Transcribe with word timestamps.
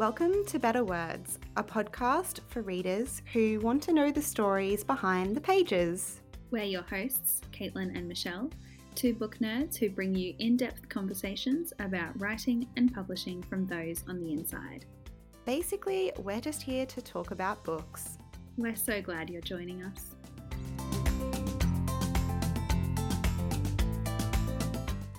Welcome 0.00 0.46
to 0.46 0.58
Better 0.58 0.82
Words, 0.82 1.38
a 1.58 1.62
podcast 1.62 2.40
for 2.48 2.62
readers 2.62 3.20
who 3.34 3.60
want 3.60 3.82
to 3.82 3.92
know 3.92 4.10
the 4.10 4.22
stories 4.22 4.82
behind 4.82 5.36
the 5.36 5.42
pages. 5.42 6.22
We're 6.50 6.64
your 6.64 6.84
hosts, 6.84 7.42
Caitlin 7.52 7.94
and 7.94 8.08
Michelle, 8.08 8.48
two 8.94 9.12
book 9.12 9.36
nerds 9.40 9.76
who 9.76 9.90
bring 9.90 10.14
you 10.14 10.34
in 10.38 10.56
depth 10.56 10.88
conversations 10.88 11.74
about 11.80 12.18
writing 12.18 12.66
and 12.78 12.94
publishing 12.94 13.42
from 13.42 13.66
those 13.66 14.02
on 14.08 14.20
the 14.20 14.32
inside. 14.32 14.86
Basically, 15.44 16.12
we're 16.20 16.40
just 16.40 16.62
here 16.62 16.86
to 16.86 17.02
talk 17.02 17.30
about 17.30 17.62
books. 17.62 18.16
We're 18.56 18.76
so 18.76 19.02
glad 19.02 19.28
you're 19.28 19.42
joining 19.42 19.82
us. 19.82 20.09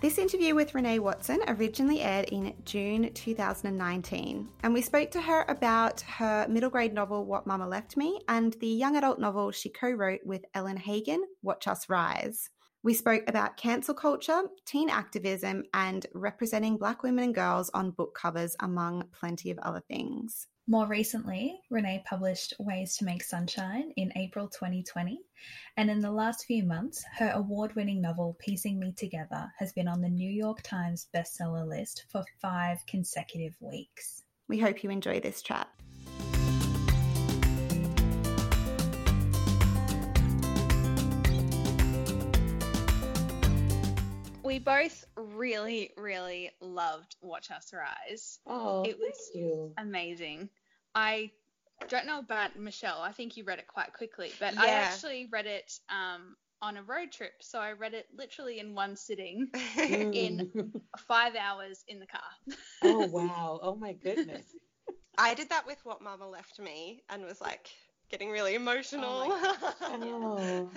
This 0.02 0.18
interview 0.18 0.55
with 0.55 0.73
Renee 0.73 0.98
Watson 0.98 1.41
originally 1.48 2.02
aired 2.02 2.26
in 2.30 2.55
June 2.66 3.14
2019, 3.14 4.50
and 4.64 4.74
we 4.74 4.82
spoke 4.82 5.12
to 5.12 5.22
her 5.22 5.46
about 5.48 6.02
her 6.02 6.48
middle 6.50 6.72
grade 6.72 6.91
novel 6.91 7.24
What 7.24 7.46
Mama 7.46 7.68
Left 7.68 7.96
Me 7.96 8.20
and 8.27 8.54
the 8.54 8.68
young 8.68 8.96
adult 8.96 9.20
novel 9.20 9.52
she 9.52 9.70
co 9.70 9.91
wrote 9.91 10.22
with 10.26 10.44
Ellen 10.55 10.77
Hagan, 10.77 11.24
Watch 11.44 11.68
Us 11.68 11.88
Rise. 11.88 12.50
We 12.82 12.96
spoke 12.96 13.22
about 13.27 13.58
cancel 13.58 13.94
culture, 13.94 14.41
teen 14.66 14.90
activism, 14.90 15.66
and 15.72 16.04
representing 16.16 16.77
Black 16.77 17.04
women 17.04 17.26
and 17.26 17.36
girls 17.36 17.70
on 17.76 17.91
book 17.91 18.18
covers, 18.20 18.55
among 18.60 19.04
plenty 19.12 19.52
of 19.52 19.60
other 19.60 19.84
things. 19.88 20.48
More 20.71 20.88
recently, 20.88 21.59
Renee 21.70 22.02
published 22.05 22.53
Ways 22.57 22.95
to 22.95 23.03
Make 23.03 23.23
Sunshine 23.23 23.91
in 23.98 24.13
April 24.16 24.48
2020, 24.48 25.20
and 25.75 25.91
in 25.91 25.99
the 25.99 26.13
last 26.13 26.45
few 26.45 26.63
months, 26.63 27.03
her 27.17 27.29
award 27.31 27.75
winning 27.75 27.99
novel 27.99 28.38
Piecing 28.39 28.79
Me 28.79 28.93
Together 28.93 29.51
has 29.59 29.73
been 29.73 29.90
on 29.90 29.99
the 29.99 30.07
New 30.07 30.31
York 30.31 30.62
Times 30.63 31.09
bestseller 31.13 31.68
list 31.68 32.05
for 32.07 32.23
five 32.41 32.77
consecutive 32.87 33.54
weeks. 33.59 34.23
We 34.48 34.59
hope 34.59 34.81
you 34.81 34.91
enjoy 34.91 35.20
this 35.20 35.41
chat. 35.41 35.68
we 44.51 44.59
both 44.59 45.05
really, 45.15 45.91
really 45.96 46.51
loved 46.59 47.15
Watch 47.21 47.51
Us 47.51 47.71
Rise. 47.74 48.40
Oh, 48.46 48.84
it 48.84 48.98
was 48.99 49.29
thank 49.34 49.46
you. 49.46 49.74
amazing. 49.77 50.49
I 50.95 51.31
don't 51.89 52.05
know 52.05 52.20
about 52.20 52.57
Michelle. 52.57 53.01
I 53.01 53.11
think 53.11 53.37
you 53.37 53.43
read 53.43 53.59
it 53.59 53.67
quite 53.67 53.93
quickly, 53.93 54.31
but 54.39 54.57
I 54.57 54.67
actually 54.70 55.27
read 55.31 55.45
it 55.45 55.71
um, 55.89 56.35
on 56.61 56.77
a 56.77 56.84
road 56.84 57.11
trip. 57.11 57.34
So 57.41 57.59
I 57.59 57.71
read 57.71 57.93
it 57.93 58.05
literally 58.15 58.59
in 58.59 58.75
one 58.75 58.95
sitting, 58.95 59.47
in 59.77 60.71
five 61.07 61.34
hours 61.35 61.84
in 61.87 61.99
the 61.99 62.07
car. 62.07 62.21
oh 62.84 63.07
wow. 63.12 63.59
Oh 63.62 63.75
my 63.75 63.93
goodness. 63.93 64.45
I 65.17 65.34
did 65.34 65.50
that 65.50 65.66
with 65.67 65.79
what 65.84 66.01
Mama 66.01 66.28
left 66.28 66.59
me 66.59 67.03
and 67.09 67.23
was 67.25 67.41
like 67.41 67.69
getting 68.09 68.29
really 68.29 68.56
emotional. 68.56 69.28
Oh. 69.81 70.69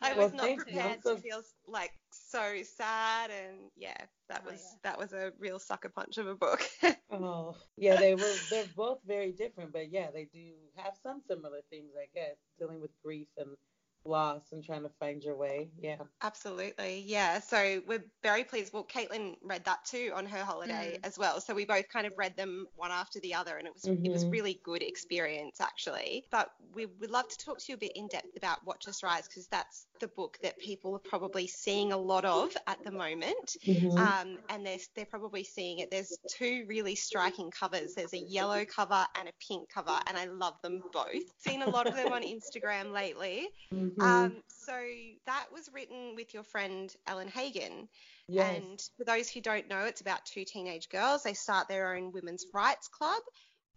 I 0.00 0.14
Well, 0.14 0.26
was 0.30 0.32
not 0.34 0.56
prepared 0.56 1.02
So- 1.02 1.16
to 1.16 1.20
feel 1.20 1.42
like 1.66 1.92
so 2.30 2.62
sad 2.62 3.30
and 3.30 3.70
yeah, 3.76 3.96
that 4.28 4.44
Oh, 4.44 4.50
was 4.50 4.60
yeah. 4.60 4.78
that 4.82 4.98
was 4.98 5.12
a 5.12 5.32
real 5.38 5.58
sucker 5.58 5.88
punch 5.88 6.18
of 6.18 6.26
a 6.26 6.34
book. 6.36 6.62
Oh 7.10 7.56
yeah, 7.76 7.96
they 7.96 8.14
were. 8.14 8.36
They're 8.50 8.66
both 8.66 9.00
very 9.04 9.32
different, 9.32 9.72
but 9.72 9.90
yeah, 9.90 10.10
they 10.10 10.24
do 10.26 10.52
have 10.76 10.96
some 11.02 11.20
similar 11.20 11.60
themes, 11.70 11.92
I 11.98 12.06
guess, 12.14 12.36
dealing 12.58 12.80
with 12.80 12.90
grief 13.02 13.28
and 13.36 13.56
loss 14.04 14.42
and 14.52 14.64
trying 14.64 14.82
to 14.82 14.88
find 15.00 15.22
your 15.22 15.36
way. 15.36 15.68
Yeah. 15.80 15.96
Absolutely, 16.22 17.02
yeah. 17.06 17.40
So 17.40 17.82
we're 17.86 18.04
very 18.22 18.44
pleased. 18.44 18.72
Well, 18.72 18.84
Caitlin 18.84 19.34
read 19.42 19.64
that 19.64 19.84
too 19.84 20.12
on 20.14 20.24
her 20.26 20.44
holiday 20.44 20.98
as 21.04 21.18
well. 21.18 21.40
So 21.40 21.54
we 21.54 21.64
both 21.64 21.88
kind 21.88 22.06
of 22.06 22.12
read 22.16 22.36
them 22.36 22.66
one 22.76 22.90
after 22.90 23.20
the 23.20 23.34
other, 23.34 23.56
and 23.56 23.66
it 23.66 23.74
was 23.74 23.84
it 23.84 24.10
was 24.10 24.24
Mhm. 24.24 24.32
really 24.32 24.60
good 24.64 24.82
experience 24.82 25.60
actually. 25.60 26.26
But 26.30 26.50
we 26.74 26.86
would 26.86 27.10
love 27.10 27.28
to 27.28 27.36
talk 27.38 27.58
to 27.58 27.64
you 27.68 27.74
a 27.74 27.78
bit 27.78 27.92
in 27.96 28.08
depth 28.08 28.36
about 28.36 28.64
Watch 28.64 28.88
Us 28.88 29.02
Rise 29.02 29.26
because 29.28 29.46
that's 29.48 29.86
the 30.00 30.08
book 30.08 30.38
that 30.42 30.58
people 30.58 30.94
are 30.94 31.00
probably 31.00 31.46
seeing 31.46 31.92
a 31.92 31.96
lot 31.98 32.24
of 32.24 32.56
at 32.66 32.82
the 32.84 32.90
moment. 32.92 33.56
Mhm. 33.64 33.98
Um, 33.98 34.38
and 34.48 34.64
they're, 34.64 34.78
they're 34.94 35.06
probably 35.06 35.44
seeing 35.44 35.80
it. 35.80 35.90
There's 35.90 36.16
two 36.30 36.64
really 36.68 36.94
striking 36.94 37.50
covers. 37.50 37.94
There's 37.94 38.12
a 38.14 38.18
yellow 38.18 38.64
cover 38.64 39.06
and 39.16 39.28
a 39.28 39.32
pink 39.46 39.68
cover, 39.68 39.98
and 40.06 40.16
I 40.16 40.26
love 40.26 40.54
them 40.62 40.82
both. 40.92 41.22
Seen 41.38 41.62
a 41.62 41.68
lot 41.68 41.86
of 41.86 41.94
them 41.96 42.12
on 42.12 42.22
Instagram 42.22 42.92
lately. 42.92 43.48
Mhm. 43.96 44.02
Um, 44.02 44.42
so 44.48 44.78
that 45.26 45.46
was 45.52 45.70
written 45.72 46.14
with 46.14 46.34
your 46.34 46.42
friend 46.42 46.94
Ellen 47.06 47.28
Hagan. 47.28 47.88
yes. 48.28 48.56
And 48.56 48.80
for 48.96 49.04
those 49.04 49.28
who 49.30 49.40
don't 49.40 49.68
know, 49.68 49.84
it's 49.84 50.00
about 50.00 50.24
two 50.26 50.44
teenage 50.44 50.88
girls. 50.88 51.22
They 51.22 51.34
start 51.34 51.68
their 51.68 51.94
own 51.94 52.12
women's 52.12 52.46
rights 52.52 52.88
club. 52.88 53.22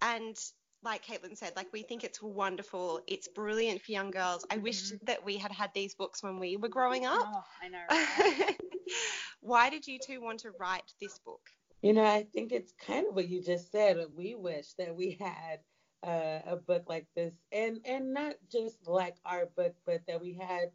And 0.02 0.38
like 0.84 1.06
Caitlin 1.06 1.38
said, 1.38 1.54
like 1.56 1.72
we 1.72 1.84
think 1.84 2.04
it's 2.04 2.22
wonderful. 2.22 3.02
It's 3.08 3.28
brilliant 3.28 3.82
for 3.82 3.92
young 3.92 4.12
girls. 4.12 4.46
I 4.50 4.58
wish 4.58 4.92
that 5.04 5.24
we 5.24 5.38
had 5.38 5.52
had 5.52 5.72
these 5.74 5.96
books 5.96 6.24
when 6.24 6.40
we 6.40 6.58
were 6.58 6.70
growing 6.70 7.06
up. 7.06 7.22
Oh, 7.22 7.44
I 7.62 7.68
know. 7.70 7.84
Right? 7.90 8.58
Why 9.42 9.70
did 9.70 9.88
you 9.88 10.00
two 10.00 10.22
want 10.22 10.40
to 10.42 10.52
write 10.60 10.84
this 11.00 11.20
book? 11.20 11.42
You 11.82 11.94
know, 11.94 12.04
I 12.06 12.24
think 12.24 12.52
it's 12.52 12.74
kind 12.86 13.08
of 13.08 13.16
what 13.16 13.28
you 13.28 13.42
just 13.42 13.72
said. 13.72 13.98
We 14.16 14.36
wish 14.36 14.74
that 14.78 14.96
we 14.96 15.18
had 15.20 15.60
uh, 16.04 16.40
a 16.46 16.56
book 16.56 16.84
like 16.88 17.08
this, 17.16 17.34
and 17.52 17.80
and 17.86 18.14
not 18.14 18.36
just 18.52 18.88
like 18.88 19.18
our 19.26 19.48
book, 19.56 19.76
but 19.86 20.02
that 20.08 20.22
we 20.22 20.34
had 20.34 20.72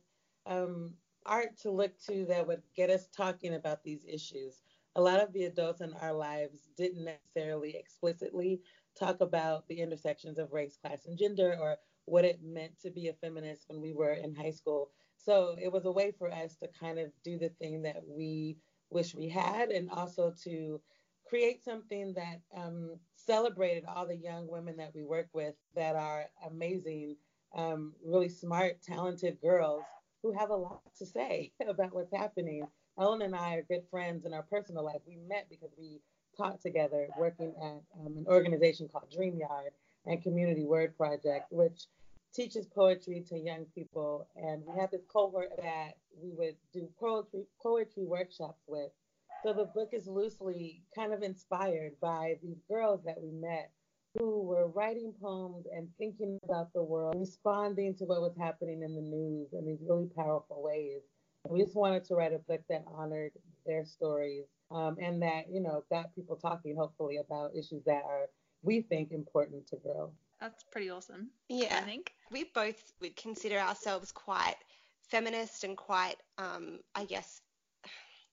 um, 0.47 0.94
art 1.25 1.56
to 1.62 1.70
look 1.70 1.98
to 2.06 2.26
that 2.26 2.47
would 2.47 2.62
get 2.75 2.91
us 2.91 3.09
talking 3.09 3.54
about 3.54 3.82
these 3.82 4.04
issues. 4.06 4.62
A 4.94 5.00
lot 5.00 5.20
of 5.20 5.32
the 5.32 5.44
adults 5.44 5.81
in 5.81 5.92
our 5.94 6.12
lives 6.12 6.70
didn't 6.76 7.04
necessarily 7.04 7.76
explicitly 7.76 8.62
talk 8.98 9.20
about 9.20 9.69
the 9.69 9.81
intersections 9.81 10.38
of 10.38 10.53
race, 10.53 10.78
class, 10.78 11.06
and 11.06 11.19
gender, 11.19 11.56
or 11.60 11.76
what 12.06 12.25
it 12.25 12.41
meant 12.43 12.78
to 12.81 12.91
be 12.91 13.08
a 13.08 13.12
feminist 13.14 13.64
when 13.69 13.81
we 13.82 13.93
were 13.93 14.12
in 14.14 14.34
high 14.34 14.50
school. 14.50 14.91
So 15.16 15.56
it 15.60 15.72
was 15.72 15.84
a 15.84 15.91
way 15.93 16.12
for 16.12 16.32
us 16.32 16.56
to 16.56 16.69
kind 16.69 16.98
of 16.98 17.10
do 17.25 17.38
the 17.38 17.50
thing 17.50 17.82
that 17.82 18.03
we 18.06 18.58
wish 18.91 19.14
we 19.14 19.28
had, 19.28 19.70
and 19.70 19.91
also 19.91 20.32
to 20.44 20.81
create 21.28 21.64
something 21.64 22.14
that 22.14 22.41
um, 22.56 22.98
celebrated 23.26 23.84
all 23.87 24.06
the 24.06 24.16
young 24.16 24.48
women 24.48 24.76
that 24.76 24.94
we 24.94 25.03
work 25.03 25.28
with 25.32 25.54
that 25.75 25.97
are 25.97 26.26
amazing, 26.47 27.16
um, 27.54 27.92
really 28.04 28.28
smart, 28.28 28.82
talented 28.82 29.41
girls 29.41 29.82
who 30.22 30.32
have 30.32 30.50
a 30.50 30.56
lot 30.56 30.81
to 30.98 31.06
say 31.06 31.53
about 31.69 31.94
what's 31.94 32.14
happening. 32.14 32.66
Ellen 32.98 33.22
and 33.22 33.34
I 33.34 33.56
are 33.56 33.62
good 33.62 33.84
friends 33.91 34.25
in 34.25 34.32
our 34.32 34.42
personal 34.42 34.84
life. 34.84 35.00
We 35.06 35.16
met 35.28 35.47
because 35.50 35.70
we 35.78 36.00
taught 36.37 36.60
together 36.60 37.09
working 37.19 37.53
at 37.62 37.82
um, 38.00 38.16
an 38.16 38.26
organization 38.26 38.88
called 38.88 39.10
Dream 39.10 39.38
Yard 39.38 39.72
and 40.06 40.22
Community 40.22 40.64
Word 40.64 40.97
Project, 40.97 41.47
which 41.50 41.87
teaches 42.34 42.66
poetry 42.66 43.25
to 43.28 43.38
young 43.38 43.64
people. 43.75 44.28
And 44.37 44.62
we 44.66 44.78
had 44.78 44.91
this 44.91 45.04
cohort 45.12 45.50
that 45.56 45.97
we 46.22 46.31
would 46.32 46.56
do 46.72 46.88
poetry, 46.98 47.44
poetry 47.62 48.04
workshops 48.04 48.62
with. 48.66 48.91
So 49.46 49.52
the 49.52 49.66
book 49.66 49.90
is 49.92 50.08
loosely 50.08 50.82
kind 50.92 51.12
of 51.12 51.22
inspired 51.22 51.92
by 52.00 52.34
these 52.42 52.58
girls 52.68 53.04
that 53.04 53.22
we 53.22 53.30
met 53.30 53.70
who 54.18 54.42
were 54.42 54.66
writing 54.66 55.14
poems 55.22 55.66
and 55.72 55.88
thinking 55.98 56.40
about 56.42 56.72
the 56.72 56.82
world, 56.82 57.14
responding 57.16 57.94
to 57.98 58.06
what 58.06 58.22
was 58.22 58.34
happening 58.36 58.82
in 58.82 58.96
the 58.96 59.00
news 59.00 59.52
in 59.52 59.64
these 59.64 59.78
really 59.88 60.08
powerful 60.16 60.64
ways. 60.64 61.02
And 61.44 61.54
we 61.54 61.62
just 61.62 61.76
wanted 61.76 62.04
to 62.06 62.16
write 62.16 62.32
a 62.32 62.40
book 62.40 62.62
that 62.68 62.86
honored 62.88 63.30
their 63.64 63.84
stories 63.84 64.46
um, 64.72 64.96
and 65.00 65.22
that, 65.22 65.44
you 65.48 65.60
know, 65.60 65.84
got 65.92 66.12
people 66.16 66.34
talking, 66.34 66.74
hopefully, 66.76 67.18
about 67.18 67.54
issues 67.54 67.84
that 67.86 68.02
are, 68.04 68.26
we 68.62 68.80
think, 68.80 69.12
important 69.12 69.68
to 69.68 69.76
girls. 69.76 70.10
That's 70.40 70.64
pretty 70.64 70.90
awesome. 70.90 71.30
Yeah. 71.48 71.78
I 71.82 71.82
think. 71.82 72.10
we 72.32 72.50
both 72.52 72.94
would 73.00 73.14
consider 73.14 73.58
ourselves 73.58 74.10
quite 74.10 74.56
feminist 75.02 75.62
and 75.62 75.76
quite, 75.76 76.16
um, 76.37 76.81
I 76.96 77.04
guess, 77.04 77.42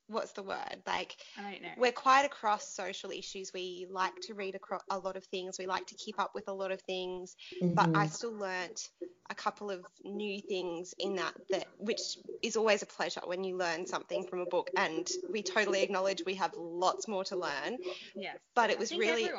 what's 0.07 0.33
the 0.33 0.43
word? 0.43 0.81
Like, 0.85 1.15
I 1.37 1.51
don't 1.51 1.61
know. 1.61 1.69
we're 1.77 1.91
quite 1.91 2.25
across 2.25 2.75
social 2.75 3.11
issues. 3.11 3.51
We 3.53 3.87
like 3.89 4.13
to 4.23 4.33
read 4.33 4.55
across 4.55 4.81
a 4.89 4.99
lot 4.99 5.15
of 5.17 5.25
things. 5.25 5.57
We 5.59 5.65
like 5.67 5.85
to 5.87 5.95
keep 5.95 6.19
up 6.19 6.31
with 6.35 6.47
a 6.47 6.53
lot 6.53 6.71
of 6.71 6.81
things. 6.81 7.35
But 7.75 7.89
I 7.95 8.05
Mhm. 8.05 8.11
still 8.13 8.33
learnt 8.37 8.89
a 9.29 9.35
couple 9.35 9.71
of 9.71 9.85
new 10.03 10.41
things 10.41 10.93
in 10.99 11.15
that, 11.15 11.33
that 11.51 11.67
which 11.77 12.17
is 12.41 12.55
always 12.57 12.83
a 12.83 12.85
pleasure 12.85 13.21
when 13.25 13.43
you 13.43 13.57
learn 13.57 13.85
something 13.87 14.25
from 14.25 14.39
a 14.41 14.45
book. 14.45 14.69
And 14.75 15.07
we 15.31 15.43
totally 15.43 15.81
acknowledge 15.81 16.23
we 16.25 16.35
have 16.35 16.51
lots 16.57 17.07
more 17.07 17.23
to 17.25 17.37
learn. 17.37 17.79
yes. 18.15 18.37
But 18.55 18.69
it 18.69 18.79
was 18.79 18.93
really 18.93 19.29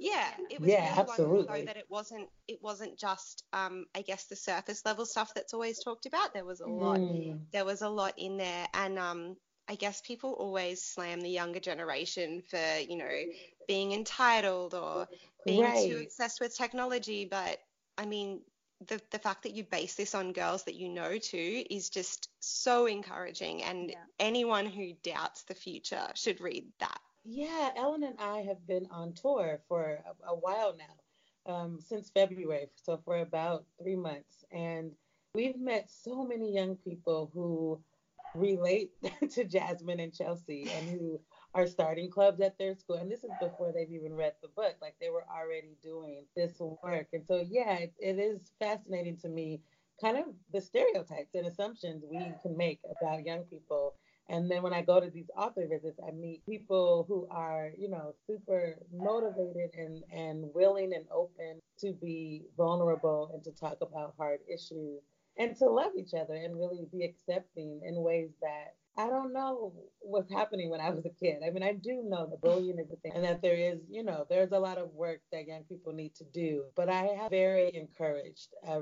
yeah, 0.00 0.30
it 0.50 0.60
was 0.60 0.70
Yeah, 0.70 0.82
really 0.94 1.06
wonderful 1.06 1.44
absolutely. 1.44 1.46
though 1.46 1.62
that 1.66 1.76
it 1.76 1.86
wasn't 1.88 2.28
it 2.48 2.58
wasn't 2.62 2.98
just 2.98 3.44
um, 3.52 3.86
I 3.94 4.02
guess 4.02 4.26
the 4.26 4.36
surface 4.36 4.84
level 4.84 5.06
stuff 5.06 5.32
that's 5.34 5.54
always 5.54 5.78
talked 5.78 6.06
about. 6.06 6.34
There 6.34 6.44
was 6.44 6.60
a 6.60 6.66
lot 6.66 7.00
Mm. 7.00 7.46
there 7.52 7.64
was 7.64 7.82
a 7.82 7.88
lot 7.88 8.14
in 8.18 8.36
there 8.36 8.66
and 8.74 8.98
um 8.98 9.36
I 9.68 9.74
guess 9.76 10.00
people 10.00 10.32
always 10.32 10.82
slam 10.82 11.20
the 11.20 11.30
younger 11.30 11.60
generation 11.60 12.42
for, 12.42 12.78
you 12.88 12.96
know, 12.96 13.24
being 13.66 13.92
entitled 13.92 14.74
or 14.74 15.08
being 15.46 15.72
too 15.86 16.00
obsessed 16.04 16.40
with 16.40 16.56
technology, 16.56 17.24
but 17.24 17.58
I 17.98 18.06
mean 18.06 18.42
the 18.88 19.00
the 19.10 19.18
fact 19.18 19.44
that 19.44 19.52
you 19.52 19.64
base 19.64 19.94
this 19.94 20.14
on 20.14 20.32
girls 20.32 20.64
that 20.64 20.74
you 20.74 20.88
know 20.88 21.18
too 21.18 21.64
is 21.70 21.90
just 21.90 22.28
so 22.40 22.86
encouraging 22.86 23.62
and 23.62 23.90
Yeah. 23.90 24.04
anyone 24.18 24.66
who 24.66 24.92
doubts 25.02 25.42
the 25.44 25.54
future 25.54 26.08
should 26.14 26.40
read 26.40 26.64
that. 26.80 27.00
Yeah, 27.24 27.70
Ellen 27.76 28.02
and 28.02 28.18
I 28.18 28.38
have 28.42 28.66
been 28.66 28.86
on 28.90 29.12
tour 29.14 29.60
for 29.68 30.02
a, 30.04 30.28
a 30.30 30.34
while 30.34 30.74
now, 30.76 31.52
um, 31.54 31.80
since 31.80 32.10
February, 32.10 32.68
so 32.74 32.96
for 33.04 33.18
about 33.18 33.64
three 33.80 33.96
months. 33.96 34.44
And 34.50 34.92
we've 35.34 35.58
met 35.58 35.88
so 35.90 36.24
many 36.24 36.52
young 36.52 36.76
people 36.76 37.30
who 37.32 37.80
relate 38.34 38.90
to 39.30 39.44
Jasmine 39.44 40.00
and 40.00 40.14
Chelsea 40.14 40.68
and 40.70 40.88
who 40.90 41.20
are 41.54 41.66
starting 41.66 42.10
clubs 42.10 42.40
at 42.40 42.58
their 42.58 42.74
school. 42.74 42.96
And 42.96 43.10
this 43.10 43.24
is 43.24 43.30
before 43.40 43.72
they've 43.72 43.90
even 43.90 44.14
read 44.14 44.34
the 44.42 44.48
book. 44.48 44.76
Like 44.80 44.96
they 45.00 45.10
were 45.10 45.24
already 45.30 45.76
doing 45.82 46.24
this 46.36 46.58
work. 46.82 47.08
And 47.12 47.24
so, 47.26 47.44
yeah, 47.48 47.74
it, 47.74 47.94
it 47.98 48.18
is 48.18 48.52
fascinating 48.58 49.18
to 49.18 49.28
me, 49.28 49.60
kind 50.00 50.16
of 50.16 50.24
the 50.52 50.60
stereotypes 50.60 51.34
and 51.34 51.46
assumptions 51.46 52.04
we 52.10 52.32
can 52.42 52.56
make 52.56 52.80
about 53.00 53.24
young 53.26 53.42
people. 53.44 53.94
And 54.28 54.50
then 54.50 54.62
when 54.62 54.72
I 54.72 54.82
go 54.82 55.00
to 55.00 55.10
these 55.10 55.30
author 55.36 55.66
visits, 55.68 55.98
I 56.06 56.12
meet 56.12 56.46
people 56.46 57.04
who 57.08 57.26
are, 57.30 57.72
you 57.76 57.90
know, 57.90 58.14
super 58.26 58.78
motivated 58.92 59.70
and, 59.76 60.02
and 60.12 60.44
willing 60.54 60.94
and 60.94 61.04
open 61.14 61.60
to 61.80 61.92
be 61.92 62.44
vulnerable 62.56 63.30
and 63.34 63.42
to 63.44 63.50
talk 63.50 63.78
about 63.82 64.14
hard 64.16 64.38
issues 64.48 65.02
and 65.38 65.56
to 65.56 65.66
love 65.66 65.92
each 65.98 66.14
other 66.14 66.34
and 66.34 66.58
really 66.58 66.86
be 66.90 67.04
accepting 67.04 67.80
in 67.84 68.02
ways 68.02 68.30
that 68.40 68.74
I 68.96 69.08
don't 69.08 69.32
know 69.32 69.72
what's 70.00 70.30
happening 70.30 70.68
when 70.68 70.80
I 70.80 70.90
was 70.90 71.06
a 71.06 71.10
kid. 71.10 71.38
I 71.46 71.50
mean, 71.50 71.62
I 71.62 71.72
do 71.72 72.02
know 72.04 72.26
that 72.28 72.42
bullying 72.42 72.78
is 72.78 72.90
a 72.90 72.96
thing 72.96 73.12
and 73.14 73.24
that 73.24 73.40
there 73.40 73.56
is, 73.56 73.80
you 73.88 74.04
know, 74.04 74.26
there's 74.28 74.52
a 74.52 74.58
lot 74.58 74.76
of 74.76 74.92
work 74.92 75.20
that 75.32 75.46
young 75.46 75.62
people 75.64 75.94
need 75.94 76.14
to 76.16 76.24
do. 76.24 76.64
But 76.76 76.90
I 76.90 77.04
have 77.18 77.30
very 77.30 77.74
encouraged 77.74 78.48
uh, 78.68 78.80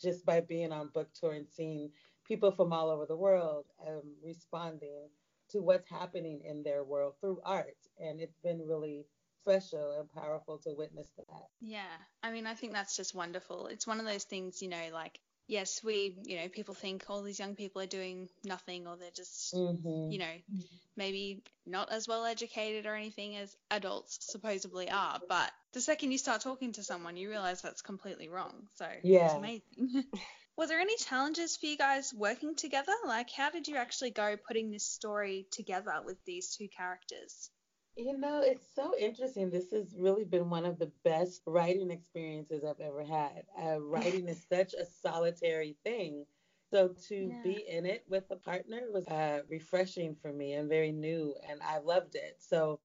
just 0.00 0.26
by 0.26 0.40
being 0.40 0.72
on 0.72 0.90
book 0.92 1.08
tour 1.14 1.32
and 1.32 1.48
seeing 1.48 1.90
people 2.28 2.52
from 2.52 2.72
all 2.72 2.90
over 2.90 3.06
the 3.06 3.16
world 3.16 3.64
um, 3.86 4.02
responding 4.22 5.08
to 5.50 5.62
what's 5.62 5.88
happening 5.88 6.42
in 6.44 6.62
their 6.62 6.84
world 6.84 7.14
through 7.20 7.40
art. 7.42 7.78
And 7.98 8.20
it's 8.20 8.38
been 8.42 8.60
really 8.66 9.06
special 9.40 10.00
and 10.00 10.22
powerful 10.22 10.58
to 10.58 10.74
witness 10.76 11.08
that. 11.16 11.46
Yeah. 11.62 11.96
I 12.22 12.30
mean, 12.30 12.46
I 12.46 12.54
think 12.54 12.72
that's 12.72 12.96
just 12.96 13.14
wonderful. 13.14 13.68
It's 13.68 13.86
one 13.86 14.00
of 14.00 14.06
those 14.06 14.24
things, 14.24 14.60
you 14.60 14.68
know, 14.68 14.88
like 14.92 15.18
yes, 15.46 15.82
we, 15.84 16.16
you 16.24 16.36
know, 16.36 16.48
people 16.48 16.74
think 16.74 17.04
all 17.08 17.22
these 17.22 17.38
young 17.38 17.54
people 17.54 17.82
are 17.82 17.86
doing 17.86 18.28
nothing 18.44 18.86
or 18.86 18.96
they're 18.96 19.10
just, 19.14 19.54
mm-hmm. 19.54 20.10
you 20.10 20.18
know, 20.18 20.64
maybe 20.96 21.42
not 21.66 21.92
as 21.92 22.08
well 22.08 22.24
educated 22.24 22.86
or 22.86 22.94
anything 22.94 23.36
as 23.36 23.56
adults 23.70 24.18
supposedly 24.20 24.90
are. 24.90 25.20
But 25.28 25.50
the 25.72 25.80
second 25.80 26.12
you 26.12 26.18
start 26.18 26.40
talking 26.40 26.72
to 26.72 26.82
someone, 26.82 27.16
you 27.16 27.28
realize 27.28 27.62
that's 27.62 27.82
completely 27.82 28.28
wrong. 28.28 28.66
So 28.74 28.86
yeah. 29.02 29.26
it's 29.26 29.34
amazing. 29.34 30.04
Was 30.56 30.70
there 30.70 30.80
any 30.80 30.96
challenges 30.96 31.56
for 31.56 31.66
you 31.66 31.76
guys 31.76 32.14
working 32.14 32.54
together? 32.54 32.94
Like, 33.06 33.30
how 33.30 33.50
did 33.50 33.68
you 33.68 33.76
actually 33.76 34.10
go 34.10 34.36
putting 34.48 34.70
this 34.70 34.86
story 34.86 35.46
together 35.50 35.92
with 36.02 36.16
these 36.24 36.56
two 36.56 36.68
characters? 36.68 37.50
You 37.96 38.16
know, 38.16 38.40
it's 38.42 38.68
so 38.68 38.96
interesting. 38.96 39.50
This 39.50 39.70
has 39.72 39.96
really 39.98 40.24
been 40.24 40.50
one 40.50 40.66
of 40.66 40.78
the 40.78 40.92
best 41.04 41.42
writing 41.46 41.90
experiences 41.90 42.64
I've 42.64 42.80
ever 42.80 43.04
had. 43.04 43.46
Uh, 43.58 43.80
writing 43.80 44.28
is 44.28 44.42
such 44.48 44.74
a 44.74 44.84
solitary 44.84 45.76
thing. 45.84 46.26
So 46.70 46.94
to 47.08 47.32
yeah. 47.32 47.42
be 47.42 47.66
in 47.66 47.86
it 47.86 48.04
with 48.08 48.30
a 48.30 48.36
partner 48.36 48.90
was 48.90 49.06
uh, 49.08 49.42
refreshing 49.48 50.14
for 50.14 50.32
me 50.32 50.52
and 50.52 50.68
very 50.68 50.92
new, 50.92 51.36
and 51.48 51.62
I 51.62 51.78
loved 51.78 52.14
it. 52.16 52.42
So 52.42 52.80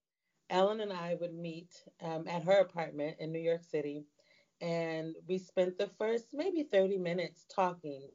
Ellen 0.50 0.80
and 0.82 0.94
I 0.94 1.16
would 1.16 1.34
meet 1.34 1.86
um, 2.02 2.28
at 2.28 2.44
her 2.44 2.60
apartment 2.60 3.18
in 3.20 3.32
New 3.32 3.40
York 3.40 3.64
City, 3.64 4.06
and 4.62 5.16
we 5.28 5.38
spent 5.40 5.78
the 5.78 5.88
first 5.88 6.34
maybe 6.34 6.64
30 6.64 6.98
minutes 6.98 7.46
talking, 7.46 8.10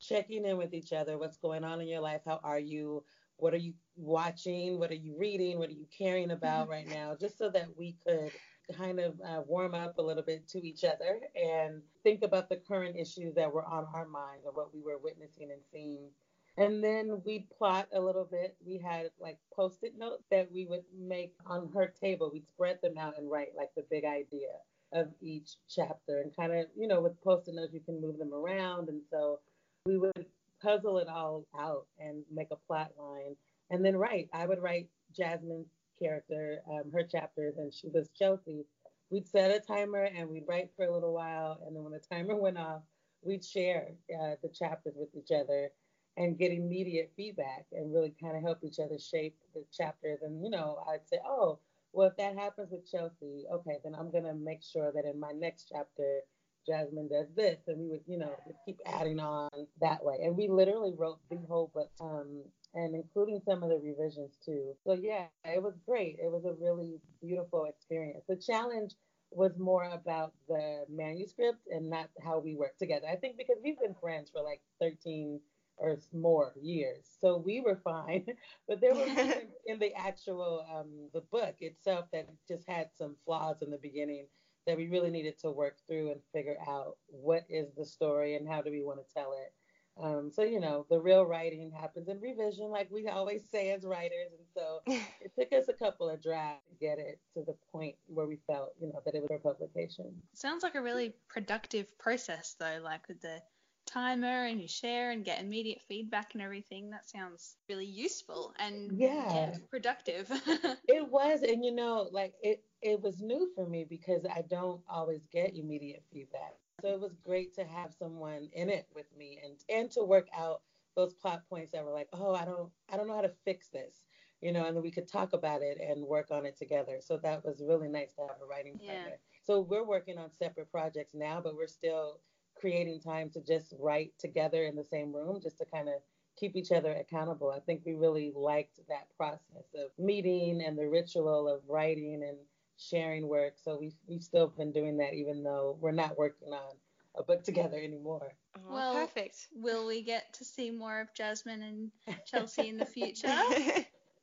checking 0.00 0.44
in 0.44 0.56
with 0.58 0.74
each 0.74 0.92
other. 0.92 1.18
What's 1.18 1.36
going 1.36 1.64
on 1.64 1.80
in 1.80 1.88
your 1.88 2.00
life? 2.00 2.22
How 2.24 2.40
are 2.42 2.58
you? 2.58 3.04
What 3.42 3.54
are 3.54 3.58
you 3.58 3.74
watching? 3.96 4.78
What 4.78 4.92
are 4.92 4.94
you 4.94 5.16
reading? 5.18 5.58
What 5.58 5.68
are 5.68 5.72
you 5.72 5.88
caring 5.98 6.30
about 6.30 6.68
right 6.68 6.88
now? 6.88 7.16
Just 7.20 7.38
so 7.38 7.50
that 7.50 7.76
we 7.76 7.96
could 8.06 8.30
kind 8.78 9.00
of 9.00 9.20
uh, 9.20 9.42
warm 9.44 9.74
up 9.74 9.98
a 9.98 10.02
little 10.02 10.22
bit 10.22 10.46
to 10.50 10.64
each 10.64 10.84
other 10.84 11.18
and 11.34 11.82
think 12.04 12.22
about 12.22 12.48
the 12.48 12.60
current 12.68 12.94
issues 12.96 13.34
that 13.34 13.52
were 13.52 13.64
on 13.64 13.84
our 13.92 14.06
minds 14.06 14.46
or 14.46 14.52
what 14.52 14.72
we 14.72 14.80
were 14.80 14.96
witnessing 14.96 15.50
and 15.50 15.60
seeing. 15.72 16.08
And 16.56 16.84
then 16.84 17.20
we'd 17.26 17.50
plot 17.50 17.88
a 17.92 18.00
little 18.00 18.28
bit. 18.30 18.56
We 18.64 18.78
had 18.78 19.10
like 19.20 19.38
post 19.52 19.78
it 19.82 19.98
notes 19.98 20.22
that 20.30 20.48
we 20.52 20.66
would 20.66 20.84
make 20.96 21.34
on 21.44 21.68
her 21.74 21.92
table. 22.00 22.30
We'd 22.32 22.46
spread 22.46 22.78
them 22.80 22.96
out 22.96 23.18
and 23.18 23.28
write 23.28 23.56
like 23.56 23.70
the 23.76 23.84
big 23.90 24.04
idea 24.04 24.50
of 24.92 25.08
each 25.20 25.56
chapter 25.68 26.20
and 26.20 26.36
kind 26.36 26.52
of, 26.52 26.66
you 26.76 26.86
know, 26.86 27.00
with 27.00 27.20
post 27.24 27.48
it 27.48 27.56
notes, 27.56 27.74
you 27.74 27.80
can 27.80 28.00
move 28.00 28.18
them 28.18 28.32
around. 28.32 28.88
And 28.88 29.02
so 29.10 29.40
we 29.84 29.98
would 29.98 30.26
puzzle 30.62 30.98
it 30.98 31.08
all 31.08 31.46
out 31.58 31.86
and 31.98 32.22
make 32.32 32.48
a 32.50 32.56
plot 32.66 32.92
line. 32.98 33.36
And 33.70 33.84
then 33.84 33.96
write. 33.96 34.28
I 34.32 34.46
would 34.46 34.62
write 34.62 34.88
Jasmine's 35.16 35.70
character, 35.98 36.60
um, 36.70 36.90
her 36.92 37.02
chapters, 37.02 37.54
and 37.58 37.72
she 37.72 37.88
was 37.88 38.10
Chelsea. 38.16 38.64
We'd 39.10 39.28
set 39.28 39.50
a 39.50 39.60
timer 39.60 40.04
and 40.04 40.28
we'd 40.28 40.48
write 40.48 40.70
for 40.76 40.86
a 40.86 40.92
little 40.92 41.12
while. 41.12 41.62
And 41.66 41.74
then 41.74 41.82
when 41.82 41.92
the 41.92 42.00
timer 42.00 42.36
went 42.36 42.58
off, 42.58 42.82
we'd 43.22 43.44
share 43.44 43.88
uh, 44.10 44.34
the 44.42 44.48
chapters 44.48 44.94
with 44.96 45.08
each 45.14 45.30
other 45.30 45.70
and 46.16 46.38
get 46.38 46.52
immediate 46.52 47.12
feedback 47.16 47.66
and 47.72 47.92
really 47.92 48.14
kind 48.20 48.36
of 48.36 48.42
help 48.42 48.58
each 48.62 48.78
other 48.78 48.98
shape 48.98 49.36
the 49.54 49.64
chapters. 49.72 50.18
And, 50.22 50.42
you 50.42 50.50
know, 50.50 50.78
I'd 50.88 51.08
say, 51.08 51.18
oh, 51.26 51.58
well, 51.92 52.08
if 52.08 52.16
that 52.16 52.36
happens 52.38 52.70
with 52.70 52.90
Chelsea, 52.90 53.44
okay, 53.52 53.78
then 53.84 53.94
I'm 53.94 54.10
going 54.10 54.24
to 54.24 54.34
make 54.34 54.62
sure 54.62 54.92
that 54.92 55.04
in 55.04 55.20
my 55.20 55.32
next 55.32 55.70
chapter, 55.72 56.20
Jasmine 56.66 57.08
does 57.08 57.28
this, 57.34 57.58
and 57.66 57.78
we 57.78 57.88
would, 57.88 58.02
you 58.06 58.18
know, 58.18 58.34
keep 58.64 58.78
adding 58.86 59.20
on 59.20 59.50
that 59.80 60.04
way. 60.04 60.18
And 60.22 60.36
we 60.36 60.48
literally 60.48 60.92
wrote 60.96 61.18
the 61.30 61.38
whole 61.48 61.70
book, 61.74 61.90
um, 62.00 62.42
and 62.74 62.94
including 62.94 63.40
some 63.44 63.62
of 63.62 63.70
the 63.70 63.78
revisions 63.78 64.36
too. 64.44 64.74
So 64.84 64.94
yeah, 64.94 65.26
it 65.44 65.62
was 65.62 65.74
great. 65.86 66.16
It 66.22 66.30
was 66.30 66.44
a 66.44 66.54
really 66.62 67.00
beautiful 67.20 67.64
experience. 67.64 68.24
The 68.28 68.36
challenge 68.36 68.94
was 69.30 69.52
more 69.58 69.84
about 69.84 70.32
the 70.48 70.84
manuscript 70.88 71.60
and 71.70 71.88
not 71.88 72.08
how 72.22 72.38
we 72.38 72.54
work 72.54 72.76
together. 72.78 73.06
I 73.10 73.16
think 73.16 73.36
because 73.38 73.56
we've 73.62 73.78
been 73.78 73.94
friends 74.00 74.30
for 74.30 74.42
like 74.42 74.60
13 74.80 75.40
or 75.78 75.96
more 76.12 76.52
years, 76.60 77.06
so 77.20 77.38
we 77.38 77.60
were 77.60 77.80
fine. 77.82 78.26
but 78.68 78.80
there 78.80 78.94
were 78.94 79.06
in 79.66 79.78
the 79.78 79.94
actual 79.94 80.64
um, 80.72 81.08
the 81.14 81.22
book 81.32 81.56
itself 81.60 82.06
that 82.12 82.28
just 82.46 82.68
had 82.68 82.88
some 82.96 83.16
flaws 83.24 83.56
in 83.62 83.70
the 83.70 83.78
beginning 83.78 84.26
that 84.66 84.76
we 84.76 84.88
really 84.88 85.10
needed 85.10 85.38
to 85.40 85.50
work 85.50 85.76
through 85.86 86.10
and 86.10 86.20
figure 86.32 86.56
out 86.68 86.96
what 87.06 87.44
is 87.48 87.68
the 87.76 87.84
story 87.84 88.36
and 88.36 88.48
how 88.48 88.62
do 88.62 88.70
we 88.70 88.82
want 88.82 88.98
to 88.98 89.14
tell 89.14 89.32
it. 89.32 89.52
Um, 90.00 90.30
so 90.32 90.42
you 90.42 90.58
know, 90.58 90.86
the 90.88 90.98
real 90.98 91.26
writing 91.26 91.70
happens 91.70 92.08
in 92.08 92.18
revision, 92.18 92.70
like 92.70 92.90
we 92.90 93.08
always 93.08 93.42
say 93.50 93.72
as 93.72 93.84
writers, 93.84 94.30
and 94.38 94.46
so 94.54 94.80
it 95.20 95.32
took 95.38 95.52
us 95.52 95.68
a 95.68 95.74
couple 95.74 96.08
of 96.08 96.22
drafts 96.22 96.66
to 96.70 96.74
get 96.76 96.98
it 96.98 97.20
to 97.34 97.44
the 97.44 97.54
point 97.70 97.96
where 98.06 98.26
we 98.26 98.38
felt, 98.46 98.72
you 98.80 98.88
know, 98.88 99.00
that 99.04 99.14
it 99.14 99.20
was 99.20 99.28
for 99.28 99.52
publication. 99.52 100.10
Sounds 100.32 100.62
like 100.62 100.76
a 100.76 100.82
really 100.82 101.14
productive 101.28 101.86
process, 101.98 102.56
though, 102.58 102.80
like 102.82 103.06
with 103.06 103.20
the 103.20 103.42
timer 103.84 104.46
and 104.46 104.60
you 104.60 104.68
share 104.68 105.10
and 105.10 105.24
get 105.24 105.40
immediate 105.40 105.80
feedback 105.88 106.30
and 106.32 106.42
everything. 106.42 106.90
That 106.90 107.08
sounds 107.08 107.56
really 107.68 107.86
useful 107.86 108.54
and 108.58 108.98
yeah, 108.98 109.34
yeah 109.34 109.54
productive. 109.70 110.30
it 110.88 111.06
was, 111.08 111.42
and 111.42 111.64
you 111.64 111.74
know, 111.74 112.08
like 112.10 112.32
it 112.42 112.64
it 112.82 113.00
was 113.00 113.20
new 113.20 113.48
for 113.54 113.66
me 113.66 113.84
because 113.88 114.24
I 114.24 114.42
don't 114.50 114.80
always 114.88 115.24
get 115.32 115.56
immediate 115.56 116.02
feedback. 116.12 116.54
So 116.80 116.88
it 116.88 117.00
was 117.00 117.14
great 117.24 117.54
to 117.54 117.64
have 117.64 117.94
someone 117.96 118.48
in 118.52 118.68
it 118.68 118.86
with 118.94 119.06
me 119.16 119.38
and 119.44 119.54
and 119.68 119.90
to 119.92 120.02
work 120.02 120.28
out 120.36 120.62
those 120.96 121.14
plot 121.14 121.42
points 121.48 121.72
that 121.72 121.84
were 121.84 121.92
like, 121.92 122.08
oh, 122.12 122.34
I 122.34 122.44
don't 122.44 122.70
I 122.92 122.96
don't 122.96 123.06
know 123.06 123.14
how 123.14 123.22
to 123.22 123.32
fix 123.44 123.68
this, 123.68 124.02
you 124.40 124.52
know, 124.52 124.66
and 124.66 124.76
then 124.76 124.82
we 124.82 124.90
could 124.90 125.10
talk 125.10 125.32
about 125.32 125.62
it 125.62 125.78
and 125.80 126.04
work 126.04 126.30
on 126.30 126.44
it 126.44 126.56
together. 126.56 126.98
So 127.00 127.16
that 127.18 127.44
was 127.44 127.62
really 127.66 127.88
nice 127.88 128.12
to 128.14 128.22
have 128.22 128.42
a 128.42 128.46
writing 128.46 128.78
partner. 128.78 129.10
Yeah. 129.10 129.16
So 129.44 129.60
we're 129.60 129.86
working 129.86 130.18
on 130.18 130.30
separate 130.32 130.70
projects 130.70 131.14
now, 131.14 131.40
but 131.42 131.56
we're 131.56 131.68
still 131.68 132.20
creating 132.56 133.00
time 133.00 133.30
to 133.30 133.40
just 133.40 133.74
write 133.78 134.12
together 134.18 134.64
in 134.64 134.76
the 134.76 134.84
same 134.84 135.12
room 135.14 135.40
just 135.40 135.58
to 135.58 135.64
kind 135.64 135.88
of 135.88 135.94
keep 136.36 136.56
each 136.56 136.72
other 136.72 136.92
accountable. 136.92 137.50
I 137.50 137.60
think 137.60 137.82
we 137.84 137.94
really 137.94 138.32
liked 138.34 138.80
that 138.88 139.08
process 139.16 139.66
of 139.74 139.90
meeting 139.98 140.62
and 140.66 140.78
the 140.78 140.88
ritual 140.88 141.48
of 141.48 141.60
writing 141.68 142.22
and 142.26 142.38
sharing 142.78 143.28
work. 143.28 143.54
So 143.62 143.78
we've, 143.80 143.96
we've 144.06 144.22
still 144.22 144.48
been 144.48 144.72
doing 144.72 144.96
that 144.98 145.14
even 145.14 145.42
though 145.42 145.76
we're 145.80 145.92
not 145.92 146.18
working 146.18 146.52
on 146.52 146.76
a 147.16 147.22
book 147.22 147.42
together 147.42 147.76
anymore. 147.76 148.32
Oh, 148.56 148.74
well, 148.74 148.94
perfect. 148.94 149.48
Will 149.54 149.86
we 149.86 150.02
get 150.02 150.32
to 150.34 150.44
see 150.44 150.70
more 150.70 151.00
of 151.00 151.08
Jasmine 151.14 151.62
and 151.62 151.90
Chelsea 152.26 152.68
in 152.68 152.78
the 152.78 152.86
future? 152.86 153.28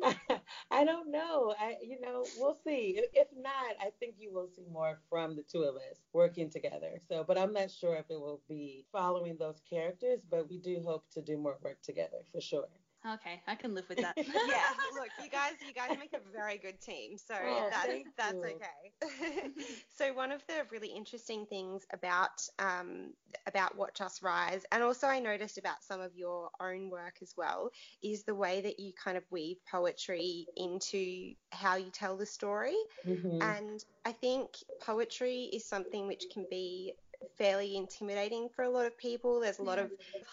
I 0.71 0.85
don't 0.85 1.11
know. 1.11 1.53
I, 1.59 1.75
you 1.83 1.99
know, 1.99 2.25
we'll 2.37 2.57
see. 2.63 3.01
If 3.13 3.27
not, 3.35 3.75
I 3.81 3.91
think 3.99 4.15
you 4.17 4.33
will 4.33 4.47
see 4.55 4.65
more 4.71 4.99
from 5.09 5.35
the 5.35 5.43
two 5.43 5.63
of 5.63 5.75
us 5.75 5.99
working 6.13 6.49
together. 6.49 6.99
So, 7.07 7.23
but 7.27 7.37
I'm 7.37 7.53
not 7.53 7.69
sure 7.69 7.95
if 7.95 8.05
it 8.09 8.19
will 8.19 8.41
be 8.47 8.85
following 8.91 9.35
those 9.37 9.61
characters, 9.69 10.21
but 10.29 10.49
we 10.49 10.57
do 10.57 10.81
hope 10.85 11.03
to 11.13 11.21
do 11.21 11.37
more 11.37 11.57
work 11.61 11.81
together 11.81 12.19
for 12.31 12.39
sure. 12.39 12.67
Okay, 13.07 13.41
I 13.47 13.55
can 13.55 13.73
live 13.73 13.85
with 13.87 13.99
that. 13.99 14.17
yeah, 14.17 14.27
look, 14.93 15.09
you 15.23 15.29
guys, 15.29 15.53
you 15.65 15.73
guys 15.73 15.97
make 15.97 16.13
a 16.13 16.19
very 16.31 16.57
good 16.57 16.81
team, 16.81 17.17
so 17.17 17.33
Oh, 17.41 17.69
that's 17.71 17.87
that's 18.17 18.33
you. 18.33 18.59
okay. 18.59 19.51
so 19.97 20.13
one 20.13 20.33
of 20.33 20.41
the 20.47 20.65
really 20.69 20.89
interesting 20.89 21.45
things 21.49 21.85
about 21.93 22.29
um, 22.59 23.13
about 23.47 23.77
Watch 23.77 24.01
Us 24.01 24.21
Rise, 24.21 24.65
and 24.71 24.83
also 24.83 25.07
I 25.07 25.19
noticed 25.19 25.57
about 25.57 25.81
some 25.81 26.01
of 26.01 26.11
your 26.15 26.49
own 26.59 26.89
work 26.89 27.15
as 27.21 27.33
well, 27.37 27.71
is 28.03 28.23
the 28.25 28.35
way 28.35 28.61
that 28.61 28.79
you 28.79 28.91
kind 29.01 29.17
of 29.17 29.23
weave 29.31 29.57
poetry 29.71 30.47
into 30.57 31.33
how 31.51 31.77
you 31.77 31.91
tell 31.91 32.17
the 32.17 32.25
story. 32.25 32.75
Mhm. 33.07 33.41
And 33.41 33.79
I 34.05 34.11
think 34.11 34.49
poetry 34.81 35.49
is 35.53 35.67
something 35.67 36.05
which 36.07 36.25
can 36.33 36.45
be 36.49 36.93
fairly 37.37 37.77
intimidating 37.77 38.49
for 38.53 38.63
a 38.63 38.69
lot 38.69 38.85
of 38.85 38.97
people. 38.97 39.39
There's 39.39 39.59
a 39.59 39.63
lot 39.63 39.79
of 39.79 39.89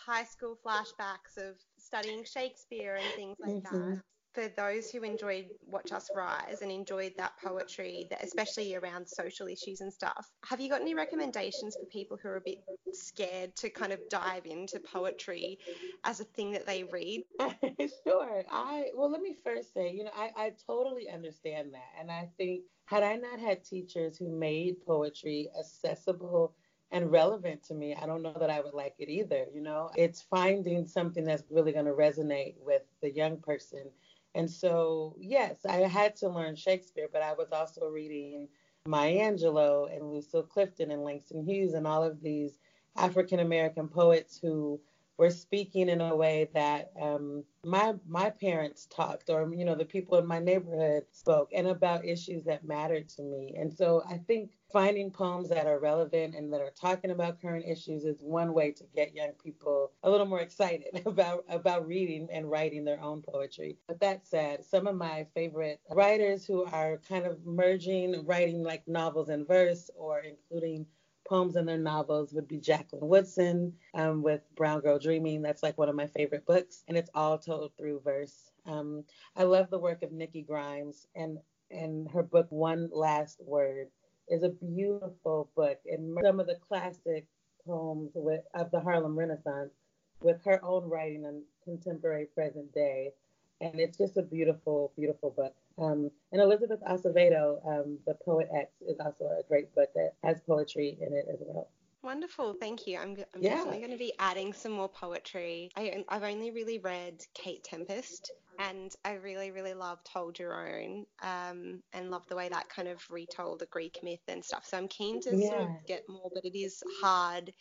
high 0.06 0.24
school 0.24 0.58
flashbacks 0.64 1.36
of 1.38 1.54
studying 1.86 2.24
Shakespeare 2.24 2.96
and 2.96 3.14
things 3.14 3.36
like 3.40 3.56
that. 3.64 3.80
Mhm. 3.80 4.02
For 4.34 4.48
those 4.48 4.90
who 4.90 5.02
enjoyed 5.02 5.52
Watch 5.62 5.92
Us 5.92 6.10
Rise 6.14 6.60
and 6.62 6.70
enjoyed 6.70 7.14
that 7.16 7.38
poetry, 7.42 8.06
that 8.10 8.22
especially 8.22 8.74
around 8.74 9.08
social 9.08 9.46
issues 9.48 9.80
and 9.80 9.92
stuff, 9.92 10.26
have 10.44 10.60
you 10.60 10.68
got 10.68 10.82
any 10.82 10.94
recommendations 10.94 11.76
for 11.78 11.86
people 11.86 12.18
who 12.22 12.28
are 12.28 12.36
a 12.36 12.42
bit 12.44 12.58
scared 12.92 13.56
to 13.56 13.70
kind 13.70 13.92
of 13.92 14.08
dive 14.10 14.46
into 14.46 14.80
poetry 14.80 15.58
as 16.04 16.20
a 16.20 16.24
thing 16.24 16.52
that 16.52 16.66
they 16.66 16.84
read? 16.84 17.24
sure. 18.02 18.44
I 18.48 18.92
well, 18.94 19.10
let 19.10 19.20
me 19.20 19.34
first 19.34 19.72
say, 19.72 19.92
you 19.92 20.04
know, 20.04 20.10
I, 20.14 20.32
I 20.36 20.50
totally 20.50 21.08
understand 21.08 21.74
that, 21.74 21.92
and 21.96 22.10
I 22.10 22.26
think 22.26 22.66
had 22.86 23.02
I 23.02 23.16
not 23.16 23.38
had 23.40 23.62
teachers 23.64 24.16
who 24.16 24.28
made 24.28 24.80
poetry 24.80 25.50
accessible 25.58 26.56
and 26.90 27.10
relevant 27.10 27.62
to 27.64 27.74
me, 27.74 27.94
I 27.94 28.06
don't 28.06 28.22
know 28.22 28.36
that 28.38 28.50
I 28.50 28.60
would 28.60 28.74
like 28.74 28.94
it 28.98 29.08
either. 29.08 29.46
You 29.52 29.62
know, 29.62 29.90
it's 29.96 30.22
finding 30.22 30.86
something 30.86 31.24
that's 31.24 31.44
really 31.50 31.72
going 31.72 31.86
to 31.86 31.92
resonate 31.92 32.54
with 32.60 32.82
the 33.02 33.10
young 33.10 33.38
person. 33.38 33.90
And 34.34 34.50
so, 34.50 35.16
yes, 35.18 35.64
I 35.66 35.78
had 35.78 36.14
to 36.16 36.28
learn 36.28 36.56
Shakespeare, 36.56 37.08
but 37.12 37.22
I 37.22 37.32
was 37.32 37.52
also 37.52 37.86
reading 37.86 38.48
Maya 38.86 39.32
Angelou 39.32 39.94
and 39.94 40.12
Lucille 40.12 40.42
Clifton 40.42 40.90
and 40.90 41.02
Langston 41.02 41.44
Hughes 41.44 41.74
and 41.74 41.86
all 41.86 42.04
of 42.04 42.20
these 42.20 42.58
African 42.96 43.40
American 43.40 43.88
poets 43.88 44.38
who 44.38 44.80
were 45.18 45.30
speaking 45.30 45.88
in 45.88 46.00
a 46.00 46.14
way 46.14 46.48
that 46.54 46.92
um, 47.00 47.44
my 47.64 47.94
my 48.06 48.30
parents 48.30 48.86
talked, 48.86 49.30
or 49.30 49.52
you 49.54 49.64
know, 49.64 49.74
the 49.74 49.84
people 49.84 50.18
in 50.18 50.26
my 50.26 50.38
neighborhood 50.38 51.04
spoke, 51.10 51.50
and 51.54 51.66
about 51.66 52.04
issues 52.04 52.44
that 52.44 52.64
mattered 52.64 53.08
to 53.10 53.22
me. 53.22 53.54
And 53.58 53.72
so 53.72 54.02
I 54.08 54.18
think 54.18 54.50
finding 54.72 55.10
poems 55.10 55.48
that 55.48 55.66
are 55.66 55.78
relevant 55.78 56.34
and 56.34 56.52
that 56.52 56.60
are 56.60 56.72
talking 56.78 57.10
about 57.10 57.40
current 57.40 57.64
issues 57.66 58.04
is 58.04 58.20
one 58.20 58.52
way 58.52 58.72
to 58.72 58.84
get 58.94 59.14
young 59.14 59.32
people 59.42 59.92
a 60.02 60.10
little 60.10 60.26
more 60.26 60.40
excited 60.40 61.02
about 61.06 61.44
about 61.48 61.86
reading 61.86 62.28
and 62.30 62.50
writing 62.50 62.84
their 62.84 63.00
own 63.02 63.22
poetry. 63.22 63.78
But 63.88 64.00
that 64.00 64.26
said, 64.26 64.64
some 64.64 64.86
of 64.86 64.96
my 64.96 65.26
favorite 65.34 65.80
writers 65.90 66.44
who 66.44 66.64
are 66.64 67.00
kind 67.08 67.26
of 67.26 67.44
merging 67.46 68.24
writing 68.26 68.62
like 68.62 68.86
novels 68.86 69.28
in 69.30 69.46
verse 69.46 69.90
or 69.96 70.20
including 70.20 70.86
poems 71.28 71.56
in 71.56 71.66
their 71.66 71.78
novels 71.78 72.32
would 72.32 72.48
be 72.48 72.58
Jacqueline 72.58 73.08
Woodson 73.08 73.72
um, 73.94 74.22
with 74.22 74.42
Brown 74.56 74.80
Girl 74.80 74.98
Dreaming. 74.98 75.42
That's 75.42 75.62
like 75.62 75.78
one 75.78 75.88
of 75.88 75.96
my 75.96 76.06
favorite 76.06 76.46
books, 76.46 76.84
and 76.88 76.96
it's 76.96 77.10
all 77.14 77.38
told 77.38 77.72
through 77.76 78.00
verse. 78.04 78.50
Um, 78.66 79.04
I 79.36 79.44
love 79.44 79.70
the 79.70 79.78
work 79.78 80.02
of 80.02 80.12
Nikki 80.12 80.42
Grimes, 80.42 81.06
and 81.14 81.38
and 81.70 82.08
her 82.10 82.22
book 82.22 82.46
One 82.50 82.90
Last 82.92 83.40
Word 83.44 83.88
is 84.28 84.42
a 84.42 84.48
beautiful 84.48 85.50
book, 85.56 85.78
and 85.86 86.16
some 86.22 86.40
of 86.40 86.46
the 86.46 86.58
classic 86.68 87.26
poems 87.66 88.12
with, 88.14 88.42
of 88.54 88.70
the 88.70 88.80
Harlem 88.80 89.18
Renaissance 89.18 89.72
with 90.20 90.42
her 90.44 90.64
own 90.64 90.88
writing 90.88 91.24
in 91.24 91.42
contemporary 91.64 92.26
present 92.26 92.72
day. 92.72 93.12
And 93.60 93.80
it's 93.80 93.98
just 93.98 94.16
a 94.16 94.22
beautiful, 94.22 94.92
beautiful 94.96 95.30
book. 95.30 95.54
Um, 95.78 96.10
and 96.32 96.40
Elizabeth 96.40 96.80
Acevedo, 96.88 97.64
um, 97.66 97.98
the 98.06 98.14
poet 98.24 98.48
X, 98.54 98.70
is 98.80 98.98
also 98.98 99.24
a 99.24 99.42
great 99.48 99.74
book 99.74 99.90
that 99.94 100.14
has 100.24 100.40
poetry 100.40 100.96
in 101.00 101.12
it 101.14 101.26
as 101.30 101.38
well. 101.40 101.68
Wonderful, 102.02 102.54
thank 102.54 102.86
you. 102.86 102.98
I'm, 102.98 103.16
I'm 103.34 103.42
Yeah. 103.42 103.56
definitely 103.56 103.80
going 103.80 103.90
to 103.90 103.98
be 103.98 104.12
adding 104.18 104.52
some 104.52 104.72
more 104.72 104.88
poetry. 104.88 105.70
I, 105.76 106.04
I've 106.08 106.22
only 106.22 106.50
really 106.50 106.78
read 106.78 107.20
Kate 107.34 107.64
Tempest, 107.64 108.30
and 108.58 108.94
I 109.04 109.14
really, 109.14 109.50
really 109.50 109.74
love 109.74 109.98
Hold 110.12 110.38
Your 110.38 110.54
Own, 110.54 111.04
um, 111.22 111.82
and 111.92 112.10
love 112.10 112.26
the 112.28 112.36
way 112.36 112.48
that 112.48 112.68
kind 112.68 112.88
of 112.88 113.02
retold 113.10 113.58
the 113.58 113.66
Greek 113.66 113.98
myth 114.02 114.22
and 114.28 114.44
stuff. 114.44 114.64
So 114.66 114.78
I'm 114.78 114.88
keen 114.88 115.20
to 115.22 115.36
sort 115.36 115.62
of 115.62 115.68
get 115.86 116.04
more, 116.08 116.30
but 116.32 116.44
it 116.44 116.56
is 116.56 116.82
hard 117.00 117.52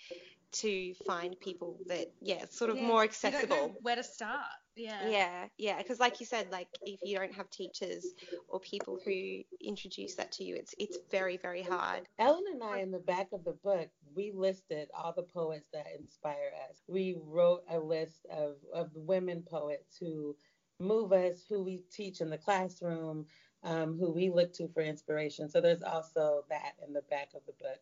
to 0.53 0.93
find 1.05 1.35
people 1.41 1.79
that, 1.87 2.07
yeah, 2.21 2.45
sort 2.49 2.69
of 2.69 2.77
Yeah, 2.77 2.87
more 2.87 3.01
You 3.01 3.31
don't 3.31 3.49
know 3.49 3.55
accessible. 3.65 3.75
where 3.81 3.95
to 3.95 4.03
start. 4.03 4.45
Yeah. 4.75 5.09
Yeah, 5.09 5.47
yeah, 5.57 5.77
because 5.77 5.99
like 5.99 6.19
you 6.19 6.25
said, 6.25 6.51
like 6.51 6.67
if 6.85 6.99
you 7.03 7.17
don't 7.17 7.33
have 7.33 7.49
teachers 7.49 8.13
or 8.49 8.59
people 8.59 8.99
who 9.03 9.43
introduce 9.61 10.15
that 10.15 10.31
to 10.33 10.43
you, 10.43 10.55
it's 10.55 10.75
it's 10.77 10.97
very, 11.11 11.37
very 11.37 11.61
hard. 11.61 12.03
Ellen 12.19 12.43
and 12.51 12.63
I, 12.63 12.81
in 12.81 12.91
the 12.91 12.99
back 12.99 13.31
of 13.31 13.43
the 13.45 13.53
book, 13.53 13.89
we 14.15 14.31
listed 14.31 14.89
all 14.93 15.13
the 15.13 15.23
poets 15.23 15.67
that 15.73 15.87
inspire 15.97 16.51
us. 16.69 16.83
We 16.87 17.15
wrote 17.23 17.63
a 17.69 17.79
list 17.79 18.25
of, 18.31 18.55
of 18.73 18.89
women 18.95 19.43
poets 19.43 19.97
who 19.97 20.35
move 20.79 21.13
us, 21.13 21.45
who 21.47 21.63
we 21.63 21.81
teach 21.91 22.21
in 22.21 22.29
the 22.29 22.37
classroom, 22.37 23.25
um, 23.63 23.97
who 23.97 24.11
we 24.11 24.29
look 24.29 24.53
to 24.53 24.67
for 24.69 24.81
inspiration. 24.81 25.49
So 25.49 25.61
there's 25.61 25.83
also 25.83 26.43
that 26.49 26.73
in 26.85 26.93
the 26.93 27.01
back 27.09 27.29
of 27.35 27.41
the 27.45 27.53
book. 27.53 27.79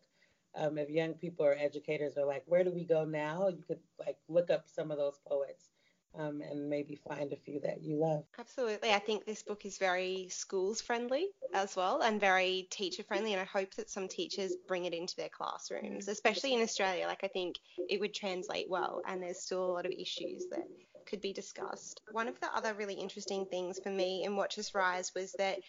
Um, 0.56 0.78
if 0.78 0.88
young 0.88 1.14
people 1.14 1.44
or 1.46 1.56
educators 1.58 2.16
are 2.16 2.24
like, 2.26 2.44
where 2.46 2.62
do 2.62 2.72
we 2.72 2.84
go 2.84 3.04
now? 3.04 3.48
You 3.48 3.64
could 3.66 3.80
like 3.98 4.18
look 4.28 4.50
up 4.50 4.68
some 4.68 4.92
of 4.92 4.98
those 4.98 5.18
poets 5.26 5.70
um, 6.18 6.40
and 6.40 6.68
maybe 6.68 6.96
find 7.08 7.32
a 7.32 7.36
few 7.36 7.60
that 7.60 7.82
you 7.82 7.96
love. 7.96 8.24
Absolutely. 8.38 8.92
I 8.92 8.98
think 8.98 9.24
this 9.24 9.42
book 9.42 9.64
is 9.64 9.78
very 9.78 10.28
schools 10.30 10.80
friendly 10.80 11.26
as 11.52 11.76
well 11.76 12.02
and 12.02 12.20
very 12.20 12.68
teacher 12.70 13.02
friendly. 13.02 13.32
And 13.32 13.40
I 13.40 13.44
hope 13.44 13.74
that 13.74 13.90
some 13.90 14.08
teachers 14.08 14.54
bring 14.68 14.84
it 14.84 14.94
into 14.94 15.16
their 15.16 15.28
classrooms, 15.28 16.08
especially 16.08 16.54
in 16.54 16.62
Australia. 16.62 17.06
Like, 17.06 17.24
I 17.24 17.28
think 17.28 17.56
it 17.88 18.00
would 18.00 18.14
translate 18.14 18.68
well. 18.68 19.02
And 19.06 19.22
there's 19.22 19.40
still 19.40 19.64
a 19.64 19.72
lot 19.72 19.86
of 19.86 19.92
issues 19.92 20.46
that 20.50 20.64
could 21.06 21.20
be 21.20 21.32
discussed. 21.32 22.02
One 22.10 22.28
of 22.28 22.38
the 22.40 22.54
other 22.54 22.74
really 22.74 22.94
interesting 22.94 23.46
things 23.46 23.80
for 23.80 23.90
me 23.90 24.24
in 24.24 24.36
Watch 24.36 24.58
Us 24.58 24.74
Rise 24.74 25.12
was 25.14 25.34
that 25.36 25.60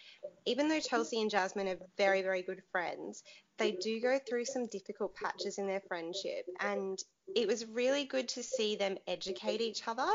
even 0.46 0.68
though 0.68 0.80
Chelsea 0.80 1.20
and 1.20 1.30
Jasmine 1.30 1.68
are 1.68 1.78
very, 1.96 2.22
very 2.22 2.42
good 2.42 2.62
friends, 2.70 3.22
they 3.58 3.72
do 3.72 4.00
go 4.00 4.18
through 4.18 4.44
some 4.44 4.66
difficult 4.68 5.14
patches 5.14 5.58
in 5.58 5.66
their 5.66 5.82
friendship. 5.88 6.46
And 6.60 6.98
it 7.34 7.46
was 7.48 7.66
really 7.66 8.04
good 8.04 8.28
to 8.30 8.42
see 8.42 8.76
them 8.76 8.96
educate 9.06 9.60
each 9.60 9.86
other 9.88 10.08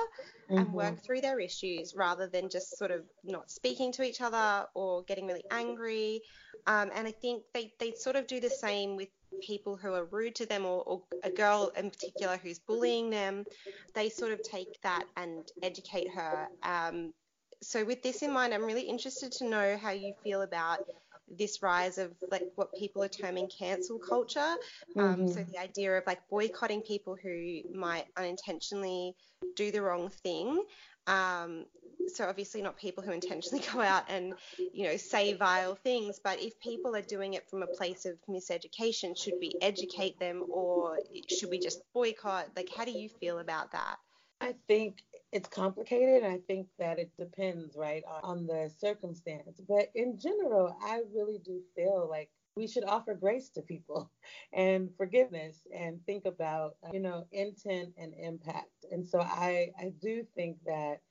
and 0.56 0.68
Mhm. 0.68 0.74
work 0.74 1.04
through 1.04 1.22
their 1.22 1.40
issues 1.40 1.94
rather 1.96 2.28
than 2.28 2.50
just 2.50 2.78
sort 2.78 2.92
of 2.92 3.06
not 3.24 3.52
speaking 3.52 3.92
to 3.94 4.04
each 4.04 4.22
other 4.22 4.68
or 4.74 5.04
getting 5.04 5.28
really 5.28 5.46
angry. 5.52 6.22
Um, 6.66 6.92
and 6.94 7.08
I 7.08 7.12
think 7.12 7.44
they, 7.54 7.74
they 7.80 7.94
sort 7.94 8.16
of 8.16 8.28
do 8.28 8.40
the 8.40 8.50
same 8.50 8.96
with 8.96 9.10
people 9.42 9.78
who 9.78 9.94
are 9.94 10.06
rude 10.06 10.36
to 10.36 10.46
them 10.46 10.66
or, 10.66 10.84
or 10.84 11.04
a 11.24 11.30
girl 11.30 11.72
in 11.76 11.90
particular 11.92 12.38
who's 12.38 12.60
bullying 12.60 13.10
them. 13.10 13.46
They 13.94 14.10
sort 14.10 14.32
of 14.32 14.42
take 14.42 14.80
that 14.84 15.06
and 15.18 15.48
educate 15.62 16.10
her. 16.14 16.50
Um, 16.64 17.14
so 17.62 17.84
with 17.86 18.02
this 18.02 18.22
in 18.24 18.32
mind, 18.32 18.54
I'm 18.54 18.64
really 18.66 18.84
interested 18.88 19.32
to 19.34 19.50
know 19.50 19.78
how 19.78 19.92
you 19.92 20.14
feel 20.24 20.42
about 20.42 20.80
this 21.28 21.62
rise 21.62 21.98
of 21.98 22.16
like 22.30 22.46
what 22.56 22.74
people 22.76 23.04
are 23.04 23.08
terming 23.10 23.48
cancel 23.48 24.00
culture. 24.00 24.56
Um, 24.98 25.28
so 25.28 25.44
Mhm. 25.44 25.48
the 25.52 25.60
idea 25.60 25.98
of 25.98 26.04
like 26.08 26.20
boycotting 26.30 26.82
people 26.82 27.16
who 27.22 27.62
might 27.74 28.06
unintentionally 28.18 29.16
do 29.56 29.72
the 29.72 29.82
wrong 29.82 30.10
thing. 30.10 30.64
Um, 31.08 31.66
so 32.08 32.28
obviously 32.28 32.62
not 32.62 32.78
people 32.78 33.04
who 33.04 33.12
intentionally 33.12 33.64
go 33.74 33.80
out 33.80 34.04
and 34.10 34.34
you 34.74 34.86
know 34.86 34.98
say 34.98 35.34
vile 35.34 35.76
things, 35.76 36.20
but 36.24 36.42
if 36.42 36.60
people 36.60 36.96
are 36.96 37.02
doing 37.02 37.34
it 37.34 37.50
from 37.50 37.64
a 37.64 37.68
place 37.68 38.06
of 38.06 38.18
miseducation, 38.30 39.18
should 39.18 39.36
we 39.40 39.54
educate 39.62 40.20
them 40.20 40.44
or 40.50 41.00
should 41.28 41.50
we 41.50 41.60
just 41.60 41.82
boycott? 41.94 42.50
Like, 42.56 42.70
how 42.76 42.86
do 42.86 42.92
you 42.92 43.10
feel 43.10 43.40
about 43.40 43.72
that? 43.72 43.98
I 44.42 44.56
think 44.68 45.04
it's 45.32 45.48
complicated. 45.48 46.24
and 46.24 46.34
I 46.34 46.40
think 46.48 46.68
that 46.80 46.98
it 46.98 47.12
depends, 47.18 47.76
right, 47.78 48.04
on, 48.24 48.48
the 48.48 48.72
circumstance. 48.80 49.62
But 49.68 49.92
in 49.96 50.20
general, 50.20 50.76
I 50.84 51.02
really 51.14 51.38
do 51.38 51.62
feel 51.76 52.08
like 52.10 52.30
we 52.56 52.68
should 52.68 52.84
offer 52.84 53.14
grace 53.14 53.50
to 53.50 53.62
people 53.62 54.12
and 54.54 54.90
forgiveness 54.98 55.68
and 55.76 56.00
think 56.06 56.26
about, 56.26 56.76
you 56.94 57.00
know, 57.00 57.26
intent 57.32 57.90
and 57.98 58.14
impact. 58.20 58.86
And 58.92 59.08
so 59.08 59.22
I, 59.22 59.70
I 59.80 59.94
do 60.02 60.26
think 60.36 60.58
that 60.66 61.02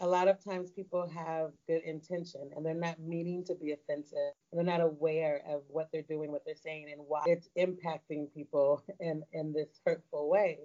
a 0.00 0.06
lot 0.06 0.28
of 0.28 0.42
times 0.42 0.70
people 0.70 1.06
have 1.08 1.50
good 1.68 1.82
intention 1.82 2.50
and 2.56 2.64
they're 2.64 2.74
not 2.74 2.98
meaning 2.98 3.44
to 3.44 3.54
be 3.54 3.72
offensive. 3.72 4.32
They're 4.52 4.64
not 4.64 4.80
aware 4.80 5.42
of 5.46 5.62
what 5.68 5.88
they're 5.92 6.02
doing, 6.02 6.32
what 6.32 6.42
they're 6.46 6.54
saying, 6.54 6.88
and 6.90 7.02
why 7.06 7.22
it's 7.26 7.48
impacting 7.58 8.32
people 8.32 8.82
in, 9.00 9.22
in 9.32 9.52
this 9.52 9.80
hurtful 9.84 10.30
way. 10.30 10.60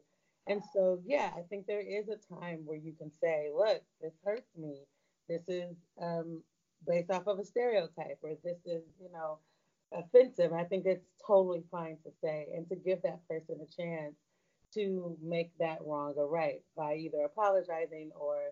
And 0.48 0.62
so, 0.74 1.00
yeah, 1.06 1.32
I 1.36 1.42
think 1.50 1.66
there 1.66 1.82
is 1.82 2.08
a 2.08 2.36
time 2.36 2.62
where 2.66 2.78
you 2.78 2.94
can 2.94 3.12
say, 3.12 3.50
look, 3.54 3.82
this 4.02 4.14
hurts 4.24 4.56
me. 4.58 4.84
This 5.28 5.42
is 5.50 5.76
um, 6.02 6.44
based 6.88 7.10
off 7.10 7.28
of 7.28 7.40
a 7.40 7.44
stereotype, 7.44 8.20
or 8.22 8.36
this 8.44 8.60
is, 8.66 8.84
you 9.02 9.12
know, 9.12 9.40
offensive. 9.94 10.54
I 10.54 10.64
think 10.64 10.86
it's 10.86 11.06
totally 11.26 11.64
fine 11.72 11.98
to 12.04 12.12
say 12.24 12.48
and 12.56 12.68
to 12.70 12.76
give 12.76 13.02
that 13.04 13.28
person 13.28 13.58
a 13.62 13.82
chance 13.82 14.16
to 14.74 15.18
make 15.24 15.52
that 15.60 15.80
wrong 15.86 16.14
or 16.18 16.28
right 16.28 16.62
by 16.76 16.96
either 16.96 17.24
apologizing 17.24 18.12
or 18.16 18.52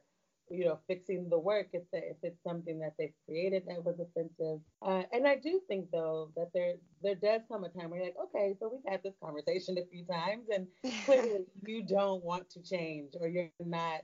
you 0.49 0.65
know, 0.65 0.79
fixing 0.87 1.29
the 1.29 1.39
work 1.39 1.67
if, 1.73 1.83
the, 1.91 1.97
if 1.97 2.17
it's 2.21 2.41
something 2.43 2.79
that 2.79 2.93
they've 2.97 3.13
created 3.25 3.63
that 3.67 3.83
was 3.83 3.99
offensive. 3.99 4.59
Uh, 4.81 5.03
and 5.11 5.27
I 5.27 5.35
do 5.35 5.61
think 5.67 5.89
though 5.91 6.31
that 6.35 6.49
there 6.53 6.75
there 7.01 7.15
does 7.15 7.41
come 7.47 7.63
a 7.63 7.69
time 7.69 7.89
where 7.89 7.99
you're 7.99 8.07
like, 8.07 8.17
okay, 8.25 8.55
so 8.59 8.69
we've 8.71 8.91
had 8.91 9.01
this 9.03 9.15
conversation 9.23 9.77
a 9.77 9.85
few 9.85 10.05
times, 10.05 10.47
and 10.53 10.67
clearly 11.05 11.45
you 11.65 11.83
don't 11.83 12.23
want 12.23 12.49
to 12.51 12.61
change 12.61 13.13
or 13.19 13.27
you're 13.27 13.49
not 13.59 14.01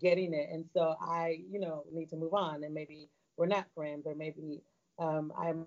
getting 0.00 0.34
it, 0.34 0.48
and 0.52 0.64
so 0.72 0.94
I, 1.00 1.38
you 1.50 1.58
know, 1.58 1.84
need 1.92 2.10
to 2.10 2.16
move 2.16 2.34
on, 2.34 2.64
and 2.64 2.74
maybe 2.74 3.08
we're 3.36 3.46
not 3.46 3.66
friends, 3.74 4.06
or 4.06 4.14
maybe 4.14 4.62
um, 4.98 5.32
I'm 5.38 5.66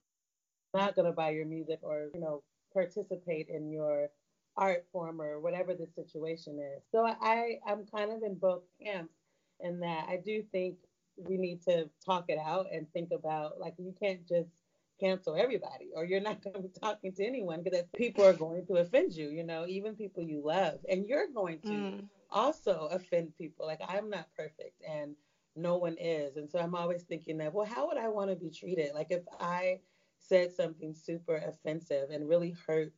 not 0.74 0.96
gonna 0.96 1.12
buy 1.12 1.32
your 1.32 1.46
music 1.46 1.80
or 1.82 2.10
you 2.13 2.20
know 2.20 2.44
participate 2.74 3.48
in 3.50 3.70
your 3.70 4.10
art 4.58 4.86
form 4.92 5.22
or 5.22 5.40
whatever 5.40 5.74
the 5.74 5.88
situation 5.96 6.60
is. 6.60 6.84
So 6.92 7.06
I 7.06 7.60
I'm 7.68 7.86
kind 7.86 8.12
of 8.12 8.24
in 8.24 8.36
both 8.36 8.63
camps 8.84 9.13
in 9.60 9.80
that 9.82 10.08
I 10.10 10.18
do 10.24 10.44
think 10.51 10.78
we 11.18 11.38
need 11.38 11.62
to 11.63 11.90
talk 12.06 12.25
it 12.30 12.40
out 12.40 12.68
and 12.72 12.92
think 12.94 13.12
about 13.12 13.60
like 13.60 13.75
you 13.78 13.94
can't 14.01 14.28
just 14.28 14.50
cancel 15.00 15.36
everybody 15.36 15.90
or 15.96 16.06
you're 16.06 16.22
not 16.22 16.42
going 16.44 16.56
to 16.56 16.62
be 16.62 16.70
talking 16.82 17.12
to 17.13 17.25
anyone 17.25 17.63
because 17.63 17.84
people 17.96 18.24
are 18.24 18.34
going 18.34 18.66
to 18.68 18.75
offend 18.75 19.13
you 19.13 19.30
you 19.30 19.44
know 19.44 19.66
even 19.68 19.96
people 19.96 20.22
you 20.24 20.42
love 20.44 20.80
and 20.90 21.08
you're 21.08 21.28
going 21.34 21.60
to 21.60 21.70
mm. 21.70 22.04
also 22.30 22.88
offend 22.92 23.36
people 23.38 23.66
like 23.66 23.82
i'm 23.88 24.10
not 24.10 24.28
perfect 24.38 24.82
and 24.88 25.16
no 25.56 25.78
one 25.78 25.98
is 26.00 26.38
and 26.38 26.50
so 26.50 26.60
i'm 26.60 26.75
always 26.75 27.04
thinking 27.04 27.38
that 27.38 27.54
well 27.54 27.66
how 27.66 27.88
would 27.88 27.98
i 27.98 28.08
want 28.08 28.30
to 28.30 28.36
be 28.36 28.50
treated 28.51 28.92
like 28.94 29.08
if 29.10 29.24
i 29.40 29.80
said 30.22 30.54
something 30.54 30.94
super 30.94 31.36
offensive 31.38 32.10
and 32.12 32.30
really 32.30 32.56
hurt 32.68 32.94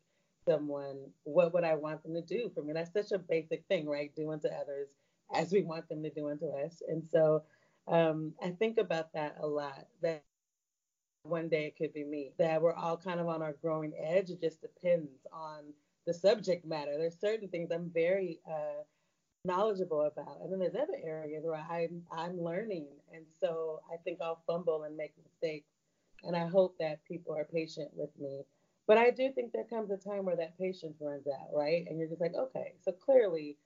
someone 0.48 0.98
what 1.24 1.54
would 1.54 1.64
i 1.64 1.74
want 1.74 2.04
them 2.04 2.14
to 2.14 2.22
do 2.22 2.52
for 2.54 2.62
me 2.62 2.74
that's 2.74 2.92
such 2.92 3.12
a 3.12 3.18
basic 3.18 3.64
thing 3.68 3.88
right 3.88 4.14
doing 4.16 4.40
to 4.40 4.50
others 4.54 4.90
as 5.34 5.52
we 5.52 5.64
want 5.64 5.88
them 5.90 6.04
to 6.04 6.10
do 6.10 6.30
unto 6.30 6.48
us. 6.48 6.82
And 6.88 7.04
so 7.06 7.44
um, 7.88 8.34
I 8.42 8.52
think 8.52 8.78
about 8.78 9.14
that 9.14 9.38
a 9.40 9.48
lot. 9.48 9.88
That 10.02 10.24
one 11.24 11.50
day 11.50 11.66
it 11.66 11.78
could 11.78 11.94
be 11.94 12.04
me. 12.04 12.32
That 12.38 12.62
we're 12.62 12.74
all 12.74 12.98
kind 12.98 13.20
of 13.20 13.28
on 13.28 13.42
our 13.42 13.56
growing 13.62 13.94
edge. 14.02 14.30
It 14.30 14.42
just 14.42 14.62
depends 14.62 15.26
on 15.32 15.74
the 16.06 16.14
subject 16.14 16.66
matter. 16.66 16.98
There's 16.98 17.20
certain 17.20 17.48
things 17.48 17.72
I'm 17.72 17.90
very 17.94 18.40
uh, 18.50 18.84
knowledgeable 19.46 20.02
about, 20.02 20.40
and 20.42 20.52
then 20.52 20.60
there's 20.60 20.76
other 20.76 20.98
areas 21.04 21.44
where 21.46 21.56
I'm 21.70 22.04
I'm 22.12 22.42
learning, 22.42 22.88
and 23.14 23.24
so 23.40 23.80
I 23.92 23.98
think 24.04 24.20
I'll 24.22 24.42
fumble 24.46 24.84
and 24.84 24.98
make 24.98 25.14
mistakes. 25.24 25.70
And 26.24 26.36
I 26.36 26.48
hope 26.48 26.78
that 26.80 27.06
people 27.06 27.36
are 27.36 27.46
patient 27.46 27.90
with 27.94 28.10
me. 28.20 28.44
But 28.88 28.98
I 28.98 29.12
do 29.12 29.32
think 29.32 29.52
there 29.52 29.64
comes 29.64 29.92
a 29.92 29.98
time 29.98 30.26
where 30.26 30.36
that 30.36 30.58
patience 30.58 30.98
runs 31.00 31.28
out, 31.28 31.50
right? 31.54 31.86
And 31.88 31.98
you're 31.98 32.08
just 32.10 32.22
like, 32.22 32.34
okay, 32.36 32.74
so 32.84 32.92
clearly 32.92 33.58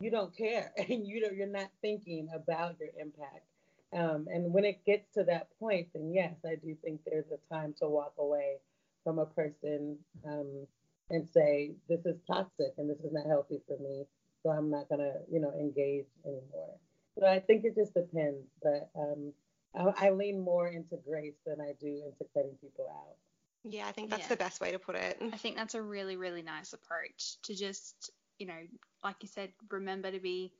you 0.00 0.10
don't 0.10 0.36
care 0.36 0.72
and 0.76 1.06
you 1.06 1.20
don't, 1.20 1.36
you're 1.36 1.46
not 1.46 1.70
thinking 1.80 2.28
about 2.34 2.76
your 2.80 2.90
impact. 2.98 3.44
Um, 3.92 4.26
and 4.32 4.52
when 4.52 4.64
it 4.64 4.84
gets 4.86 5.12
to 5.14 5.24
that 5.24 5.48
point, 5.60 5.88
then 5.94 6.12
yes, 6.12 6.34
I 6.46 6.54
do 6.54 6.74
think 6.82 7.00
there's 7.04 7.30
a 7.30 7.54
time 7.54 7.74
to 7.80 7.88
walk 7.88 8.14
away 8.18 8.56
from 9.04 9.18
a 9.18 9.26
person 9.26 9.98
um, 10.26 10.66
and 11.10 11.28
say, 11.28 11.72
this 11.88 12.06
is 12.06 12.16
toxic 12.26 12.72
and 12.78 12.88
this 12.88 13.00
is 13.00 13.12
not 13.12 13.26
healthy 13.26 13.60
for 13.66 13.78
me. 13.78 14.06
So 14.42 14.50
I'm 14.50 14.70
not 14.70 14.88
going 14.88 15.00
to, 15.00 15.14
you 15.30 15.40
know, 15.40 15.52
engage 15.52 16.06
anymore. 16.24 16.76
So 17.18 17.26
I 17.26 17.40
think 17.40 17.64
it 17.64 17.74
just 17.76 17.92
depends. 17.92 18.46
But 18.62 18.88
um, 18.98 19.32
I, 19.74 20.06
I, 20.06 20.10
lean 20.10 20.40
more 20.40 20.68
into 20.68 20.96
grace 20.96 21.34
than 21.46 21.60
I 21.60 21.72
do 21.80 21.86
into 21.86 22.24
cutting 22.34 22.56
people 22.60 22.86
out. 22.90 23.16
Yeah, 23.64 23.86
I 23.86 23.92
think 23.92 24.10
that's 24.10 24.22
yeah. 24.22 24.28
the 24.28 24.36
best 24.36 24.60
way 24.60 24.72
to 24.72 24.78
put 24.78 24.96
it. 24.96 25.18
I 25.32 25.36
think 25.36 25.56
that's 25.56 25.74
a 25.74 25.82
really, 25.82 26.16
really 26.16 26.42
nice 26.42 26.72
approach 26.72 27.36
to 27.44 27.54
just 27.54 28.10
you 28.42 28.48
know, 28.48 28.58
like 29.04 29.16
you 29.20 29.28
said, 29.28 29.50
remember 29.70 30.10
to 30.10 30.18
be, 30.18 30.52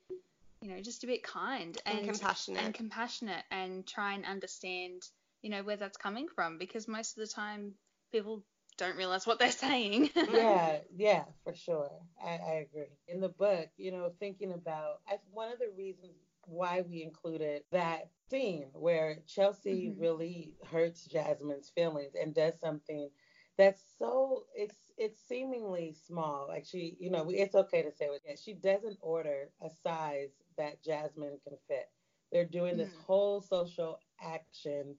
you 0.60 0.70
know, 0.70 0.80
just 0.80 1.02
a 1.02 1.06
bit 1.08 1.24
kind 1.24 1.76
and, 1.84 1.98
and 1.98 2.08
compassionate 2.08 2.62
and 2.62 2.74
compassionate 2.74 3.44
and 3.50 3.84
try 3.84 4.14
and 4.14 4.24
understand, 4.24 5.02
you 5.42 5.50
know, 5.50 5.64
where 5.64 5.76
that's 5.76 5.96
coming 5.96 6.28
from 6.28 6.58
because 6.58 6.86
most 6.86 7.18
of 7.18 7.26
the 7.26 7.32
time 7.32 7.72
people 8.12 8.44
don't 8.78 8.96
realize 8.96 9.26
what 9.26 9.40
they're 9.40 9.50
saying. 9.50 10.10
yeah, 10.32 10.78
yeah, 10.96 11.24
for 11.42 11.54
sure. 11.54 11.90
I, 12.24 12.30
I, 12.30 12.66
agree. 12.70 12.86
In 13.08 13.20
the 13.20 13.28
book, 13.28 13.68
you 13.76 13.90
know, 13.90 14.12
thinking 14.20 14.52
about 14.52 15.00
I, 15.08 15.16
one 15.32 15.50
of 15.50 15.58
the 15.58 15.70
reasons 15.76 16.12
why 16.46 16.82
we 16.88 17.02
included 17.02 17.62
that 17.72 18.10
scene 18.28 18.66
where 18.72 19.18
Chelsea 19.26 19.88
mm-hmm. 19.88 20.00
really 20.00 20.54
hurts 20.70 21.04
Jasmine's 21.04 21.70
feelings 21.74 22.12
and 22.20 22.34
does 22.34 22.58
something 22.60 23.10
that's 23.58 23.82
so 23.98 24.44
it's 24.54 24.76
it's 24.96 25.18
seemingly 25.28 25.94
small. 26.06 26.46
Like 26.48 26.64
she, 26.64 26.96
you 26.98 27.10
know, 27.10 27.30
it's 27.30 27.54
okay 27.54 27.82
to 27.82 27.92
say 27.92 28.06
it. 28.06 28.40
She 28.42 28.54
doesn't 28.54 28.98
order 29.00 29.50
a 29.60 29.68
size 29.82 30.30
that 30.56 30.82
Jasmine 30.82 31.38
can 31.46 31.56
fit. 31.68 31.88
They're 32.30 32.44
doing 32.46 32.76
this 32.76 32.90
mm. 32.90 33.04
whole 33.06 33.42
social 33.42 33.98
action, 34.20 34.96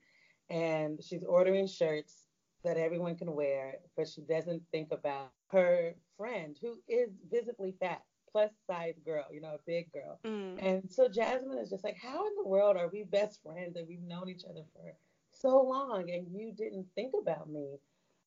and 0.49 0.99
she's 1.03 1.23
ordering 1.23 1.67
shirts 1.67 2.27
that 2.63 2.77
everyone 2.77 3.15
can 3.15 3.33
wear, 3.35 3.75
but 3.97 4.07
she 4.07 4.21
doesn't 4.21 4.61
think 4.71 4.91
about 4.91 5.31
her 5.47 5.95
friend 6.17 6.57
who 6.61 6.77
is 6.87 7.09
visibly 7.29 7.75
fat, 7.79 8.01
plus 8.33 8.51
size 8.67 8.95
girl, 9.05 9.25
you 9.31 9.39
know, 9.39 9.55
a 9.55 9.59
big 9.65 9.91
girl. 9.93 10.19
Mm. 10.25 10.57
And 10.61 10.91
so 10.91 11.07
Jasmine 11.07 11.59
is 11.59 11.69
just 11.69 11.83
like, 11.83 11.97
how 12.01 12.27
in 12.27 12.33
the 12.35 12.49
world 12.49 12.75
are 12.75 12.89
we 12.91 13.03
best 13.03 13.39
friends 13.43 13.77
and 13.77 13.87
we've 13.87 14.01
known 14.01 14.27
each 14.27 14.43
other 14.49 14.63
for 14.73 14.93
so 15.31 15.61
long 15.61 16.09
and 16.11 16.27
you 16.35 16.51
didn't 16.51 16.87
think 16.95 17.13
about 17.19 17.49
me? 17.49 17.77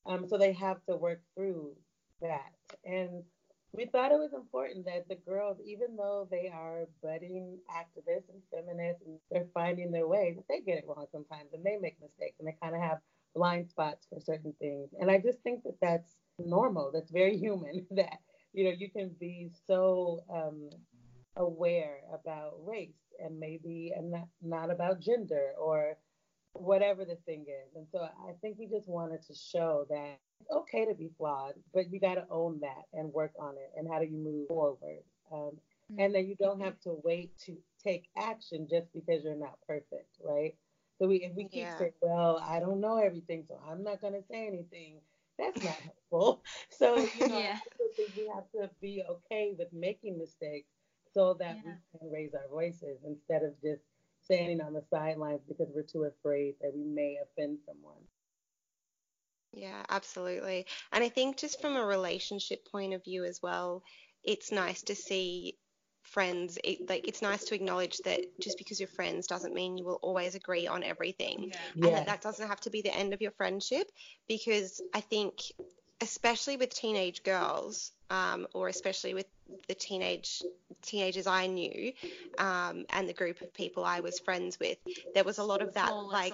Um, 0.05 0.27
so 0.27 0.37
they 0.37 0.53
have 0.53 0.83
to 0.89 0.95
work 0.95 1.21
through 1.35 1.75
that. 2.21 2.53
And 2.85 3.23
we 3.73 3.85
thought 3.85 4.11
it 4.11 4.17
was 4.17 4.33
important 4.33 4.85
that 4.85 5.07
the 5.09 5.15
girls, 5.15 5.57
even 5.63 5.95
though 5.97 6.27
they 6.31 6.49
are 6.51 6.87
budding 7.03 7.57
activists 7.69 8.29
and 8.29 8.41
feminists 8.49 9.03
and 9.05 9.19
they're 9.29 9.47
finding 9.53 9.91
their 9.91 10.07
way, 10.07 10.33
that 10.35 10.45
they 10.49 10.61
get 10.61 10.79
it 10.79 10.85
wrong 10.87 11.05
sometimes 11.11 11.53
and 11.53 11.63
they 11.63 11.77
make 11.79 12.01
mistakes 12.01 12.39
and 12.39 12.47
they 12.47 12.55
kind 12.61 12.75
of 12.75 12.81
have 12.81 12.99
blind 13.35 13.69
spots 13.69 14.07
for 14.09 14.19
certain 14.19 14.53
things. 14.59 14.89
And 14.99 15.11
I 15.11 15.19
just 15.19 15.39
think 15.41 15.63
that 15.63 15.77
that's 15.81 16.15
normal. 16.39 16.91
That's 16.93 17.11
very 17.11 17.37
human 17.37 17.85
that, 17.91 18.19
you 18.53 18.65
know, 18.65 18.71
you 18.77 18.89
can 18.89 19.11
be 19.19 19.49
so 19.65 20.21
um, 20.33 20.69
aware 21.35 21.99
about 22.13 22.53
race 22.65 22.95
and 23.23 23.39
maybe 23.39 23.93
and 23.95 24.11
not, 24.11 24.27
not 24.41 24.71
about 24.71 24.99
gender 24.99 25.51
or 25.59 25.97
whatever 26.53 27.05
the 27.05 27.17
thing 27.25 27.45
is. 27.47 27.75
And 27.75 27.85
so 27.91 27.99
I 27.99 28.31
think 28.41 28.57
we 28.57 28.67
just 28.67 28.87
wanted 28.87 29.21
to 29.27 29.35
show 29.35 29.85
that 29.89 30.17
it's 30.41 30.51
okay 30.51 30.85
to 30.85 30.93
be 30.93 31.09
flawed, 31.17 31.53
but 31.73 31.91
you 31.91 31.99
got 31.99 32.15
to 32.15 32.25
own 32.29 32.59
that 32.61 32.83
and 32.93 33.13
work 33.13 33.31
on 33.39 33.55
it. 33.55 33.71
And 33.77 33.87
how 33.87 33.99
do 33.99 34.05
you 34.05 34.17
move 34.17 34.47
forward? 34.47 35.03
Um, 35.31 35.51
mm-hmm. 35.91 35.99
And 35.99 36.15
then 36.15 36.27
you 36.27 36.35
don't 36.39 36.61
have 36.61 36.79
to 36.81 36.99
wait 37.03 37.37
to 37.45 37.55
take 37.83 38.07
action 38.17 38.67
just 38.69 38.91
because 38.93 39.23
you're 39.23 39.35
not 39.35 39.57
perfect, 39.67 40.17
right? 40.23 40.55
So 40.99 41.07
we, 41.07 41.17
if 41.17 41.35
we 41.35 41.43
keep 41.43 41.61
yeah. 41.61 41.77
saying, 41.77 41.93
well, 42.01 42.43
I 42.43 42.59
don't 42.59 42.81
know 42.81 42.97
everything, 42.97 43.45
so 43.47 43.59
I'm 43.69 43.83
not 43.83 44.01
going 44.01 44.13
to 44.13 44.23
say 44.31 44.47
anything, 44.47 44.95
that's 45.37 45.63
not 45.63 45.75
helpful. 45.75 46.43
So, 46.69 46.97
you 46.97 47.27
know, 47.27 47.39
yeah. 47.39 47.59
we 48.15 48.27
have 48.33 48.49
to 48.51 48.69
be 48.81 49.03
okay 49.09 49.55
with 49.57 49.67
making 49.73 50.17
mistakes 50.17 50.69
so 51.13 51.35
that 51.39 51.57
yeah. 51.65 51.73
we 51.93 51.99
can 51.99 52.11
raise 52.11 52.33
our 52.33 52.47
voices 52.49 52.99
instead 53.05 53.43
of 53.43 53.59
just 53.61 53.81
standing 54.23 54.61
on 54.61 54.73
the 54.73 54.83
sidelines 54.89 55.41
because 55.47 55.67
we're 55.73 55.81
too 55.81 56.03
afraid 56.03 56.55
that 56.61 56.71
we 56.75 56.83
may 56.83 57.17
offend 57.23 57.59
someone. 57.65 58.03
Yeah, 59.53 59.83
absolutely. 59.89 60.65
And 60.91 61.03
I 61.03 61.09
think 61.09 61.37
just 61.37 61.61
from 61.61 61.75
a 61.75 61.85
relationship 61.85 62.69
point 62.71 62.93
of 62.93 63.03
view 63.03 63.23
as 63.23 63.41
well, 63.41 63.83
it's 64.23 64.51
nice 64.51 64.83
to 64.83 64.95
see 64.95 65.57
friends 66.07 66.57
it, 66.63 66.89
like 66.89 67.07
it's 67.07 67.21
nice 67.21 67.43
to 67.43 67.55
acknowledge 67.55 67.97
that 67.99 68.21
just 68.39 68.57
because 68.57 68.79
you're 68.79 68.87
friends 68.87 69.27
doesn't 69.27 69.53
mean 69.53 69.77
you 69.77 69.85
will 69.85 69.99
always 70.01 70.35
agree 70.35 70.67
on 70.67 70.83
everything 70.83 71.51
yeah. 71.75 71.87
and 71.87 71.95
that, 71.95 72.05
that 72.05 72.21
doesn't 72.21 72.47
have 72.47 72.61
to 72.61 72.69
be 72.69 72.81
the 72.81 72.95
end 72.95 73.13
of 73.13 73.21
your 73.21 73.31
friendship 73.31 73.91
because 74.27 74.81
i 74.93 75.01
think 75.01 75.41
especially 76.01 76.57
with 76.57 76.73
teenage 76.73 77.23
girls 77.23 77.91
um, 78.09 78.47
or 78.53 78.67
especially 78.67 79.13
with 79.13 79.25
the 79.67 79.75
teenage 79.75 80.41
teenagers 80.81 81.27
I 81.27 81.47
knew 81.47 81.91
um, 82.37 82.85
and 82.91 83.07
the 83.07 83.13
group 83.13 83.41
of 83.41 83.53
people 83.53 83.83
I 83.83 83.99
was 84.01 84.19
friends 84.19 84.59
with, 84.59 84.77
there 85.13 85.23
was 85.23 85.39
a 85.39 85.43
lot 85.43 85.61
of 85.61 85.73
that 85.73 85.91
like 85.91 86.33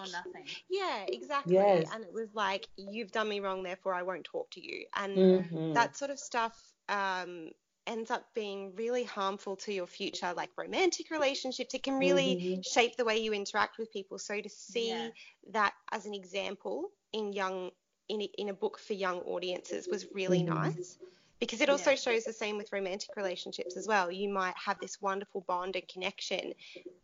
yeah 0.69 1.05
exactly 1.07 1.53
yes. 1.53 1.89
and 1.93 2.03
it 2.03 2.13
was 2.13 2.29
like 2.33 2.67
you've 2.75 3.11
done 3.11 3.29
me 3.29 3.39
wrong 3.39 3.63
therefore 3.63 3.93
I 3.93 4.03
won't 4.03 4.23
talk 4.23 4.51
to 4.51 4.61
you 4.61 4.85
and 4.95 5.17
mm-hmm. 5.17 5.73
that 5.73 5.95
sort 5.97 6.11
of 6.11 6.19
stuff 6.19 6.59
um, 6.89 7.49
ends 7.85 8.11
up 8.11 8.25
being 8.33 8.73
really 8.75 9.03
harmful 9.03 9.55
to 9.55 9.73
your 9.73 9.87
future 9.87 10.33
like 10.35 10.49
romantic 10.57 11.11
relationships 11.11 11.73
it 11.73 11.83
can 11.83 11.95
really 11.95 12.35
mm-hmm. 12.35 12.61
shape 12.61 12.95
the 12.95 13.05
way 13.05 13.17
you 13.17 13.33
interact 13.33 13.77
with 13.77 13.91
people 13.91 14.17
so 14.17 14.39
to 14.39 14.49
see 14.49 14.89
yeah. 14.89 15.09
that 15.51 15.73
as 15.91 16.05
an 16.05 16.13
example 16.13 16.89
in 17.11 17.33
young 17.33 17.69
in 18.09 18.21
a, 18.21 18.29
in 18.37 18.49
a 18.49 18.53
book 18.53 18.79
for 18.79 18.93
young 18.93 19.19
audiences 19.21 19.87
was 19.89 20.05
really 20.13 20.43
mm-hmm. 20.43 20.55
nice 20.55 20.97
because 21.39 21.59
it 21.59 21.69
also 21.69 21.91
yeah. 21.91 21.97
shows 21.97 22.23
the 22.23 22.31
same 22.31 22.57
with 22.57 22.71
romantic 22.71 23.09
relationships 23.17 23.75
as 23.75 23.85
well. 23.85 24.09
You 24.09 24.29
might 24.29 24.53
have 24.55 24.79
this 24.79 25.01
wonderful 25.01 25.41
bond 25.41 25.75
and 25.75 25.85
connection, 25.89 26.53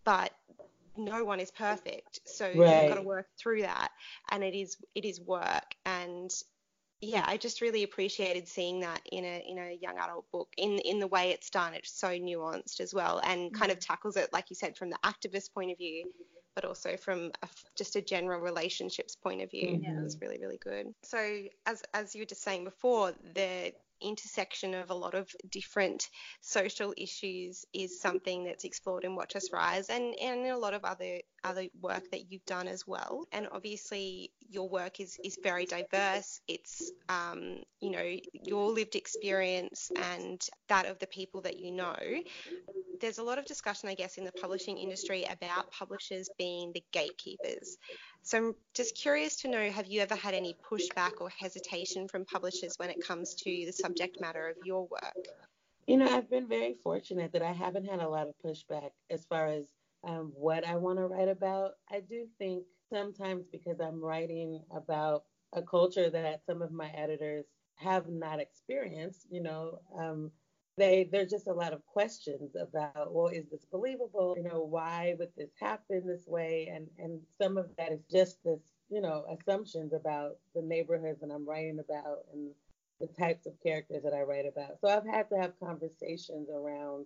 but 0.05 0.31
no 0.95 1.25
one 1.25 1.41
is 1.41 1.51
perfect. 1.51 2.21
So 2.25 2.45
right. 2.45 2.83
you've 2.83 2.89
got 2.89 2.95
to 2.95 3.01
work 3.01 3.27
through 3.37 3.63
that 3.63 3.91
and 4.31 4.43
it 4.43 4.55
is 4.55 4.77
it 4.95 5.03
is 5.03 5.19
work 5.19 5.75
and 5.85 6.31
yeah, 7.01 7.23
I 7.25 7.37
just 7.37 7.61
really 7.61 7.83
appreciated 7.83 8.47
seeing 8.47 8.81
that 8.81 9.01
in 9.11 9.23
a 9.23 9.43
in 9.47 9.57
a 9.57 9.77
young 9.81 9.97
adult 9.97 10.29
book 10.31 10.49
in 10.57 10.79
in 10.79 10.99
the 10.99 11.07
way 11.07 11.31
it's 11.31 11.49
done. 11.49 11.73
It's 11.73 11.91
so 11.91 12.09
nuanced 12.09 12.81
as 12.81 12.93
well, 12.93 13.21
and 13.23 13.51
mm. 13.51 13.53
kind 13.53 13.71
of 13.71 13.79
tackles 13.79 14.17
it, 14.17 14.33
like 14.33 14.49
you 14.49 14.55
said, 14.55 14.75
from 14.77 14.89
the 14.89 14.99
activist 15.03 15.53
point 15.53 15.71
of 15.71 15.77
view, 15.77 16.11
but 16.55 16.65
also 16.65 16.97
from 16.97 17.31
a, 17.41 17.47
just 17.77 17.95
a 17.95 18.01
general 18.01 18.41
relationships 18.41 19.15
point 19.15 19.41
of 19.41 19.49
view. 19.49 19.69
Mm-hmm. 19.69 19.83
Yeah. 19.83 19.99
It 19.99 20.03
was 20.03 20.19
really 20.19 20.39
really 20.39 20.59
good. 20.61 20.93
So 21.03 21.43
as 21.65 21.83
as 21.93 22.15
you 22.15 22.21
were 22.21 22.25
just 22.25 22.43
saying 22.43 22.65
before, 22.65 23.13
the 23.33 23.73
intersection 24.01 24.73
of 24.73 24.89
a 24.89 24.93
lot 24.93 25.13
of 25.13 25.33
different 25.49 26.09
social 26.41 26.93
issues 26.97 27.65
is 27.73 27.99
something 27.99 28.43
that's 28.43 28.63
explored 28.63 29.03
in 29.03 29.15
Watch 29.15 29.35
Us 29.35 29.51
Rise 29.51 29.89
and, 29.89 30.15
and 30.21 30.45
in 30.45 30.51
a 30.51 30.57
lot 30.57 30.73
of 30.73 30.85
other 30.85 31.19
other 31.43 31.67
work 31.81 32.09
that 32.11 32.31
you've 32.31 32.45
done 32.45 32.67
as 32.67 32.87
well. 32.87 33.25
And 33.31 33.47
obviously 33.51 34.31
your 34.49 34.67
work 34.67 34.99
is, 34.99 35.17
is 35.23 35.37
very 35.41 35.65
diverse. 35.65 36.41
It's 36.47 36.91
um, 37.07 37.63
you 37.79 37.91
know, 37.91 38.15
your 38.33 38.71
lived 38.71 38.95
experience 38.95 39.91
and 39.95 40.41
that 40.67 40.85
of 40.85 40.99
the 40.99 41.07
people 41.07 41.41
that 41.41 41.59
you 41.59 41.71
know. 41.71 41.95
There's 42.99 43.17
a 43.17 43.23
lot 43.23 43.37
of 43.37 43.45
discussion, 43.45 43.87
I 43.87 43.95
guess, 43.95 44.17
in 44.17 44.25
the 44.25 44.31
publishing 44.33 44.77
industry 44.77 45.23
about 45.23 45.71
publishers 45.71 46.29
being 46.37 46.71
the 46.73 46.83
gatekeepers. 46.91 47.77
So 48.23 48.37
I'm 48.37 48.55
just 48.73 48.95
curious 48.95 49.37
to 49.37 49.47
know 49.47 49.69
have 49.71 49.87
you 49.87 50.01
ever 50.01 50.15
had 50.15 50.33
any 50.33 50.55
pushback 50.69 51.21
or 51.21 51.29
hesitation 51.29 52.07
from 52.07 52.25
publishers 52.25 52.73
when 52.77 52.89
it 52.89 52.99
comes 53.01 53.35
to 53.35 53.65
the 53.65 53.71
subject 53.71 54.19
matter 54.19 54.49
of 54.49 54.57
your 54.65 54.87
work? 54.87 55.27
You 55.87 55.97
know, 55.97 56.05
I've 56.05 56.29
been 56.29 56.47
very 56.47 56.75
fortunate 56.83 57.31
that 57.31 57.41
I 57.41 57.53
haven't 57.53 57.85
had 57.85 57.99
a 57.99 58.07
lot 58.09 58.27
of 58.27 58.35
pushback 58.45 58.91
as 59.09 59.25
far 59.25 59.47
as 59.47 59.65
um, 60.03 60.31
what 60.35 60.65
I 60.67 60.75
want 60.75 60.97
to 60.99 61.05
write 61.05 61.29
about. 61.29 61.71
I 61.91 61.99
do 61.99 62.25
think 62.37 62.63
sometimes 62.91 63.45
because 63.51 63.79
I'm 63.79 64.03
writing 64.03 64.61
about 64.75 65.23
a 65.53 65.61
culture 65.61 66.09
that 66.09 66.41
some 66.45 66.61
of 66.61 66.71
my 66.71 66.89
editors 66.89 67.45
have 67.75 68.07
not 68.09 68.39
experienced, 68.39 69.27
you 69.29 69.41
know, 69.41 69.79
um, 69.97 70.31
they 70.77 71.09
there's 71.11 71.29
just 71.29 71.47
a 71.47 71.53
lot 71.53 71.73
of 71.73 71.85
questions 71.85 72.55
about 72.55 73.13
well 73.13 73.27
is 73.27 73.45
this 73.51 73.65
believable? 73.65 74.33
You 74.37 74.43
know 74.43 74.61
why 74.63 75.15
would 75.19 75.31
this 75.37 75.51
happen 75.59 76.07
this 76.07 76.25
way? 76.25 76.71
And 76.73 76.87
and 76.97 77.19
some 77.39 77.57
of 77.57 77.69
that 77.77 77.91
is 77.91 77.99
just 78.09 78.43
this 78.43 78.61
you 78.89 79.01
know 79.01 79.25
assumptions 79.29 79.93
about 79.93 80.37
the 80.55 80.61
neighborhoods 80.61 81.19
that 81.21 81.31
i'm 81.31 81.47
writing 81.47 81.79
about 81.79 82.19
and 82.33 82.49
the 82.99 83.07
types 83.07 83.45
of 83.45 83.53
characters 83.61 84.03
that 84.03 84.13
i 84.13 84.21
write 84.21 84.45
about. 84.45 84.79
So 84.81 84.87
i've 84.87 85.05
had 85.05 85.29
to 85.29 85.37
have 85.37 85.59
conversations 85.59 86.47
around 86.49 87.05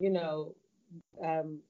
you 0.00 0.10
know 0.10 0.54
um, 1.24 1.60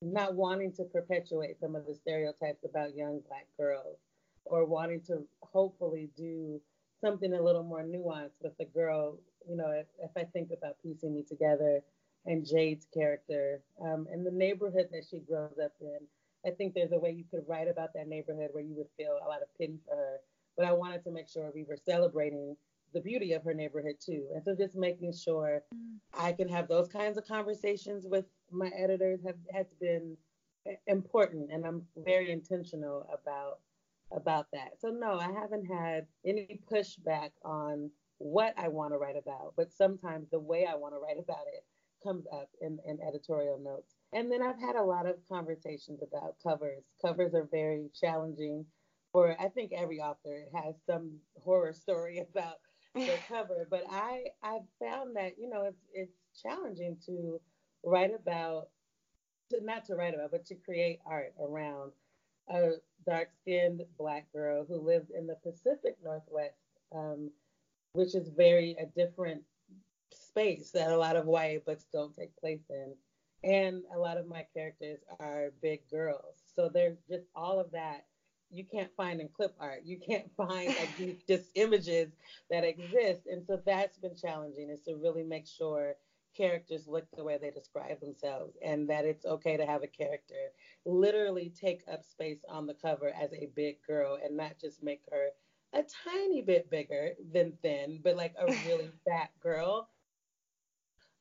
not 0.00 0.34
wanting 0.34 0.72
to 0.72 0.84
perpetuate 0.84 1.58
some 1.60 1.74
of 1.74 1.86
the 1.86 1.94
stereotypes 1.94 2.64
about 2.64 2.96
young 2.96 3.20
black 3.28 3.46
girls 3.58 3.98
or 4.44 4.64
wanting 4.64 5.00
to 5.00 5.26
hopefully 5.40 6.08
do 6.16 6.60
something 7.00 7.34
a 7.34 7.42
little 7.42 7.62
more 7.62 7.82
nuanced 7.82 8.40
with 8.42 8.56
the 8.58 8.64
girl 8.66 9.18
you 9.48 9.56
know, 9.56 9.70
if, 9.70 9.86
if 10.02 10.10
I 10.16 10.24
think 10.24 10.50
about 10.50 10.76
piecing 10.82 11.14
me 11.14 11.22
together 11.22 11.80
and 12.26 12.44
Jade's 12.44 12.86
character 12.92 13.60
um, 13.82 14.06
and 14.12 14.26
the 14.26 14.30
neighborhood 14.30 14.88
that 14.92 15.04
she 15.10 15.20
grows 15.20 15.58
up 15.62 15.72
in, 15.80 15.98
I 16.46 16.50
think 16.50 16.74
there's 16.74 16.92
a 16.92 16.98
way 16.98 17.10
you 17.10 17.24
could 17.30 17.48
write 17.48 17.68
about 17.68 17.94
that 17.94 18.08
neighborhood 18.08 18.50
where 18.52 18.62
you 18.62 18.74
would 18.76 18.88
feel 18.96 19.18
a 19.24 19.28
lot 19.28 19.42
of 19.42 19.48
pity 19.58 19.78
for 19.86 19.96
her. 19.96 20.16
But 20.56 20.66
I 20.66 20.72
wanted 20.72 21.04
to 21.04 21.10
make 21.10 21.28
sure 21.28 21.50
we 21.54 21.64
were 21.64 21.76
celebrating 21.76 22.56
the 22.94 23.00
beauty 23.00 23.32
of 23.32 23.44
her 23.44 23.54
neighborhood 23.54 23.96
too. 24.04 24.26
And 24.34 24.44
so 24.44 24.54
just 24.54 24.76
making 24.76 25.12
sure 25.12 25.62
mm. 25.74 25.96
I 26.18 26.32
can 26.32 26.48
have 26.48 26.68
those 26.68 26.88
kinds 26.88 27.18
of 27.18 27.26
conversations 27.26 28.06
with 28.06 28.24
my 28.50 28.68
editors 28.68 29.20
have 29.24 29.36
has 29.52 29.66
been 29.80 30.16
important 30.86 31.50
and 31.52 31.66
I'm 31.66 31.82
very 31.96 32.30
intentional 32.30 33.08
about 33.12 33.60
about 34.10 34.46
that. 34.52 34.80
So 34.80 34.88
no, 34.88 35.18
I 35.18 35.30
haven't 35.32 35.66
had 35.66 36.06
any 36.24 36.60
pushback 36.70 37.30
on 37.44 37.90
what 38.18 38.54
I 38.56 38.68
want 38.68 38.92
to 38.92 38.98
write 38.98 39.16
about, 39.16 39.54
but 39.56 39.72
sometimes 39.72 40.28
the 40.30 40.38
way 40.38 40.66
I 40.66 40.74
want 40.74 40.94
to 40.94 40.98
write 40.98 41.18
about 41.18 41.46
it 41.52 41.64
comes 42.02 42.24
up 42.32 42.48
in, 42.60 42.78
in 42.86 42.98
editorial 43.06 43.58
notes. 43.58 43.94
And 44.12 44.30
then 44.30 44.42
I've 44.42 44.60
had 44.60 44.76
a 44.76 44.82
lot 44.82 45.06
of 45.06 45.16
conversations 45.28 46.00
about 46.02 46.36
covers. 46.42 46.84
Covers 47.02 47.34
are 47.34 47.48
very 47.50 47.90
challenging 47.98 48.64
for 49.12 49.36
I 49.40 49.48
think 49.48 49.72
every 49.72 50.00
author 50.00 50.44
has 50.54 50.74
some 50.86 51.18
horror 51.42 51.72
story 51.72 52.18
about 52.30 52.56
their 52.94 53.18
cover, 53.28 53.66
but 53.70 53.84
I 53.90 54.24
I've 54.42 54.66
found 54.80 55.16
that 55.16 55.32
you 55.38 55.48
know 55.48 55.64
it's 55.64 55.84
it's 55.92 56.42
challenging 56.42 56.96
to 57.06 57.40
write 57.84 58.14
about 58.14 58.68
to, 59.50 59.64
not 59.64 59.84
to 59.86 59.94
write 59.94 60.14
about 60.14 60.30
but 60.30 60.44
to 60.46 60.54
create 60.54 60.98
art 61.06 61.32
around 61.40 61.92
a 62.50 62.72
dark-skinned 63.06 63.82
black 63.98 64.26
girl 64.32 64.64
who 64.66 64.76
lives 64.76 65.10
in 65.10 65.26
the 65.26 65.36
Pacific 65.36 65.96
Northwest. 66.02 66.54
Um, 66.94 67.30
which 67.92 68.14
is 68.14 68.28
very 68.28 68.76
a 68.78 68.86
different 68.86 69.42
space 70.12 70.70
that 70.70 70.90
a 70.90 70.96
lot 70.96 71.16
of 71.16 71.26
YA 71.26 71.58
books 71.64 71.86
don't 71.92 72.14
take 72.14 72.34
place 72.36 72.62
in. 72.70 72.94
And 73.44 73.82
a 73.94 73.98
lot 73.98 74.18
of 74.18 74.26
my 74.26 74.44
characters 74.54 74.98
are 75.20 75.52
big 75.62 75.80
girls. 75.90 76.36
So 76.54 76.68
there's 76.68 76.98
just 77.08 77.24
all 77.34 77.58
of 77.58 77.70
that 77.72 78.04
you 78.50 78.64
can't 78.64 78.90
find 78.96 79.20
in 79.20 79.28
clip 79.28 79.52
art. 79.60 79.82
You 79.84 79.98
can't 79.98 80.30
find 80.36 80.68
like 80.68 80.96
these 80.96 81.16
just 81.28 81.50
images 81.54 82.10
that 82.50 82.64
exist. 82.64 83.26
And 83.30 83.44
so 83.46 83.60
that's 83.64 83.98
been 83.98 84.16
challenging 84.16 84.70
is 84.70 84.80
to 84.82 84.94
really 84.96 85.22
make 85.22 85.46
sure 85.46 85.96
characters 86.38 86.86
look 86.86 87.06
the 87.16 87.24
way 87.24 87.38
they 87.40 87.50
describe 87.50 88.00
themselves 88.00 88.56
and 88.64 88.88
that 88.88 89.04
it's 89.04 89.26
okay 89.26 89.56
to 89.56 89.66
have 89.66 89.82
a 89.82 89.88
character 89.88 90.52
literally 90.86 91.52
take 91.60 91.82
up 91.92 92.04
space 92.04 92.44
on 92.48 92.66
the 92.66 92.74
cover 92.74 93.08
as 93.10 93.32
a 93.32 93.50
big 93.56 93.76
girl 93.86 94.18
and 94.22 94.36
not 94.36 94.52
just 94.60 94.82
make 94.82 95.02
her 95.10 95.30
a 95.74 95.84
tiny 96.04 96.42
bit 96.42 96.70
bigger 96.70 97.12
than 97.32 97.52
thin, 97.62 98.00
but 98.02 98.16
like 98.16 98.34
a 98.38 98.46
really 98.66 98.90
fat 99.06 99.30
girl 99.40 99.88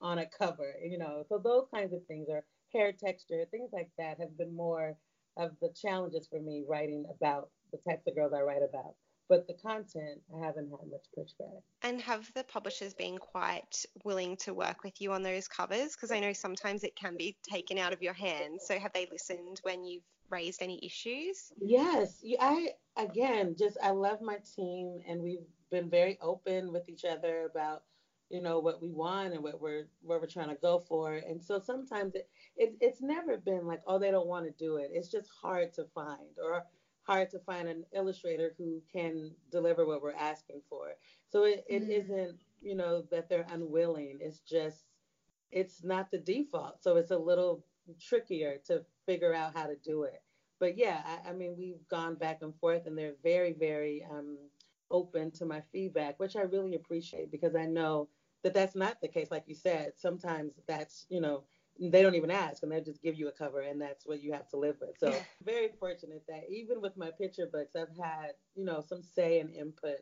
on 0.01 0.19
a 0.19 0.25
cover, 0.25 0.75
you 0.83 0.97
know. 0.97 1.23
So 1.27 1.37
those 1.37 1.67
kinds 1.73 1.93
of 1.93 2.05
things 2.07 2.29
are 2.29 2.45
hair 2.73 2.91
texture, 2.91 3.45
things 3.51 3.71
like 3.73 3.89
that 3.97 4.19
have 4.19 4.37
been 4.37 4.55
more 4.55 4.95
of 5.37 5.51
the 5.61 5.73
challenges 5.79 6.27
for 6.27 6.39
me 6.39 6.63
writing 6.67 7.05
about 7.13 7.49
the 7.71 7.79
types 7.89 8.07
of 8.07 8.15
girls 8.15 8.33
I 8.33 8.41
write 8.41 8.63
about. 8.67 8.95
But 9.29 9.47
the 9.47 9.53
content, 9.53 10.21
I 10.33 10.45
haven't 10.45 10.69
had 10.69 10.89
much 10.89 11.05
pushback. 11.17 11.61
And 11.81 12.01
have 12.01 12.31
the 12.33 12.45
publishers 12.45 12.93
been 12.93 13.17
quite 13.17 13.85
willing 14.03 14.37
to 14.37 14.53
work 14.53 14.83
with 14.83 15.01
you 15.01 15.11
on 15.11 15.21
those 15.21 15.47
covers? 15.47 15.93
Because 15.93 16.11
I 16.11 16.19
know 16.19 16.33
sometimes 16.33 16.83
it 16.83 16.95
can 16.95 17.17
be 17.17 17.35
taken 17.49 17.77
out 17.77 17.91
of 17.91 18.01
your 18.01 18.13
hands. 18.13 18.63
So 18.65 18.79
have 18.79 18.93
they 18.93 19.07
listened 19.11 19.59
when 19.63 19.83
you've 19.83 20.03
raised 20.29 20.61
any 20.61 20.79
issues? 20.85 21.51
Yes. 21.59 22.23
I 22.39 22.69
again 22.95 23.55
just 23.57 23.77
I 23.81 23.91
love 23.91 24.21
my 24.21 24.37
team 24.55 24.99
and 25.07 25.21
we've 25.21 25.45
been 25.71 25.89
very 25.89 26.17
open 26.21 26.71
with 26.71 26.87
each 26.89 27.05
other 27.05 27.47
about 27.49 27.83
you 28.29 28.41
know 28.41 28.59
what 28.59 28.81
we 28.81 28.91
want 28.91 29.33
and 29.33 29.43
what 29.43 29.61
we're 29.61 29.87
where 30.01 30.19
we're 30.19 30.27
trying 30.27 30.49
to 30.49 30.55
go 30.61 30.79
for 30.79 31.13
and 31.13 31.41
so 31.41 31.59
sometimes 31.59 32.13
it, 32.15 32.29
it 32.57 32.75
it's 32.81 33.01
never 33.01 33.37
been 33.37 33.65
like 33.65 33.81
oh 33.87 33.97
they 33.97 34.11
don't 34.11 34.27
want 34.27 34.45
to 34.45 34.51
do 34.63 34.77
it 34.77 34.89
it's 34.93 35.09
just 35.09 35.29
hard 35.41 35.73
to 35.73 35.85
find 35.95 36.37
or 36.43 36.63
hard 37.07 37.29
to 37.29 37.39
find 37.39 37.67
an 37.67 37.85
illustrator 37.95 38.53
who 38.57 38.81
can 38.91 39.31
deliver 39.51 39.85
what 39.85 40.01
we're 40.01 40.13
asking 40.13 40.61
for 40.69 40.89
so 41.29 41.43
it, 41.43 41.63
it 41.67 41.83
mm. 41.83 42.09
not 42.09 42.35
you 42.61 42.75
know 42.75 43.03
that 43.09 43.29
they're 43.29 43.47
unwilling 43.51 44.17
it's 44.19 44.39
just 44.39 44.85
it's 45.51 45.83
not 45.83 46.11
the 46.11 46.17
default 46.17 46.83
so 46.83 46.97
it's 46.97 47.11
a 47.11 47.17
little 47.17 47.63
trickier 47.99 48.57
to 48.67 48.83
figure 49.05 49.33
out 49.33 49.55
how 49.55 49.67
to 49.67 49.75
do 49.83 50.03
it. 50.03 50.21
But 50.59 50.77
yeah, 50.77 51.01
I, 51.05 51.29
I 51.29 51.33
mean, 51.33 51.55
we've 51.57 51.87
gone 51.89 52.15
back 52.15 52.39
and 52.41 52.55
forth, 52.55 52.87
and 52.87 52.97
they're 52.97 53.13
very, 53.23 53.53
very 53.53 54.05
um, 54.11 54.37
open 54.89 55.31
to 55.31 55.45
my 55.45 55.61
feedback, 55.71 56.19
which 56.19 56.35
I 56.35 56.41
really 56.41 56.75
appreciate 56.75 57.31
because 57.31 57.55
I 57.55 57.65
know 57.65 58.09
that 58.43 58.53
that's 58.53 58.75
not 58.75 58.99
the 59.01 59.07
case. 59.07 59.29
Like 59.29 59.43
you 59.47 59.55
said, 59.55 59.93
sometimes 59.95 60.53
that's 60.67 61.05
you 61.09 61.21
know 61.21 61.43
they 61.79 62.01
don't 62.01 62.15
even 62.15 62.31
ask 62.31 62.63
and 62.63 62.71
they 62.71 62.81
just 62.81 63.01
give 63.01 63.15
you 63.15 63.27
a 63.27 63.31
cover 63.31 63.61
and 63.61 63.81
that's 63.81 64.05
what 64.05 64.21
you 64.21 64.33
have 64.33 64.47
to 64.49 64.57
live 64.57 64.77
with. 64.81 64.97
So 64.97 65.13
very 65.43 65.69
fortunate 65.79 66.23
that 66.27 66.43
even 66.49 66.81
with 66.81 66.97
my 66.97 67.11
picture 67.11 67.47
books, 67.47 67.75
I've 67.75 67.95
had 67.97 68.33
you 68.55 68.65
know 68.65 68.81
some 68.87 69.03
say 69.03 69.39
and 69.39 69.53
input 69.53 69.99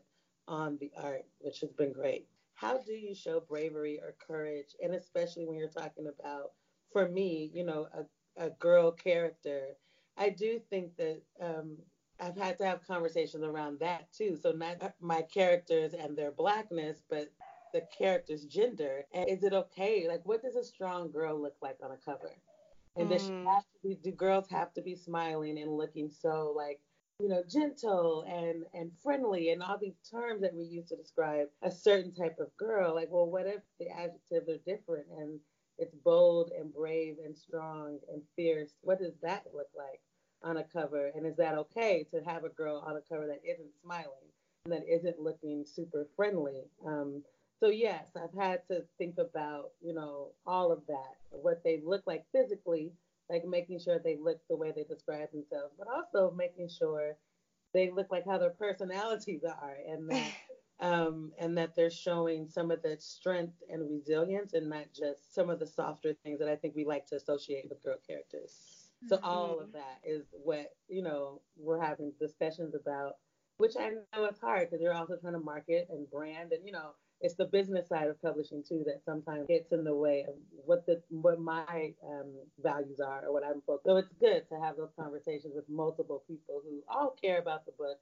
on 0.48 0.78
the 0.80 0.92
art, 1.02 1.26
which 1.40 1.60
has 1.62 1.72
been 1.74 1.92
great. 1.92 2.28
How 2.54 2.78
do 2.78 2.94
you 2.94 3.14
show 3.14 3.42
bravery 3.42 4.00
or 4.02 4.16
courage, 4.26 4.76
and 4.82 4.94
especially 4.94 5.46
when 5.46 5.58
you're 5.58 5.68
talking 5.68 6.08
about 6.08 6.52
for 6.92 7.10
me, 7.10 7.52
you 7.54 7.66
know, 7.66 7.88
a, 7.94 8.46
a 8.46 8.50
girl 8.52 8.92
character, 8.92 9.76
I 10.18 10.30
do 10.30 10.60
think 10.70 10.96
that 10.98 11.22
um, 11.42 11.78
I've 12.20 12.38
had 12.38 12.58
to 12.60 12.66
have 12.66 12.88
conversations 12.88 13.44
around 13.44 13.80
that 13.80 14.12
too. 14.14 14.38
So 14.42 14.52
not 14.52 14.94
my 15.02 15.22
characters 15.24 15.94
and 15.94 16.18
their 16.18 16.32
blackness, 16.32 17.04
but 17.10 17.30
the 17.76 17.86
character's 17.98 18.46
gender. 18.46 19.04
And 19.14 19.30
is 19.30 19.44
it 19.44 19.54
okay? 19.54 20.08
Like, 20.08 20.22
what 20.24 20.42
does 20.42 20.56
a 20.56 20.64
strong 20.64 21.12
girl 21.12 21.40
look 21.40 21.56
like 21.62 21.78
on 21.84 21.92
a 21.92 21.98
cover? 21.98 22.32
And 22.96 23.08
mm. 23.08 23.12
does 23.12 23.24
she 23.24 23.32
mm. 23.32 23.46
have 23.46 23.64
to 23.64 23.88
be? 23.88 24.00
Do 24.02 24.12
girls 24.12 24.50
have 24.50 24.74
to 24.76 24.82
be 24.82 24.96
smiling 24.96 25.60
and 25.60 25.76
looking 25.76 26.10
so 26.10 26.54
like 26.56 26.80
you 27.20 27.28
know 27.28 27.44
gentle 27.50 28.26
and 28.28 28.64
and 28.74 28.92
friendly 29.04 29.52
and 29.52 29.62
all 29.62 29.78
these 29.78 30.00
terms 30.10 30.42
that 30.42 30.56
we 30.56 30.64
use 30.64 30.88
to 30.90 30.96
describe 30.96 31.48
a 31.62 31.70
certain 31.70 32.16
type 32.16 32.38
of 32.40 32.56
girl? 32.56 32.96
Like, 32.96 33.10
well, 33.12 33.30
what 33.30 33.46
if 33.46 33.62
the 33.78 33.90
adjectives 33.90 34.48
are 34.50 34.58
different 34.66 35.08
and 35.20 35.40
it's 35.78 35.96
bold 36.06 36.52
and 36.58 36.74
brave 36.74 37.18
and 37.24 37.36
strong 37.36 38.00
and 38.12 38.22
fierce. 38.38 38.72
What 38.82 39.00
does 39.00 39.14
that 39.22 39.44
look 39.54 39.68
like 39.76 40.00
on 40.42 40.56
a 40.56 40.64
cover? 40.64 41.12
And 41.14 41.26
is 41.26 41.36
that 41.36 41.58
okay 41.58 42.08
to 42.12 42.22
have 42.24 42.46
a 42.46 42.50
girl 42.50 42.82
on 42.88 42.96
a 42.96 43.02
cover 43.02 43.28
that 43.28 43.42
isn't 43.44 43.76
smiling? 43.84 44.32
And 44.66 44.74
that 44.74 44.88
isn't 44.88 45.20
looking 45.20 45.66
super 45.66 46.08
friendly. 46.16 46.64
Um, 46.86 47.24
so 47.60 47.70
yes, 47.70 48.10
I've 48.16 48.38
had 48.38 48.62
to 48.70 48.84
think 48.98 49.18
about, 49.18 49.72
you 49.82 49.94
know, 49.94 50.32
all 50.46 50.72
of 50.72 50.82
that, 50.88 51.16
what 51.30 51.64
they 51.64 51.82
look 51.84 52.04
like 52.06 52.26
physically, 52.32 52.92
like 53.30 53.46
making 53.46 53.80
sure 53.80 54.00
they 54.00 54.18
look 54.18 54.40
the 54.50 54.56
way 54.56 54.72
they 54.76 54.84
describe 54.84 55.32
themselves, 55.32 55.74
but 55.78 55.88
also 55.88 56.34
making 56.36 56.70
sure 56.70 57.16
they 57.74 57.92
look 57.92 58.08
like 58.12 58.26
how 58.26 58.38
their 58.38 58.52
personalities 58.52 59.44
are 59.46 59.78
and 59.88 60.10
that 60.10 60.32
um, 60.82 61.32
and 61.40 61.58
that 61.58 61.76
they're 61.76 61.90
showing 61.90 62.50
some 62.50 62.70
of 62.70 62.82
the 62.82 62.98
strength 63.00 63.56
and 63.70 63.90
resilience 63.90 64.54
and 64.54 64.70
not 64.70 64.88
just 64.94 65.34
some 65.34 65.50
of 65.50 65.60
the 65.60 65.68
softer 65.68 66.14
things 66.24 66.40
that 66.40 66.50
I 66.50 66.58
think 66.58 66.76
we 66.76 66.84
like 66.84 67.06
to 67.08 67.16
associate 67.16 67.66
with 67.70 67.82
girl 67.82 67.96
characters. 68.06 68.90
So 69.08 69.16
mm-hmm. 69.16 69.26
all 69.26 69.60
of 69.60 69.72
that 69.72 70.00
is 70.04 70.26
what, 70.32 70.74
you 70.90 71.02
know, 71.02 71.42
we're 71.58 71.80
having 71.80 72.12
discussions 72.20 72.76
about, 72.76 73.14
which 73.58 73.78
I 73.80 73.92
know 74.14 74.26
is 74.26 74.40
hard 74.40 74.70
because 74.70 74.82
you're 74.82 74.94
also 74.94 75.16
trying 75.16 75.34
to 75.34 75.40
market 75.40 75.88
and 75.90 76.10
brand 76.10 76.52
and, 76.52 76.66
you 76.66 76.74
know, 76.74 76.92
it's 77.22 77.36
the 77.36 77.46
business 77.46 77.90
side 77.90 78.08
of 78.08 78.22
publishing 78.22 78.64
too 78.68 78.84
that 78.86 79.04
sometimes 79.06 79.48
gets 79.48 79.72
in 79.72 79.84
the 79.84 79.96
way 79.96 80.26
of 80.28 80.36
what 80.66 80.86
the 80.86 81.02
what 81.10 81.40
my 81.40 81.94
um, 82.08 82.34
values 82.62 83.00
are 83.00 83.26
or 83.26 83.34
what 83.34 83.44
I'm 83.44 83.62
focused. 83.66 83.86
So 83.86 83.98
it's 83.98 84.14
good 84.20 84.48
to 84.50 84.60
have 84.62 84.78
those 84.78 84.92
conversations 85.00 85.54
with 85.56 85.68
multiple 85.70 86.24
people 86.28 86.62
who 86.64 86.84
all 86.88 87.16
care 87.22 87.40
about 87.40 87.66
the 87.66 87.72
book, 87.74 87.98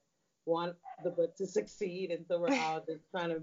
want 0.45 0.75
the 1.03 1.11
book 1.11 1.35
to 1.37 1.47
succeed, 1.59 2.11
and 2.11 2.25
so 2.27 2.39
we're 2.39 2.59
all 2.59 2.83
just 2.87 3.09
trying 3.11 3.29
to 3.29 3.41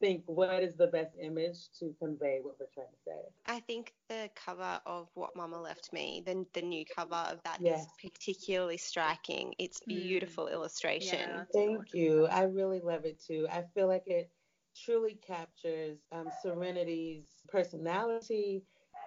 think 0.00 0.22
what 0.26 0.62
is 0.62 0.76
the 0.76 0.86
best 0.86 1.14
image 1.20 1.58
to 1.78 1.94
convey 1.98 2.38
what 2.42 2.56
we're 2.58 2.66
trying 2.72 2.86
to 2.86 2.98
say. 3.06 3.20
I 3.46 3.60
think 3.60 3.92
the 4.08 4.30
cover 4.34 4.80
of 4.86 5.08
What 5.14 5.36
Mama 5.36 5.60
Left 5.60 5.92
Me, 5.92 6.22
the, 6.24 6.46
the 6.54 6.62
new 6.62 6.84
cover 6.96 7.14
of 7.14 7.42
that 7.44 7.58
yes. 7.60 7.82
is 7.82 7.86
particularly 8.00 8.78
striking. 8.78 9.54
It's 9.58 9.80
hmm. 9.82 9.90
beautiful 9.90 10.46
mm. 10.46 10.52
illustration. 10.52 11.18
Yeah, 11.20 11.44
Thank 11.52 11.92
you. 11.92 12.26
I 12.26 12.44
really 12.44 12.80
love 12.80 13.04
it 13.04 13.22
too. 13.22 13.46
I 13.52 13.64
feel 13.74 13.88
like 13.88 14.04
it 14.06 14.30
truly 14.74 15.18
captures 15.26 15.98
um, 16.12 16.28
Serenity's 16.42 17.26
personality, 17.48 18.62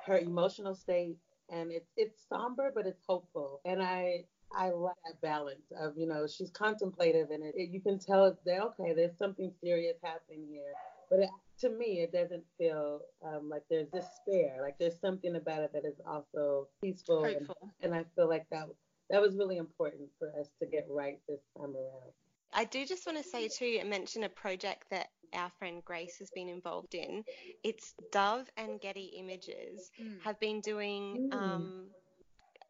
her 0.06 0.17
emotional 0.17 0.76
state, 0.76 1.17
and 1.49 1.71
it's 1.71 1.91
it's 1.97 2.28
somber 2.28 2.71
but 2.73 2.86
it's 2.86 3.04
hopeful. 3.08 3.62
And 3.65 3.82
I 3.82 4.26
I 4.56 4.69
like 4.69 4.95
that 5.06 5.21
balance 5.21 5.71
of 5.80 5.97
you 5.97 6.08
know 6.08 6.28
she's 6.28 6.52
contemplative 6.52 7.30
and 7.32 7.43
it, 7.43 7.56
it 7.56 7.69
you 7.71 7.82
can 7.82 7.99
tell 7.99 8.38
that 8.45 8.62
okay 8.62 8.93
there's 8.93 9.17
something 9.17 9.52
serious 9.63 9.97
happening 10.04 10.45
here, 10.49 10.73
but 11.10 11.19
it, 11.19 11.30
to 11.60 11.69
me 11.69 12.02
it 12.02 12.12
doesn't 12.12 12.43
feel 12.58 13.02
um, 13.26 13.49
like 13.49 13.63
there's 13.69 13.89
despair. 13.89 14.58
Like 14.62 14.78
there's 14.80 14.99
something 14.99 15.36
about 15.36 15.63
it 15.63 15.73
that 15.73 15.86
is 15.86 15.99
also 16.06 16.67
peaceful, 16.82 17.26
and, 17.26 17.47
and 17.82 17.93
I 17.93 18.06
feel 18.15 18.30
like 18.30 18.45
that 18.52 18.67
that 19.10 19.21
was 19.21 19.36
really 19.36 19.58
important 19.58 20.10
for 20.17 20.30
us 20.39 20.47
to 20.60 20.65
get 20.65 20.88
right 20.89 21.19
this 21.28 21.41
time 21.58 21.76
around. 21.76 22.12
I 22.54 22.65
do 22.65 22.86
just 22.86 23.06
want 23.06 23.17
to 23.17 23.23
say 23.23 23.47
too 23.47 23.78
and 23.80 23.89
mention 23.89 24.23
a 24.23 24.30
project 24.30 24.86
that 24.91 25.08
our 25.34 25.52
friend 25.60 25.84
Grace 25.86 26.17
has 26.19 26.30
been 26.32 26.50
involved 26.50 26.96
in. 26.96 27.24
It's 27.63 27.93
Dove 28.12 28.50
and 28.58 28.80
Getty 28.80 29.13
Images 29.17 29.91
mm. 30.02 30.22
have 30.24 30.39
been 30.39 30.62
doing. 30.62 31.30
Mm. 31.32 31.36
Um, 31.36 31.86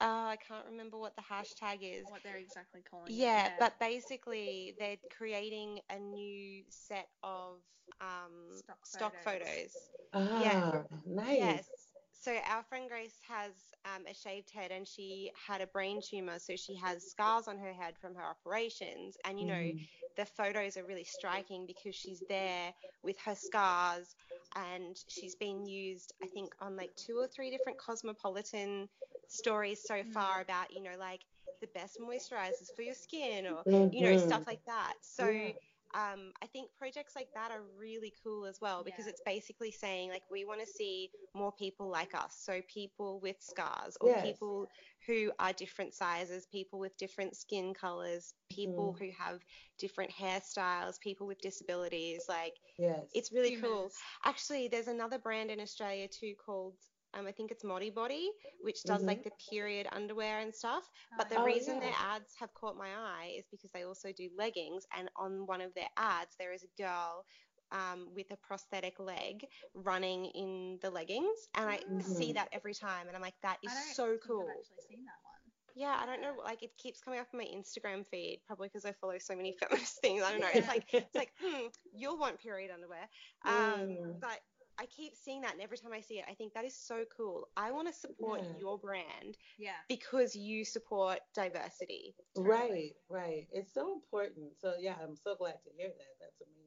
uh, 0.02 0.06
I 0.34 0.38
can't 0.48 0.66
remember 0.70 0.98
what 0.98 1.16
the 1.16 1.22
hashtag 1.22 1.80
is. 1.82 2.06
What 2.10 2.22
they're 2.24 2.38
exactly 2.38 2.82
calling 2.90 3.08
yeah, 3.10 3.46
it. 3.46 3.52
Yeah, 3.52 3.52
but 3.60 3.80
basically 3.80 4.76
they're 4.80 4.98
creating 5.16 5.80
a 5.90 6.00
new 6.00 6.64
set 6.70 7.08
of 7.24 7.60
um, 8.02 8.58
stock, 8.58 8.86
stock 8.86 9.14
photos. 9.24 9.48
photos. 9.48 9.72
Ah, 10.14 10.42
yeah. 10.44 10.82
nice. 11.06 11.38
Yes. 11.38 11.70
So 12.12 12.34
our 12.50 12.64
friend 12.64 12.90
Grace 12.90 13.18
has 13.28 13.52
um, 13.86 14.04
a 14.10 14.14
shaved 14.14 14.52
head 14.52 14.72
and 14.72 14.88
she 14.88 15.32
had 15.48 15.62
a 15.62 15.68
brain 15.68 16.02
tumor, 16.02 16.40
so 16.40 16.56
she 16.56 16.76
has 16.76 17.04
scars 17.04 17.48
on 17.48 17.58
her 17.58 17.74
head 17.74 17.94
from 18.00 18.16
her 18.16 18.24
operations. 18.24 19.18
And 19.26 19.40
you 19.40 19.46
know, 19.46 19.54
mm. 19.54 19.88
the 20.18 20.26
photos 20.26 20.78
are 20.78 20.84
really 20.84 21.04
striking 21.04 21.66
because 21.66 21.96
she's 21.96 22.24
there 22.30 22.74
with 23.04 23.20
her 23.20 23.36
scars, 23.36 24.16
and 24.56 24.98
she's 25.08 25.36
been 25.36 25.66
used, 25.66 26.14
I 26.24 26.28
think, 26.28 26.54
on 26.62 26.76
like 26.76 26.96
two 26.96 27.18
or 27.18 27.28
three 27.28 27.50
different 27.50 27.78
cosmopolitan 27.78 28.88
stories 29.28 29.82
so 29.86 29.96
mm. 29.96 30.12
far 30.12 30.42
about 30.42 30.72
you 30.72 30.84
know 30.84 30.98
like 31.00 31.22
the 31.62 31.68
best 31.68 31.98
moisturizers 32.00 32.76
for 32.76 32.82
your 32.82 32.94
skin 32.94 33.48
or 33.48 33.64
mm-hmm. 33.64 33.94
you 33.94 34.10
know 34.10 34.18
stuff 34.18 34.42
mm-hmm. 34.42 34.50
like 34.50 34.66
that. 34.66 34.94
So. 35.02 35.28
Yeah 35.28 35.52
um, 35.94 36.32
I 36.42 36.48
think 36.48 36.70
projects 36.78 37.16
like 37.16 37.28
that 37.36 37.52
are 37.52 37.62
really 37.80 38.14
cool 38.24 38.46
as 38.46 38.60
well 38.60 38.84
because 38.84 39.06
yeah. 39.06 39.12
it's 39.12 39.22
basically 39.26 39.72
saying 39.72 40.10
like 40.10 40.24
we 40.32 40.44
want 40.44 40.60
to 40.60 40.66
see 40.66 41.10
more 41.36 41.52
people 41.52 41.90
like 41.90 42.16
us, 42.16 42.36
so 42.40 42.62
people 42.74 43.20
with 43.22 43.36
scars 43.40 43.96
or 44.02 44.10
yes. 44.10 44.26
people 44.26 44.68
who 45.06 45.32
are 45.40 45.54
different 45.54 45.94
sizes, 45.94 46.48
people 46.48 46.80
with 46.80 46.98
different 46.98 47.36
skin 47.36 47.74
colors, 47.74 48.34
people 48.50 48.96
mm. 48.96 49.00
who 49.00 49.12
have 49.18 49.40
different 49.78 50.12
hairstyles, 50.12 51.00
people 51.00 51.28
with 51.28 51.40
disabilities. 51.42 52.24
Like, 52.30 52.56
yes. 52.78 53.00
it's 53.14 53.32
really 53.32 53.52
Humans. 53.52 53.74
cool. 53.74 53.92
Actually, 54.26 54.68
there's 54.70 54.88
another 54.88 55.20
brand 55.20 55.52
in 55.52 55.60
Australia 55.60 56.08
too 56.08 56.34
called 56.44 56.76
um, 57.14 57.28
I 57.28 57.32
think 57.32 57.52
it's 57.52 57.64
Modibodi, 57.64 58.28
which 58.62 58.84
does 58.84 59.00
mm-hmm. 59.00 59.08
like 59.08 59.24
the 59.24 59.32
period 59.52 59.88
underwear 59.92 60.40
and 60.40 60.54
stuff. 60.54 60.84
But 61.18 61.30
the 61.30 61.40
oh, 61.40 61.46
reason 61.46 61.76
yeah. 61.76 61.82
their 61.82 61.96
ads 62.16 62.34
have 62.40 62.54
caught 62.54 62.78
my 62.78 62.90
eye 62.90 63.36
is 63.38 63.46
because 63.52 63.72
they 63.72 63.84
also 63.84 64.12
do 64.16 64.30
leggings, 64.38 64.86
and 64.98 65.10
on 65.16 65.46
one 65.46 65.62
of 65.62 65.74
their 65.74 65.90
ads 65.98 66.36
there 66.40 66.54
is 66.54 66.64
a 66.64 66.82
girl 66.82 67.26
um, 67.72 68.08
with 68.16 68.28
a 68.32 68.38
prosthetic 68.38 69.00
leg 69.00 69.46
running 69.74 70.26
in 70.26 70.80
the 70.82 70.90
leggings, 70.90 71.50
and 71.56 71.70
I 71.70 71.78
mm-hmm. 71.78 72.00
see 72.02 72.34
that 72.34 72.50
every 72.52 72.74
time, 72.74 73.08
and 73.08 73.16
I'm 73.16 73.22
like, 73.22 73.36
that 73.42 73.58
is 73.64 73.72
so 73.96 74.18
cool. 74.26 74.42
I've 74.42 74.58
actually 74.58 74.78
seen 74.90 75.06
that 75.06 75.20
one. 75.24 75.34
Yeah, 75.76 75.98
I 76.00 76.06
don't 76.06 76.22
know. 76.22 76.36
Like 76.44 76.62
it 76.62 76.72
keeps 76.78 77.02
coming 77.02 77.20
up 77.20 77.28
on 77.34 77.40
my 77.40 77.46
Instagram 77.46 78.06
feed, 78.06 78.42
probably 78.46 78.68
because 78.68 78.86
I 78.86 78.92
follow 78.92 79.18
so 79.18 79.36
many 79.36 79.56
feminist 79.60 80.00
things. 80.02 80.24
I 80.24 80.32
don't 80.32 80.42
know. 80.42 80.50
It's 80.54 80.68
like 80.68 80.86
it's 80.94 81.16
like, 81.16 81.32
hmm, 81.44 81.68
you'll 81.96 82.18
want 82.18 82.40
period 82.40 82.70
underwear. 82.72 83.10
Um, 83.46 83.88
mm. 83.88 84.20
But 84.22 84.40
I 84.80 84.86
keep 84.88 85.16
seeing 85.16 85.42
that, 85.42 85.54
and 85.54 85.62
every 85.62 85.78
time 85.78 85.94
I 85.94 86.02
see 86.02 86.16
it, 86.16 86.26
I 86.30 86.34
think 86.34 86.54
that 86.54 86.66
is 86.66 86.76
so 86.76 87.04
cool. 87.16 87.48
I 87.56 87.72
want 87.72 87.88
to 87.88 87.94
support 87.94 88.42
yeah. 88.44 88.60
your 88.60 88.78
brand, 88.78 89.38
yeah, 89.58 89.72
because 89.88 90.36
you 90.36 90.66
support 90.66 91.20
diversity. 91.36 92.16
Right, 92.38 92.94
right. 93.10 93.48
It's 93.52 93.74
so 93.74 93.94
important. 93.94 94.52
So 94.60 94.74
yeah, 94.80 94.96
I'm 95.02 95.16
so 95.16 95.36
glad 95.36 95.56
to 95.64 95.70
hear 95.78 95.90
that. 95.90 96.14
That's 96.20 96.42
amazing. 96.42 96.64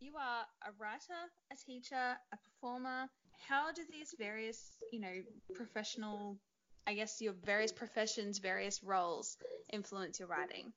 You 0.00 0.14
are 0.16 0.44
a 0.66 0.72
writer, 0.78 1.20
a 1.52 1.56
teacher, 1.56 2.16
a 2.32 2.36
performer. 2.36 3.08
How 3.48 3.72
do 3.72 3.82
these 3.90 4.14
various, 4.18 4.76
you 4.92 5.00
know, 5.00 5.14
professional, 5.54 6.38
I 6.86 6.94
guess 6.94 7.20
your 7.20 7.34
various 7.44 7.72
professions, 7.72 8.38
various 8.38 8.82
roles 8.84 9.36
influence 9.72 10.20
your 10.20 10.28
writing? 10.28 10.72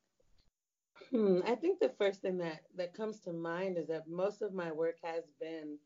Hmm, 1.12 1.40
I 1.46 1.56
think 1.56 1.80
the 1.80 1.94
first 1.98 2.22
thing 2.22 2.38
that 2.40 2.62
that 2.76 2.94
comes 2.94 3.20
to 3.22 3.34
mind 3.34 3.78
is 3.78 3.88
that 3.88 4.08
most 4.08 4.42
of 4.42 4.54
my 4.54 4.72
work 4.72 4.96
has 5.04 5.24
been 5.40 5.78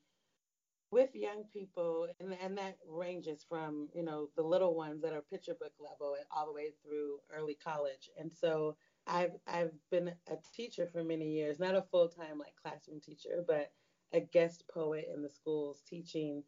with 0.92 1.16
young 1.16 1.46
people, 1.52 2.08
and, 2.20 2.36
and 2.42 2.58
that 2.58 2.78
ranges 2.88 3.46
from, 3.48 3.90
you 3.94 4.04
know, 4.04 4.30
the 4.36 4.44
little 4.44 4.76
ones 4.76 5.02
that 5.02 5.14
are 5.14 5.22
picture 5.22 5.56
book 5.56 5.74
level 5.80 6.16
and 6.16 6.26
all 6.32 6.46
the 6.46 6.54
way 6.54 6.72
through 6.84 7.20
early 7.34 7.56
college. 7.56 8.10
And 8.18 8.32
so 8.32 8.76
I've, 9.08 9.32
I've 9.48 9.72
been 9.90 10.10
a 10.28 10.36
teacher 10.54 10.88
for 10.92 11.04
many 11.04 11.32
years, 11.32 11.60
not 11.60 11.76
a 11.76 11.82
full 11.82 12.10
time 12.10 12.38
like 12.38 12.56
classroom 12.62 13.00
teacher, 13.00 13.44
but 13.48 13.72
a 14.14 14.20
guest 14.20 14.66
poet 14.74 15.08
in 15.14 15.22
the 15.22 15.30
schools 15.30 15.82
teaching 15.88 16.44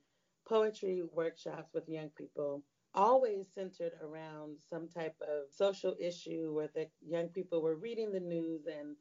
poetry 0.45 1.03
workshops 1.13 1.73
with 1.73 1.87
young 1.87 2.09
people, 2.09 2.63
always 2.93 3.47
centered 3.53 3.93
around 4.01 4.57
some 4.69 4.87
type 4.89 5.15
of 5.21 5.49
social 5.49 5.95
issue 5.99 6.53
where 6.53 6.69
the 6.75 6.87
young 7.01 7.29
people 7.29 7.61
were 7.61 7.75
reading 7.77 8.11
the 8.11 8.19
news 8.19 8.65
and 8.67 8.97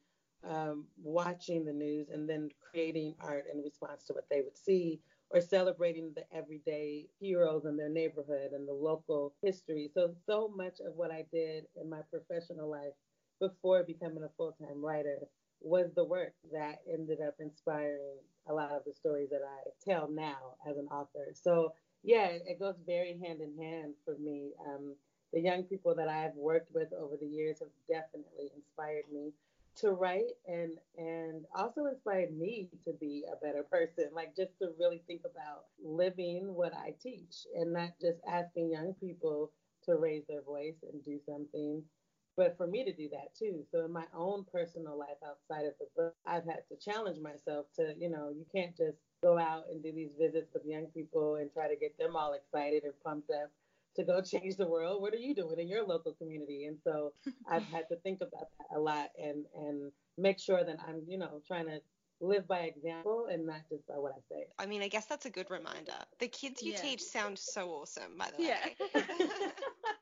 um, 0.49 0.87
watching 1.03 1.65
the 1.65 1.73
news 1.73 2.09
and 2.11 2.29
then 2.29 2.49
creating 2.71 3.15
art 3.21 3.45
in 3.53 3.61
response 3.63 4.05
to 4.05 4.13
what 4.13 4.29
they 4.31 4.41
would 4.41 4.57
see 4.57 5.01
or 5.33 5.41
celebrating 5.41 6.13
the 6.15 6.25
everyday 6.37 7.07
heroes 7.21 7.65
in 7.65 7.77
their 7.77 7.89
neighborhood 7.89 8.53
and 8.53 8.69
the 8.69 8.73
local 8.73 9.35
history. 9.43 9.91
So, 9.95 10.15
so 10.27 10.53
much 10.55 10.81
of 10.87 10.95
what 10.95 11.11
I 11.11 11.25
did 11.33 11.65
in 11.81 11.89
my 11.89 12.01
professional 12.11 12.71
life 12.71 12.93
before 13.41 13.83
becoming 13.83 14.25
a 14.25 14.31
full 14.37 14.53
time 14.53 14.85
writer 14.85 15.19
was 15.61 15.91
the 15.95 16.05
work 16.05 16.35
that 16.53 16.81
ended 16.93 17.19
up 17.27 17.35
inspiring 17.41 18.19
a 18.49 18.53
lot 18.53 18.73
of 18.73 18.83
the 18.85 18.93
stories 18.93 19.31
that 19.31 19.43
I 19.43 19.71
tell 19.89 20.09
now 20.11 20.55
as 20.69 20.77
an 20.77 20.89
author. 20.89 21.29
So, 21.35 21.75
yeah, 22.03 22.27
it 22.27 22.59
goes 22.59 22.75
very 22.85 23.19
hand 23.25 23.41
in 23.41 23.57
hand 23.57 23.95
for 24.05 24.17
me. 24.19 24.51
Um, 24.67 24.95
the 25.33 25.41
young 25.41 25.63
people 25.65 25.95
that 25.95 26.09
I've 26.09 26.35
worked 26.35 26.75
with 26.75 26.93
over 26.93 27.17
the 27.17 27.27
years 27.27 27.61
have 27.61 27.71
definitely 27.89 28.51
inspired 28.55 29.05
me 29.13 29.33
to 29.77 29.93
write 29.93 30.33
and 30.47 30.73
and 30.97 31.45
also 31.55 31.87
inspired 31.87 32.37
me 32.37 32.69
to 32.85 32.93
be 33.01 33.25
a 33.33 33.45
better 33.45 33.63
person 33.63 34.09
like 34.15 34.37
just 34.37 34.59
to 34.59 34.69
really 34.79 35.03
think 35.07 35.23
about 35.25 35.65
living 35.83 36.55
what 36.55 36.75
i 36.75 36.95
teach 37.03 37.47
and 37.55 37.73
not 37.73 37.91
just 38.01 38.19
asking 38.29 38.71
young 38.71 38.95
people 39.01 39.51
to 39.85 39.97
raise 39.97 40.25
their 40.29 40.43
voice 40.43 40.77
and 40.93 41.03
do 41.05 41.19
something 41.27 41.83
but 42.37 42.57
for 42.57 42.67
me 42.67 42.85
to 42.85 42.93
do 42.93 43.09
that 43.11 43.35
too. 43.39 43.63
So 43.71 43.85
in 43.85 43.93
my 43.93 44.05
own 44.17 44.45
personal 44.51 44.99
life 44.99 45.21
outside 45.27 45.67
of 45.67 45.75
the 45.79 45.87
book 45.97 46.15
i've 46.27 46.45
had 46.45 46.63
to 46.69 46.77
challenge 46.77 47.19
myself 47.21 47.67
to 47.77 47.95
you 47.99 48.11
know 48.11 48.33
you 48.35 48.47
can't 48.55 48.77
just 48.77 48.99
go 49.23 49.39
out 49.39 49.65
and 49.71 49.83
do 49.83 49.93
these 49.93 50.13
visits 50.19 50.53
with 50.53 50.65
young 50.65 50.87
people 50.87 51.37
and 51.37 51.53
try 51.53 51.69
to 51.69 51.77
get 51.77 51.97
them 51.99 52.17
all 52.17 52.33
excited 52.35 52.85
and 52.85 52.93
pumped 53.05 53.31
up 53.31 53.51
to 53.97 54.05
go 54.05 54.21
change 54.23 54.57
the 54.57 54.67
world. 54.67 55.03
What 55.03 55.15
are 55.15 55.19
you 55.19 55.35
doing 55.35 55.59
in 55.59 55.69
your 55.69 55.87
local 55.87 56.13
community? 56.13 56.67
And 56.67 56.79
so 56.83 57.13
I've 57.49 57.65
had 57.65 57.89
to 57.91 57.97
think 57.97 58.21
about 58.21 58.49
that 58.59 58.77
a 58.77 58.81
lot 58.81 59.09
and 59.19 59.45
and 59.55 59.93
make 60.19 60.39
sure 60.39 60.65
that 60.65 60.77
I'm, 60.87 61.03
you 61.07 61.19
know, 61.19 61.41
trying 61.47 61.67
to 61.67 61.81
live 62.21 62.47
by 62.47 62.61
example 62.61 63.27
and 63.31 63.47
not 63.47 63.63
just 63.69 63.87
by 63.87 63.95
what 63.95 64.13
I 64.13 64.21
say. 64.31 64.47
I 64.59 64.67
mean, 64.67 64.83
I 64.83 64.89
guess 64.89 65.07
that's 65.07 65.27
a 65.27 65.31
good 65.31 65.51
reminder. 65.51 65.93
The 66.21 66.29
kids 66.29 66.63
you 66.63 66.73
yeah. 66.73 66.81
teach 66.81 67.03
sound 67.03 67.39
so 67.39 67.71
awesome, 67.71 68.17
by 68.17 68.29
the 68.37 68.43
way. 68.43 68.77
Yeah. 68.95 69.03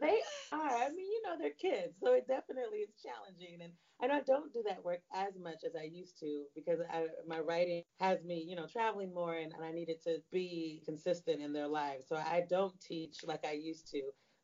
they 0.00 0.18
are. 0.52 0.76
I 0.76 0.88
mean, 0.90 1.06
you 1.10 1.22
know, 1.24 1.36
they're 1.38 1.50
kids, 1.50 1.94
so 2.02 2.14
it 2.14 2.26
definitely 2.26 2.78
is 2.78 2.90
challenging. 3.02 3.58
And 3.62 3.72
and 4.00 4.10
I 4.12 4.20
don't 4.20 4.52
do 4.52 4.62
that 4.66 4.84
work 4.84 5.00
as 5.14 5.32
much 5.38 5.62
as 5.64 5.72
I 5.78 5.84
used 5.84 6.18
to 6.20 6.44
because 6.54 6.80
I, 6.90 7.06
my 7.26 7.38
writing 7.38 7.82
has 8.00 8.22
me, 8.24 8.44
you 8.46 8.56
know, 8.56 8.66
traveling 8.66 9.14
more, 9.14 9.34
and, 9.34 9.52
and 9.52 9.64
I 9.64 9.70
needed 9.72 10.02
to 10.04 10.18
be 10.32 10.82
consistent 10.84 11.40
in 11.40 11.52
their 11.52 11.68
lives. 11.68 12.06
So 12.08 12.16
I 12.16 12.44
don't 12.48 12.78
teach 12.80 13.18
like 13.26 13.44
I 13.46 13.52
used 13.52 13.88
to. 13.92 14.02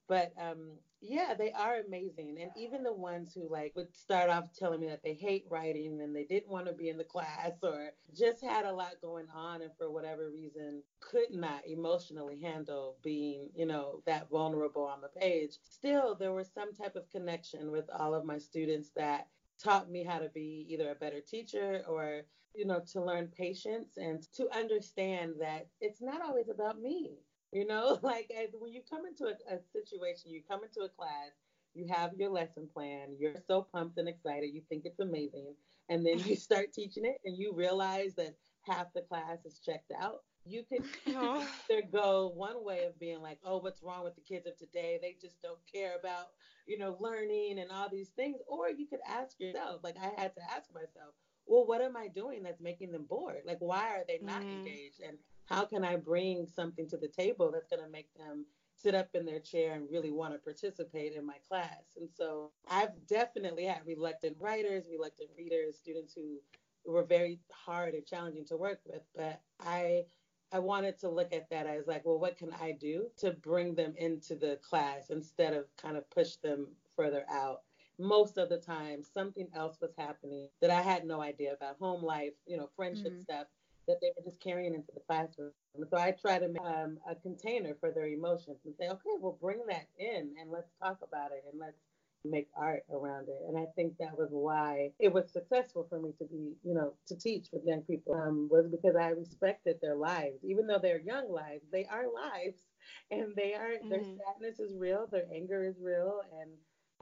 But 0.09 0.33
um, 0.41 0.79
yeah, 1.01 1.35
they 1.39 1.53
are 1.53 1.81
amazing. 1.81 2.39
And 2.41 2.51
even 2.57 2.83
the 2.83 2.93
ones 2.93 3.33
who 3.35 3.49
like 3.49 3.73
would 3.77 3.95
start 3.95 4.31
off 4.31 4.53
telling 4.53 4.81
me 4.81 4.89
that 4.89 5.03
they 5.03 5.15
hate 5.15 5.45
writing 5.51 6.01
and 6.01 6.15
they 6.17 6.25
didn't 6.25 6.51
want 6.51 6.67
to 6.67 6.73
be 6.73 6.89
in 6.89 6.99
the 6.99 7.05
class 7.05 7.53
or 7.63 7.93
just 8.15 8.43
had 8.43 8.65
a 8.67 8.73
lot 8.73 9.01
going 9.01 9.29
on 9.35 9.63
and 9.63 9.73
for 9.79 9.91
whatever 9.91 10.31
reason 10.31 10.83
could 11.01 11.31
not 11.33 11.67
emotionally 11.67 12.41
handle 12.41 12.97
being, 13.03 13.51
you 13.55 13.67
know, 13.67 14.03
that 14.07 14.29
vulnerable 14.31 14.85
on 14.85 15.01
the 15.01 15.09
page. 15.09 15.59
Still, 15.63 16.15
there 16.17 16.33
was 16.33 16.51
some 16.53 16.75
type 16.75 16.97
of 16.97 17.09
connection 17.11 17.71
with 17.71 17.89
all 17.91 18.15
of 18.15 18.25
my 18.25 18.39
students 18.39 18.91
that 18.97 19.29
taught 19.63 19.91
me 19.91 20.05
how 20.05 20.19
to 20.19 20.29
be 20.31 20.67
either 20.69 20.91
a 20.91 20.95
better 20.95 21.21
teacher 21.21 21.85
or 21.89 22.23
you 22.55 22.65
know 22.65 22.81
to 22.93 23.03
learn 23.03 23.29
patience 23.29 23.97
and 23.97 24.23
to 24.33 24.49
understand 24.57 25.35
that 25.41 25.69
it's 25.81 26.01
not 26.01 26.23
always 26.23 26.49
about 26.49 26.81
me 26.81 27.19
you 27.53 27.67
know, 27.67 27.99
like 28.03 28.31
as, 28.37 28.51
when 28.59 28.73
you 28.73 28.81
come 28.89 29.07
into 29.07 29.25
a, 29.27 29.55
a 29.55 29.59
situation, 29.73 30.31
you 30.31 30.43
come 30.49 30.61
into 30.65 30.81
a 30.81 30.89
class, 30.89 31.33
you 31.75 31.87
have 31.91 32.13
your 32.17 32.31
lesson 32.31 32.69
plan, 32.73 33.17
you're 33.19 33.35
so 33.47 33.67
pumped 33.73 33.99
and 33.99 34.09
excited, 34.09 34.51
you 34.53 34.63
think 34.69 34.83
it's 34.85 35.01
amazing, 35.01 35.55
and 35.89 36.05
then 36.05 36.19
you 36.19 36.37
start 36.37 36.73
teaching 36.73 37.05
it 37.05 37.19
and 37.25 37.37
you 37.37 37.53
realize 37.55 38.15
that 38.15 38.35
half 38.67 38.93
the 38.95 39.03
class 39.03 39.45
is 39.45 39.61
checked 39.65 39.93
out. 40.01 40.21
You 40.49 40.65
can 40.65 40.83
either 41.07 41.83
go 41.93 42.33
one 42.35 42.65
way 42.65 42.85
of 42.85 42.99
being 42.99 43.21
like, 43.21 43.39
oh, 43.45 43.59
what's 43.59 43.83
wrong 43.83 44.03
with 44.03 44.15
the 44.15 44.23
kids 44.23 44.47
of 44.47 44.57
today? 44.57 44.99
They 44.99 45.15
just 45.21 45.43
don't 45.43 45.59
care 45.71 45.93
about, 46.01 46.29
you 46.67 46.79
know, 46.79 46.97
learning 47.01 47.59
and 47.59 47.71
all 47.71 47.91
these 47.91 48.09
things. 48.17 48.39
Or 48.47 48.71
you 48.71 48.87
could 48.87 49.01
ask 49.07 49.39
yourself, 49.39 49.83
like 49.85 49.97
I 50.01 50.19
had 50.19 50.35
to 50.37 50.41
ask 50.57 50.73
myself, 50.73 51.13
well, 51.47 51.67
what 51.67 51.83
am 51.83 51.99
I 51.99 52.09
doing 52.09 52.43
that's 52.43 52.63
making 52.63 52.93
them 52.93 53.05
bored? 53.07 53.43
Like, 53.45 53.59
why 53.61 53.91
are 53.91 54.05
they 54.09 54.21
not 54.23 54.41
mm. 54.41 54.61
engaged? 54.61 55.01
And 55.07 55.19
how 55.49 55.65
can 55.65 55.85
I 55.85 55.97
bring 55.97 56.47
something 56.47 56.87
to 56.89 56.97
the 56.97 57.09
table 57.09 57.51
that's 57.51 57.69
going 57.69 57.83
to 57.83 57.91
make 57.91 58.13
them 58.15 58.45
sit 58.77 58.95
up 58.95 59.09
in 59.15 59.25
their 59.25 59.41
chair 59.41 59.75
and 59.75 59.91
really 59.91 60.13
want 60.13 60.35
to 60.35 60.39
participate 60.39 61.15
in 61.15 61.27
my 61.27 61.37
class? 61.49 61.97
And 61.97 62.09
so 62.13 62.53
I've 62.71 63.07
definitely 63.07 63.65
had 63.65 63.87
reluctant 63.87 64.37
writers, 64.39 64.85
reluctant 64.91 65.31
readers, 65.37 65.79
students 65.79 66.13
who 66.13 66.39
were 66.85 67.05
very 67.05 67.41
hard 67.51 67.95
and 67.95 68.07
challenging 68.07 68.45
to 68.47 68.57
work 68.57 68.81
with, 68.87 69.03
but 69.17 69.41
I 69.61 70.05
I 70.51 70.61
wanted 70.61 70.99
to 71.01 71.11
look 71.11 71.35
at 71.35 71.51
that 71.51 71.67
as 71.67 71.87
like, 71.87 72.07
well, 72.07 72.19
what 72.19 72.39
can 72.39 72.55
I 72.59 72.73
do 72.73 73.09
to 73.19 73.33
bring 73.33 73.75
them 73.75 73.93
into 73.99 74.35
the 74.35 74.59
class 74.63 75.11
instead 75.11 75.53
of 75.53 75.67
kind 75.77 75.95
of 75.95 76.09
push 76.09 76.37
them 76.37 76.69
further 76.97 77.27
out? 77.31 77.61
Most 77.99 78.39
of 78.39 78.49
the 78.49 78.57
time, 78.57 79.03
something 79.03 79.49
else 79.55 79.77
was 79.79 79.93
happening 79.99 80.49
that 80.63 80.71
I 80.71 80.81
had 80.81 81.05
no 81.05 81.21
idea 81.21 81.53
about 81.53 81.77
home 81.79 82.03
life, 82.03 82.33
you 82.47 82.57
know, 82.57 82.71
friendship 82.77 83.13
mm-hmm. 83.13 83.21
stuff 83.21 83.47
that 83.89 84.01
they 84.01 84.13
were 84.17 84.23
just 84.23 84.41
carrying 84.41 84.75
into 84.75 84.93
the 84.95 85.01
classroom. 85.07 85.51
So 85.91 85.97
I 85.97 86.13
try 86.13 86.39
to 86.39 86.49
make 86.49 86.63
um, 86.63 86.99
a 87.11 87.15
container 87.15 87.75
for 87.81 87.91
their 87.91 88.07
emotions 88.07 88.59
and 88.65 88.75
say, 88.79 88.89
okay, 88.89 89.17
well, 89.21 89.39
bring 89.41 89.61
that 89.69 89.87
in 89.99 90.35
and 90.41 90.51
let's 90.51 90.71
talk 90.83 90.99
about 91.03 91.33
it 91.33 91.45
and 91.51 91.59
let's 91.59 91.79
make 92.25 92.49
art 92.57 92.83
around 92.93 93.29
it. 93.29 93.41
And 93.49 93.57
I 93.57 93.67
think 93.77 93.95
that 93.99 94.17
was 94.17 94.29
why 94.31 94.91
it 94.99 95.13
was 95.13 95.31
successful 95.33 95.87
for 95.89 96.01
me 96.01 96.13
to 96.19 96.25
be, 96.25 96.55
you 96.65 96.75
know, 96.75 96.95
to 97.07 97.17
teach 97.17 97.49
with 97.53 97.65
young 97.65 97.83
people 97.83 98.15
um, 98.15 98.49
was 98.51 98.67
because 98.71 98.97
I 98.97 99.09
respected 99.09 99.77
their 99.81 99.95
lives, 99.95 100.45
even 100.45 100.67
though 100.67 100.79
they're 100.81 101.01
young 101.01 101.31
lives, 101.31 101.65
they 101.73 101.87
are 101.87 102.05
lives, 102.13 102.59
and 103.11 103.35
they 103.37 103.55
are 103.55 103.71
mm-hmm. 103.79 103.89
their 103.89 104.03
sadness 104.03 104.61
is 104.61 104.75
real, 104.77 105.07
their 105.11 105.27
anger 105.35 105.65
is 105.65 105.77
real, 105.81 106.21
and 106.41 106.51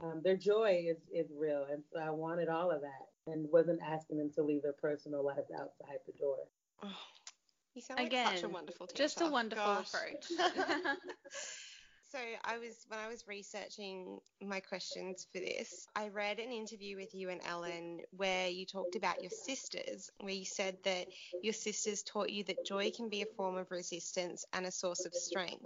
um, 0.03 0.21
their 0.23 0.37
joy 0.37 0.85
is 0.87 0.97
is 1.11 1.31
real. 1.35 1.65
And 1.71 1.83
so 1.91 1.99
I 1.99 2.11
wanted 2.11 2.49
all 2.49 2.71
of 2.71 2.81
that, 2.81 3.31
and 3.31 3.47
wasn't 3.51 3.79
asking 3.81 4.17
them 4.17 4.31
to 4.35 4.43
leave 4.43 4.63
their 4.63 4.73
personal 4.73 5.25
lives 5.25 5.51
outside 5.53 5.99
the 6.05 6.13
door. 6.19 6.37
Oh, 6.83 6.87
you 7.75 7.81
sound 7.81 7.99
like 7.99 8.07
Again, 8.07 8.35
such 8.35 8.43
a 8.43 8.49
wonderful 8.49 8.87
teacher. 8.87 9.03
Just 9.03 9.21
a 9.21 9.27
wonderful 9.27 9.63
Gosh. 9.65 9.87
approach. 9.87 10.25
so 12.07 12.19
I 12.43 12.57
was 12.59 12.85
when 12.87 12.99
I 12.99 13.07
was 13.07 13.27
researching 13.27 14.21
my 14.41 14.59
questions 14.61 15.27
for 15.31 15.39
this, 15.39 15.87
I 15.95 16.09
read 16.09 16.39
an 16.39 16.51
interview 16.51 16.95
with 16.97 17.13
you 17.13 17.29
and 17.29 17.41
Ellen 17.43 18.01
where 18.11 18.49
you 18.49 18.65
talked 18.65 18.95
about 18.95 19.21
your 19.21 19.31
sisters, 19.31 20.09
where 20.19 20.33
you 20.33 20.45
said 20.45 20.77
that 20.83 21.07
your 21.41 21.53
sisters 21.53 22.03
taught 22.03 22.29
you 22.29 22.43
that 22.45 22.63
joy 22.63 22.91
can 22.91 23.09
be 23.09 23.21
a 23.21 23.27
form 23.27 23.57
of 23.57 23.71
resistance 23.71 24.45
and 24.53 24.65
a 24.65 24.71
source 24.71 25.05
of 25.05 25.15
strength. 25.15 25.65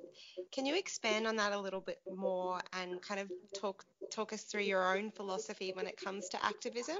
Can 0.51 0.65
you 0.65 0.75
expand 0.77 1.27
on 1.27 1.37
that 1.37 1.53
a 1.53 1.59
little 1.59 1.81
bit 1.81 2.01
more 2.09 2.61
and 2.73 3.01
kind 3.01 3.19
of 3.19 3.31
talk 3.53 3.85
talk 4.09 4.33
us 4.33 4.43
through 4.43 4.63
your 4.63 4.97
own 4.97 5.11
philosophy 5.11 5.73
when 5.73 5.87
it 5.87 5.97
comes 5.97 6.29
to 6.29 6.43
activism? 6.45 6.99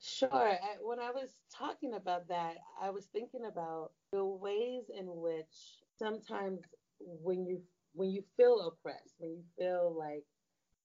Sure. 0.00 0.30
Uh, 0.32 0.76
when 0.82 0.98
I 1.00 1.10
was 1.10 1.38
talking 1.50 1.94
about 1.94 2.28
that, 2.28 2.58
I 2.80 2.90
was 2.90 3.06
thinking 3.06 3.44
about 3.44 3.92
the 4.12 4.24
ways 4.24 4.90
in 4.90 5.06
which 5.16 5.82
sometimes 5.98 6.74
when 7.00 7.44
you 7.46 7.62
when 7.96 8.10
you 8.10 8.22
feel 8.36 8.60
oppressed, 8.60 9.14
when 9.18 9.30
you 9.30 9.42
feel 9.58 9.94
like 9.98 10.22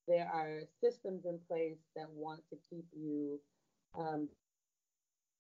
there 0.08 0.30
are 0.34 0.62
systems 0.82 1.26
in 1.26 1.38
place 1.48 1.78
that 1.96 2.10
want 2.10 2.42
to 2.50 2.58
keep 2.70 2.86
you 2.98 3.40
um, 3.98 4.28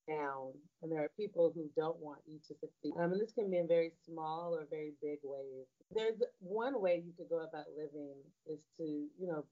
down, 0.08 0.52
and 0.82 0.92
there 0.92 1.04
are 1.04 1.12
people 1.18 1.52
who 1.56 1.70
don't 1.76 1.98
want 2.00 2.20
you 2.28 2.38
to 2.48 2.54
succeed. 2.60 2.94
Um, 3.00 3.14
and 3.14 3.22
this 3.22 3.32
can 3.34 3.50
be 3.50 3.58
in 3.58 3.68
very 3.68 3.92
small 4.06 4.54
or 4.54 4.68
very 4.70 4.92
big 5.02 5.20
ways. 5.24 5.66
There's 5.96 6.22
one 6.40 6.82
way 6.82 7.02
you 7.06 7.14
could 7.18 7.30
go 7.30 7.40
about 7.40 7.66
living 7.76 8.16
is 8.46 8.60
to, 8.78 8.84
you 8.84 9.28
know, 9.28 9.46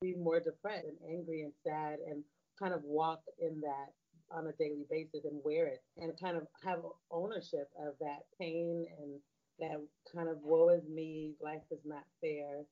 be 0.00 0.14
more 0.14 0.40
depressed 0.40 0.86
and 0.86 0.96
angry 1.08 1.42
and 1.42 1.52
sad 1.62 1.98
and 2.08 2.24
kind 2.58 2.72
of 2.72 2.82
walk 2.84 3.20
in 3.38 3.60
that 3.60 3.92
on 4.30 4.46
a 4.46 4.52
daily 4.52 4.86
basis 4.88 5.24
and 5.24 5.40
wear 5.44 5.66
it 5.66 5.82
and 5.98 6.12
kind 6.22 6.36
of 6.36 6.46
have 6.64 6.78
ownership 7.10 7.68
of 7.78 7.94
that 8.00 8.20
pain 8.40 8.86
and 8.98 9.20
that 9.60 9.80
kind 10.14 10.28
of 10.28 10.38
woe 10.42 10.70
is 10.70 10.84
me, 10.88 11.34
life 11.40 11.62
is 11.70 11.80
not 11.84 12.04
fair. 12.20 12.64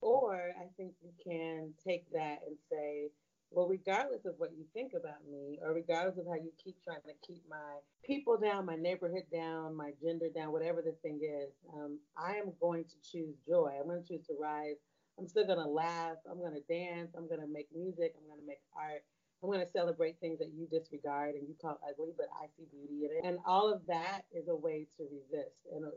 Or 0.00 0.52
I 0.58 0.66
think 0.76 0.92
you 1.02 1.12
can 1.24 1.72
take 1.86 2.10
that 2.12 2.40
and 2.46 2.56
say, 2.70 3.10
well, 3.50 3.68
regardless 3.68 4.26
of 4.26 4.34
what 4.38 4.52
you 4.56 4.64
think 4.74 4.92
about 4.94 5.24
me, 5.30 5.58
or 5.62 5.72
regardless 5.72 6.18
of 6.18 6.26
how 6.26 6.34
you 6.34 6.52
keep 6.62 6.76
trying 6.84 7.02
to 7.06 7.14
keep 7.26 7.42
my 7.48 7.78
people 8.04 8.36
down, 8.38 8.66
my 8.66 8.76
neighborhood 8.76 9.24
down, 9.32 9.76
my 9.76 9.92
gender 10.02 10.28
down, 10.34 10.52
whatever 10.52 10.82
the 10.82 10.94
thing 11.02 11.20
is, 11.22 11.50
um, 11.74 11.98
I 12.16 12.36
am 12.36 12.52
going 12.60 12.84
to 12.84 12.96
choose 13.10 13.36
joy. 13.48 13.72
I'm 13.80 13.86
going 13.88 14.02
to 14.02 14.08
choose 14.08 14.26
to 14.26 14.34
rise. 14.40 14.76
I'm 15.18 15.28
still 15.28 15.46
going 15.46 15.58
to 15.58 15.68
laugh. 15.68 16.16
I'm 16.30 16.38
going 16.38 16.54
to 16.54 16.72
dance. 16.72 17.14
I'm 17.16 17.28
going 17.28 17.40
to 17.40 17.46
make 17.46 17.68
music. 17.74 18.14
I'm 18.18 18.26
going 18.26 18.40
to 18.40 18.46
make 18.46 18.60
art. 18.76 19.04
I'm 19.44 19.50
going 19.50 19.60
to 19.60 19.70
celebrate 19.72 20.18
things 20.20 20.38
that 20.38 20.52
you 20.56 20.66
disregard 20.70 21.34
and 21.34 21.46
you 21.46 21.54
call 21.60 21.78
ugly, 21.86 22.12
but 22.16 22.28
I 22.42 22.46
see 22.56 22.64
beauty 22.72 23.04
in 23.04 23.10
it. 23.10 23.28
And 23.28 23.38
all 23.46 23.70
of 23.70 23.82
that 23.88 24.22
is 24.32 24.48
a 24.48 24.56
way 24.56 24.86
to 24.96 25.04
resist. 25.04 25.58
And 25.70 25.84
uh, 25.84 25.88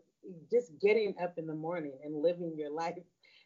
just 0.51 0.73
getting 0.81 1.15
up 1.23 1.38
in 1.38 1.47
the 1.47 1.55
morning 1.55 1.93
and 2.03 2.21
living 2.21 2.55
your 2.57 2.71
life 2.71 2.97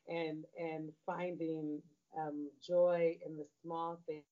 and 0.07 0.43
and 0.59 0.89
finding 1.05 1.83
um, 2.17 2.49
joy 2.67 3.15
in 3.23 3.37
the 3.37 3.45
small 3.61 3.99
things, 4.07 4.23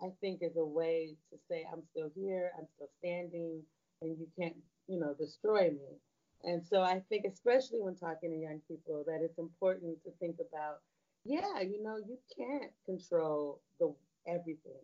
I 0.00 0.10
think 0.20 0.38
is 0.40 0.56
a 0.56 0.64
way 0.64 1.16
to 1.32 1.38
say 1.48 1.66
I'm 1.72 1.82
still 1.90 2.10
here, 2.14 2.52
I'm 2.56 2.68
still 2.76 2.90
standing, 3.00 3.62
and 4.02 4.16
you 4.20 4.28
can't, 4.38 4.54
you 4.86 5.00
know, 5.00 5.14
destroy 5.18 5.70
me. 5.72 5.98
And 6.44 6.62
so 6.64 6.80
I 6.80 7.02
think, 7.08 7.24
especially 7.24 7.80
when 7.80 7.96
talking 7.96 8.30
to 8.30 8.36
young 8.36 8.60
people, 8.68 9.02
that 9.08 9.20
it's 9.20 9.38
important 9.38 10.02
to 10.04 10.12
think 10.20 10.36
about, 10.40 10.78
yeah, 11.24 11.60
you 11.60 11.82
know, 11.82 11.96
you 11.98 12.18
can't 12.38 12.70
control 12.86 13.60
the 13.80 13.92
everything. 14.30 14.82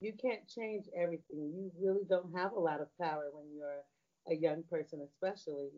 You 0.00 0.12
can't 0.20 0.48
change 0.48 0.86
everything. 0.96 1.52
You 1.54 1.70
really 1.80 2.04
don't 2.08 2.34
have 2.36 2.52
a 2.52 2.60
lot 2.60 2.80
of 2.80 2.88
power 3.00 3.30
when 3.32 3.46
you're 3.54 3.82
a 4.28 4.34
young 4.40 4.62
person, 4.70 5.00
especially. 5.06 5.70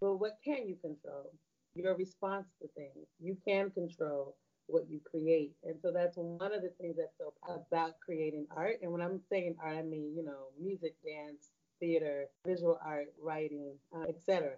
But 0.00 0.16
what 0.16 0.38
can 0.44 0.68
you 0.68 0.76
control? 0.80 1.32
Your 1.74 1.96
response 1.96 2.48
to 2.60 2.68
things. 2.76 3.06
You 3.20 3.36
can 3.46 3.70
control 3.70 4.36
what 4.66 4.84
you 4.90 5.00
create. 5.10 5.52
And 5.64 5.76
so 5.82 5.92
that's 5.92 6.16
one 6.16 6.52
of 6.54 6.62
the 6.62 6.72
things 6.80 6.96
that's 6.98 7.16
so 7.18 7.34
about 7.48 7.94
creating 8.04 8.46
art. 8.56 8.76
And 8.82 8.92
when 8.92 9.02
I'm 9.02 9.20
saying 9.30 9.56
art, 9.62 9.78
I 9.78 9.82
mean, 9.82 10.14
you 10.16 10.24
know, 10.24 10.48
music, 10.60 10.94
dance, 11.04 11.50
theater, 11.80 12.26
visual 12.46 12.78
art, 12.84 13.08
writing, 13.22 13.74
uh, 13.96 14.04
etc. 14.08 14.52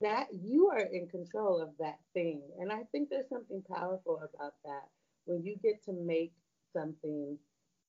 That 0.00 0.26
you 0.32 0.68
are 0.68 0.86
in 0.92 1.08
control 1.08 1.62
of 1.62 1.70
that 1.78 1.98
thing. 2.14 2.42
And 2.60 2.72
I 2.72 2.82
think 2.92 3.08
there's 3.08 3.28
something 3.28 3.62
powerful 3.70 4.16
about 4.18 4.54
that 4.64 4.88
when 5.26 5.42
you 5.44 5.56
get 5.62 5.84
to 5.84 5.92
make 5.92 6.32
something 6.74 7.38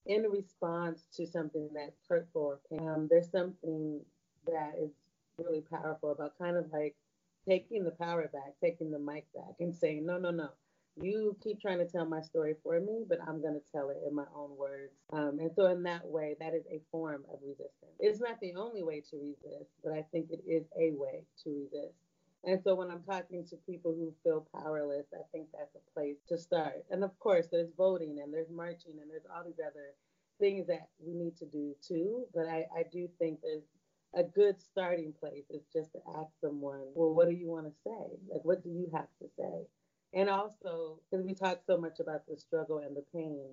in 0.07 0.23
response 0.23 1.07
to 1.17 1.27
something 1.27 1.69
that's 1.75 2.01
hurtful 2.09 2.59
or. 2.71 2.79
Um, 2.79 3.07
there's 3.11 3.31
something 3.31 4.01
that 4.47 4.75
is 4.81 4.91
really 5.39 5.61
powerful 5.61 6.11
about 6.11 6.37
kind 6.39 6.57
of 6.57 6.67
like 6.73 6.95
taking 7.49 7.85
the 7.85 7.91
power 7.91 8.29
back, 8.33 8.55
taking 8.63 8.91
the 8.91 8.99
mic 8.99 9.25
back, 9.35 9.55
and 9.61 9.75
saying, 9.75 10.05
no, 10.05 10.19
no, 10.19 10.31
no. 10.31 10.49
You 11.01 11.37
keep 11.43 11.61
trying 11.61 11.79
to 11.79 11.87
tell 11.87 12.05
my 12.05 12.21
story 12.21 12.55
for 12.63 12.79
me, 12.79 13.05
but 13.09 13.19
I'm 13.27 13.41
going 13.41 13.55
to 13.55 13.71
tell 13.73 13.89
it 13.91 13.97
in 14.07 14.15
my 14.15 14.25
own 14.35 14.57
words. 14.57 14.93
Um, 15.13 15.39
and 15.41 15.51
so, 15.55 15.67
in 15.67 15.83
that 15.83 16.05
way, 16.07 16.37
that 16.39 16.53
is 16.53 16.65
a 16.71 16.81
form 16.91 17.23
of 17.33 17.39
resistance. 17.43 17.93
It's 17.99 18.21
not 18.21 18.39
the 18.41 18.55
only 18.55 18.83
way 18.83 19.03
to 19.11 19.17
resist, 19.17 19.71
but 19.83 19.93
I 19.93 20.05
think 20.11 20.31
it 20.31 20.43
is 20.47 20.65
a 20.79 20.91
way 20.97 21.25
to 21.43 21.49
resist. 21.51 21.95
And 22.45 22.61
so 22.63 22.75
when 22.75 22.91
I'm 22.91 23.03
talking 23.03 23.45
to 23.49 23.57
people 23.67 23.93
who 23.93 24.13
feel 24.23 24.47
powerless, 24.55 25.07
I 25.13 25.23
think 25.31 25.47
that's 25.51 25.75
a 25.75 25.91
place 25.93 26.17
to 26.29 26.37
start. 26.37 26.85
And 26.91 27.03
of 27.03 27.17
course, 27.19 27.47
there's 27.51 27.71
voting 27.77 28.19
and 28.23 28.33
there's 28.33 28.51
marching 28.51 28.99
and 29.01 29.09
there's 29.09 29.25
all 29.33 29.43
these 29.43 29.59
other 29.65 29.93
things 30.39 30.67
that 30.67 30.89
we 30.99 31.13
need 31.13 31.37
to 31.37 31.45
do 31.45 31.75
too. 31.87 32.25
But 32.33 32.47
I, 32.47 32.65
I 32.75 32.83
do 32.91 33.09
think 33.19 33.39
there's 33.41 33.63
a 34.15 34.23
good 34.23 34.61
starting 34.61 35.13
place 35.19 35.45
is 35.49 35.63
just 35.73 35.91
to 35.93 35.99
ask 36.17 36.31
someone, 36.39 36.81
well, 36.93 37.13
what 37.13 37.27
do 37.27 37.35
you 37.35 37.47
want 37.49 37.65
to 37.65 37.73
say? 37.83 38.17
Like, 38.31 38.45
what 38.45 38.63
do 38.63 38.69
you 38.69 38.89
have 38.93 39.09
to 39.21 39.27
say? 39.37 39.67
And 40.13 40.29
also, 40.29 40.99
because 41.11 41.25
we 41.25 41.33
talk 41.33 41.61
so 41.67 41.77
much 41.77 41.99
about 41.99 42.27
the 42.27 42.37
struggle 42.37 42.77
and 42.79 42.95
the 42.95 43.03
pain 43.13 43.49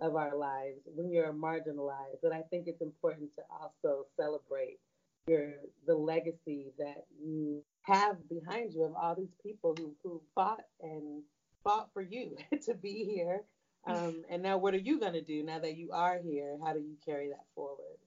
of 0.00 0.14
our 0.16 0.36
lives 0.36 0.80
when 0.86 1.10
you're 1.10 1.32
marginalized, 1.32 2.20
but 2.22 2.32
I 2.32 2.42
think 2.50 2.66
it's 2.66 2.82
important 2.82 3.30
to 3.36 3.42
also 3.50 4.06
celebrate 4.16 4.78
your 5.26 5.52
the 5.86 5.94
legacy 5.94 6.72
that 6.78 7.04
you 7.22 7.62
have 7.82 8.16
behind 8.28 8.72
you 8.72 8.84
of 8.84 8.94
all 8.94 9.14
these 9.14 9.34
people 9.42 9.74
who, 9.78 9.94
who 10.02 10.20
fought 10.34 10.64
and 10.82 11.22
fought 11.64 11.88
for 11.92 12.02
you 12.02 12.36
to 12.66 12.74
be 12.74 13.04
here. 13.04 13.42
Um, 13.86 14.22
and 14.30 14.42
now, 14.42 14.58
what 14.58 14.74
are 14.74 14.78
you 14.78 14.98
going 14.98 15.14
to 15.14 15.22
do 15.22 15.42
now 15.42 15.58
that 15.58 15.76
you 15.76 15.92
are 15.92 16.18
here? 16.22 16.58
How 16.64 16.72
do 16.72 16.80
you 16.80 16.96
carry 17.04 17.28
that 17.28 17.44
forward? 17.54 17.98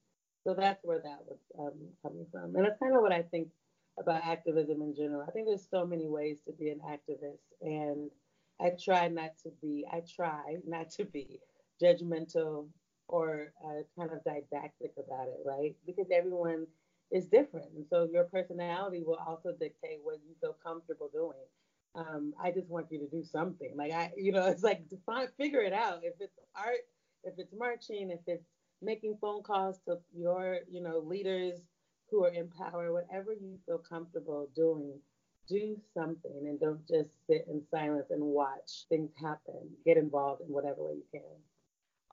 So 0.46 0.54
that's 0.54 0.84
where 0.84 1.00
that 1.00 1.20
was 1.26 1.40
um, 1.58 1.74
coming 2.02 2.26
from. 2.32 2.56
And 2.56 2.66
that's 2.66 2.80
kind 2.80 2.96
of 2.96 3.02
what 3.02 3.14
I 3.14 3.22
think 3.22 3.48
about 3.98 4.26
activism 4.26 4.82
in 4.82 4.94
general. 4.96 5.26
I 5.28 5.32
think 5.32 5.48
there's 5.48 5.68
so 5.70 5.86
many 5.86 6.08
ways 6.08 6.38
to 6.46 6.54
be 6.54 6.70
an 6.70 6.82
activist. 6.86 7.40
And 7.62 8.10
I 8.60 8.72
try 8.84 9.08
not 9.08 9.32
to 9.44 9.52
be, 9.62 9.86
I 9.92 10.02
try 10.16 10.58
not 10.68 10.90
to 10.92 11.06
be 11.06 11.40
judgmental 11.82 12.68
or 13.08 13.54
uh, 13.64 13.84
kind 13.98 14.12
of 14.12 14.24
didactic 14.24 14.92
about 14.98 15.28
it, 15.28 15.40
right? 15.46 15.76
Because 15.86 16.08
everyone 16.12 16.68
is 17.12 17.28
different. 17.28 17.72
And 17.76 17.86
so 17.90 18.08
your 18.12 18.26
personality 18.26 19.04
will 19.06 19.20
also 19.26 19.52
dictate 19.52 20.00
what 20.04 20.20
you 20.28 20.36
feel 20.42 20.56
comfortable 20.64 21.10
doing. 21.14 21.46
Um, 21.96 22.34
I 22.42 22.52
just 22.52 22.70
want 22.70 22.88
you 22.92 23.00
to 23.00 23.08
do 23.08 23.24
something. 23.24 23.74
Like 23.76 23.92
I, 23.92 24.12
you 24.18 24.32
know, 24.32 24.46
it's 24.48 24.64
like 24.64 24.90
define, 24.90 25.28
figure 25.38 25.62
it 25.62 25.74
out. 25.74 26.00
If 26.04 26.16
it's 26.20 26.38
art, 26.56 26.86
if 27.24 27.36
it's 27.38 27.54
marching, 27.58 28.10
if 28.12 28.22
it's 28.28 28.46
making 28.82 29.18
phone 29.22 29.44
calls 29.44 29.80
to 29.88 30.00
your, 30.16 30.60
you 30.72 30.82
know, 30.82 31.00
leaders 31.00 31.60
who 32.10 32.24
are 32.24 32.30
in 32.30 32.50
power, 32.50 32.92
whatever 32.92 33.34
you 33.34 33.58
feel 33.66 33.78
comfortable 33.80 34.50
doing, 34.56 35.00
do 35.48 35.78
something 35.94 36.46
and 36.48 36.60
don't 36.60 36.88
just 36.88 37.10
sit 37.28 37.46
in 37.50 37.62
silence 37.70 38.08
and 38.12 38.22
watch 38.24 38.86
things 38.90 39.12
happen. 39.20 39.70
Get 39.86 39.98
involved 39.98 40.42
in 40.42 40.48
whatever 40.48 40.84
way 40.84 40.94
you 40.94 41.06
can. 41.12 41.22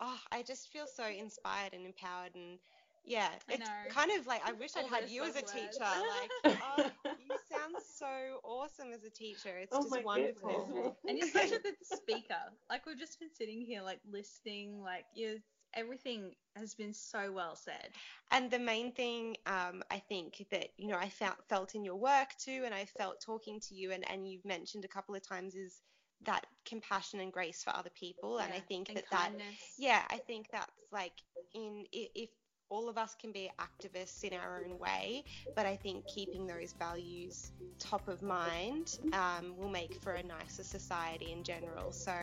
Oh, 0.01 0.19
I 0.33 0.43
just 0.43 0.69
feel 0.69 0.87
so 0.87 1.07
inspired 1.07 1.75
and 1.75 1.85
empowered 1.85 2.35
and 2.35 2.59
yeah, 3.05 3.29
it's 3.49 3.69
kind 3.89 4.11
of 4.19 4.27
like 4.27 4.43
I 4.47 4.53
wish 4.53 4.73
I'd 4.77 4.87
had 4.87 5.09
you 5.09 5.25
as 5.25 5.37
a 5.37 5.43
teacher. 5.43 5.81
Like, 5.81 6.59
oh, 6.79 6.91
you 7.05 7.37
sound 7.51 7.75
so 7.83 8.41
awesome 8.45 8.93
as 8.93 9.05
a 9.05 9.11
teacher. 9.11 9.57
It's 9.57 9.73
oh 9.73 9.83
just 9.83 10.05
wonderful. 10.05 10.69
Goodness. 10.73 10.95
and 11.09 11.19
you're 11.19 11.29
such 11.29 11.53
a 11.53 11.63
good 11.63 11.77
speaker. 11.83 12.41
Like 12.69 12.87
we've 12.87 12.99
just 12.99 13.19
been 13.19 13.31
sitting 13.37 13.63
here, 13.63 13.83
like 13.83 14.01
listening. 14.11 14.81
Like 14.83 15.05
you, 15.15 15.39
everything 15.75 16.35
has 16.57 16.75
been 16.75 16.93
so 16.93 17.33
well 17.33 17.57
said. 17.57 17.89
And 18.31 18.51
the 18.51 18.59
main 18.59 18.93
thing, 18.93 19.37
um, 19.47 19.83
I 19.91 19.99
think 20.09 20.47
that 20.51 20.69
you 20.77 20.89
know 20.89 20.99
I 20.99 21.09
felt 21.09 21.37
felt 21.49 21.75
in 21.75 21.85
your 21.85 21.97
work 21.97 22.29
too, 22.39 22.63
and 22.65 22.75
I 22.75 22.85
felt 22.85 23.21
talking 23.25 23.61
to 23.69 23.75
you, 23.75 23.93
and 23.93 24.09
and 24.11 24.31
you've 24.31 24.45
mentioned 24.45 24.85
a 24.85 24.89
couple 24.89 25.15
of 25.15 25.27
times 25.27 25.55
is 25.55 25.81
that 26.27 26.45
compassion 26.67 27.21
and 27.21 27.33
grace 27.33 27.63
for 27.63 27.75
other 27.75 27.91
people 27.99 28.37
yeah, 28.37 28.45
and 28.45 28.53
i 28.53 28.59
think 28.59 28.89
that 28.89 29.09
kindness. 29.09 29.43
that 29.43 29.83
yeah 29.83 30.03
i 30.11 30.19
think 30.19 30.49
that's 30.53 30.71
like 30.93 31.15
in 31.55 31.87
if 31.93 32.29
all 32.71 32.89
of 32.89 32.97
us 32.97 33.17
can 33.21 33.33
be 33.33 33.51
activists 33.59 34.23
in 34.25 34.33
our 34.33 34.63
own 34.65 34.79
way, 34.79 35.25
but 35.57 35.67
I 35.67 35.77
think 35.77 36.07
keeping 36.07 36.47
those 36.47 36.73
values 36.79 37.51
top 37.79 38.09
of 38.09 38.23
mind 38.23 38.99
um, 39.13 39.57
will 39.59 39.69
make 39.69 40.01
for 40.01 40.13
a 40.13 40.23
nicer 40.23 40.63
society 40.63 41.33
in 41.33 41.43
general. 41.43 41.93
So 41.93 42.15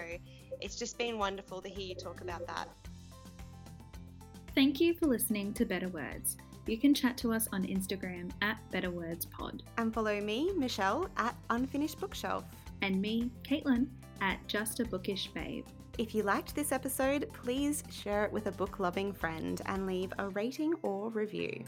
it's 0.61 0.77
just 0.77 0.97
been 0.97 1.19
wonderful 1.19 1.61
to 1.61 1.69
hear 1.69 1.85
you 1.85 1.95
talk 1.95 2.21
about 2.21 2.47
that. 2.47 2.69
Thank 4.55 4.79
you 4.79 4.93
for 4.95 5.05
listening 5.05 5.53
to 5.53 5.65
Better 5.65 5.89
Words. 5.89 6.37
You 6.65 6.77
can 6.77 6.93
chat 6.93 7.17
to 7.17 7.31
us 7.31 7.47
on 7.51 7.63
Instagram 7.65 8.31
at 8.41 8.57
Better 8.71 8.89
Words 8.89 9.25
Pod. 9.25 9.63
And 9.77 9.93
follow 9.93 10.19
me, 10.19 10.51
Michelle, 10.55 11.09
at 11.17 11.35
Unfinished 11.49 11.99
Bookshelf. 11.99 12.45
And 12.81 13.01
me, 13.01 13.31
Caitlin, 13.43 13.87
at 14.21 14.45
Just 14.47 14.79
a 14.79 14.85
Bookish 14.85 15.27
Babe. 15.33 15.65
If 15.97 16.13
you 16.13 16.21
liked 16.21 16.53
this 16.53 16.71
episode, 16.71 17.27
please 17.33 17.83
share 17.89 18.23
it 18.25 18.31
with 18.31 18.45
a 18.45 18.51
book 18.51 18.77
loving 18.77 19.11
friend 19.11 19.59
and 19.65 19.87
leave 19.87 20.13
a 20.19 20.29
rating 20.29 20.75
or 20.83 21.09
review. 21.09 21.63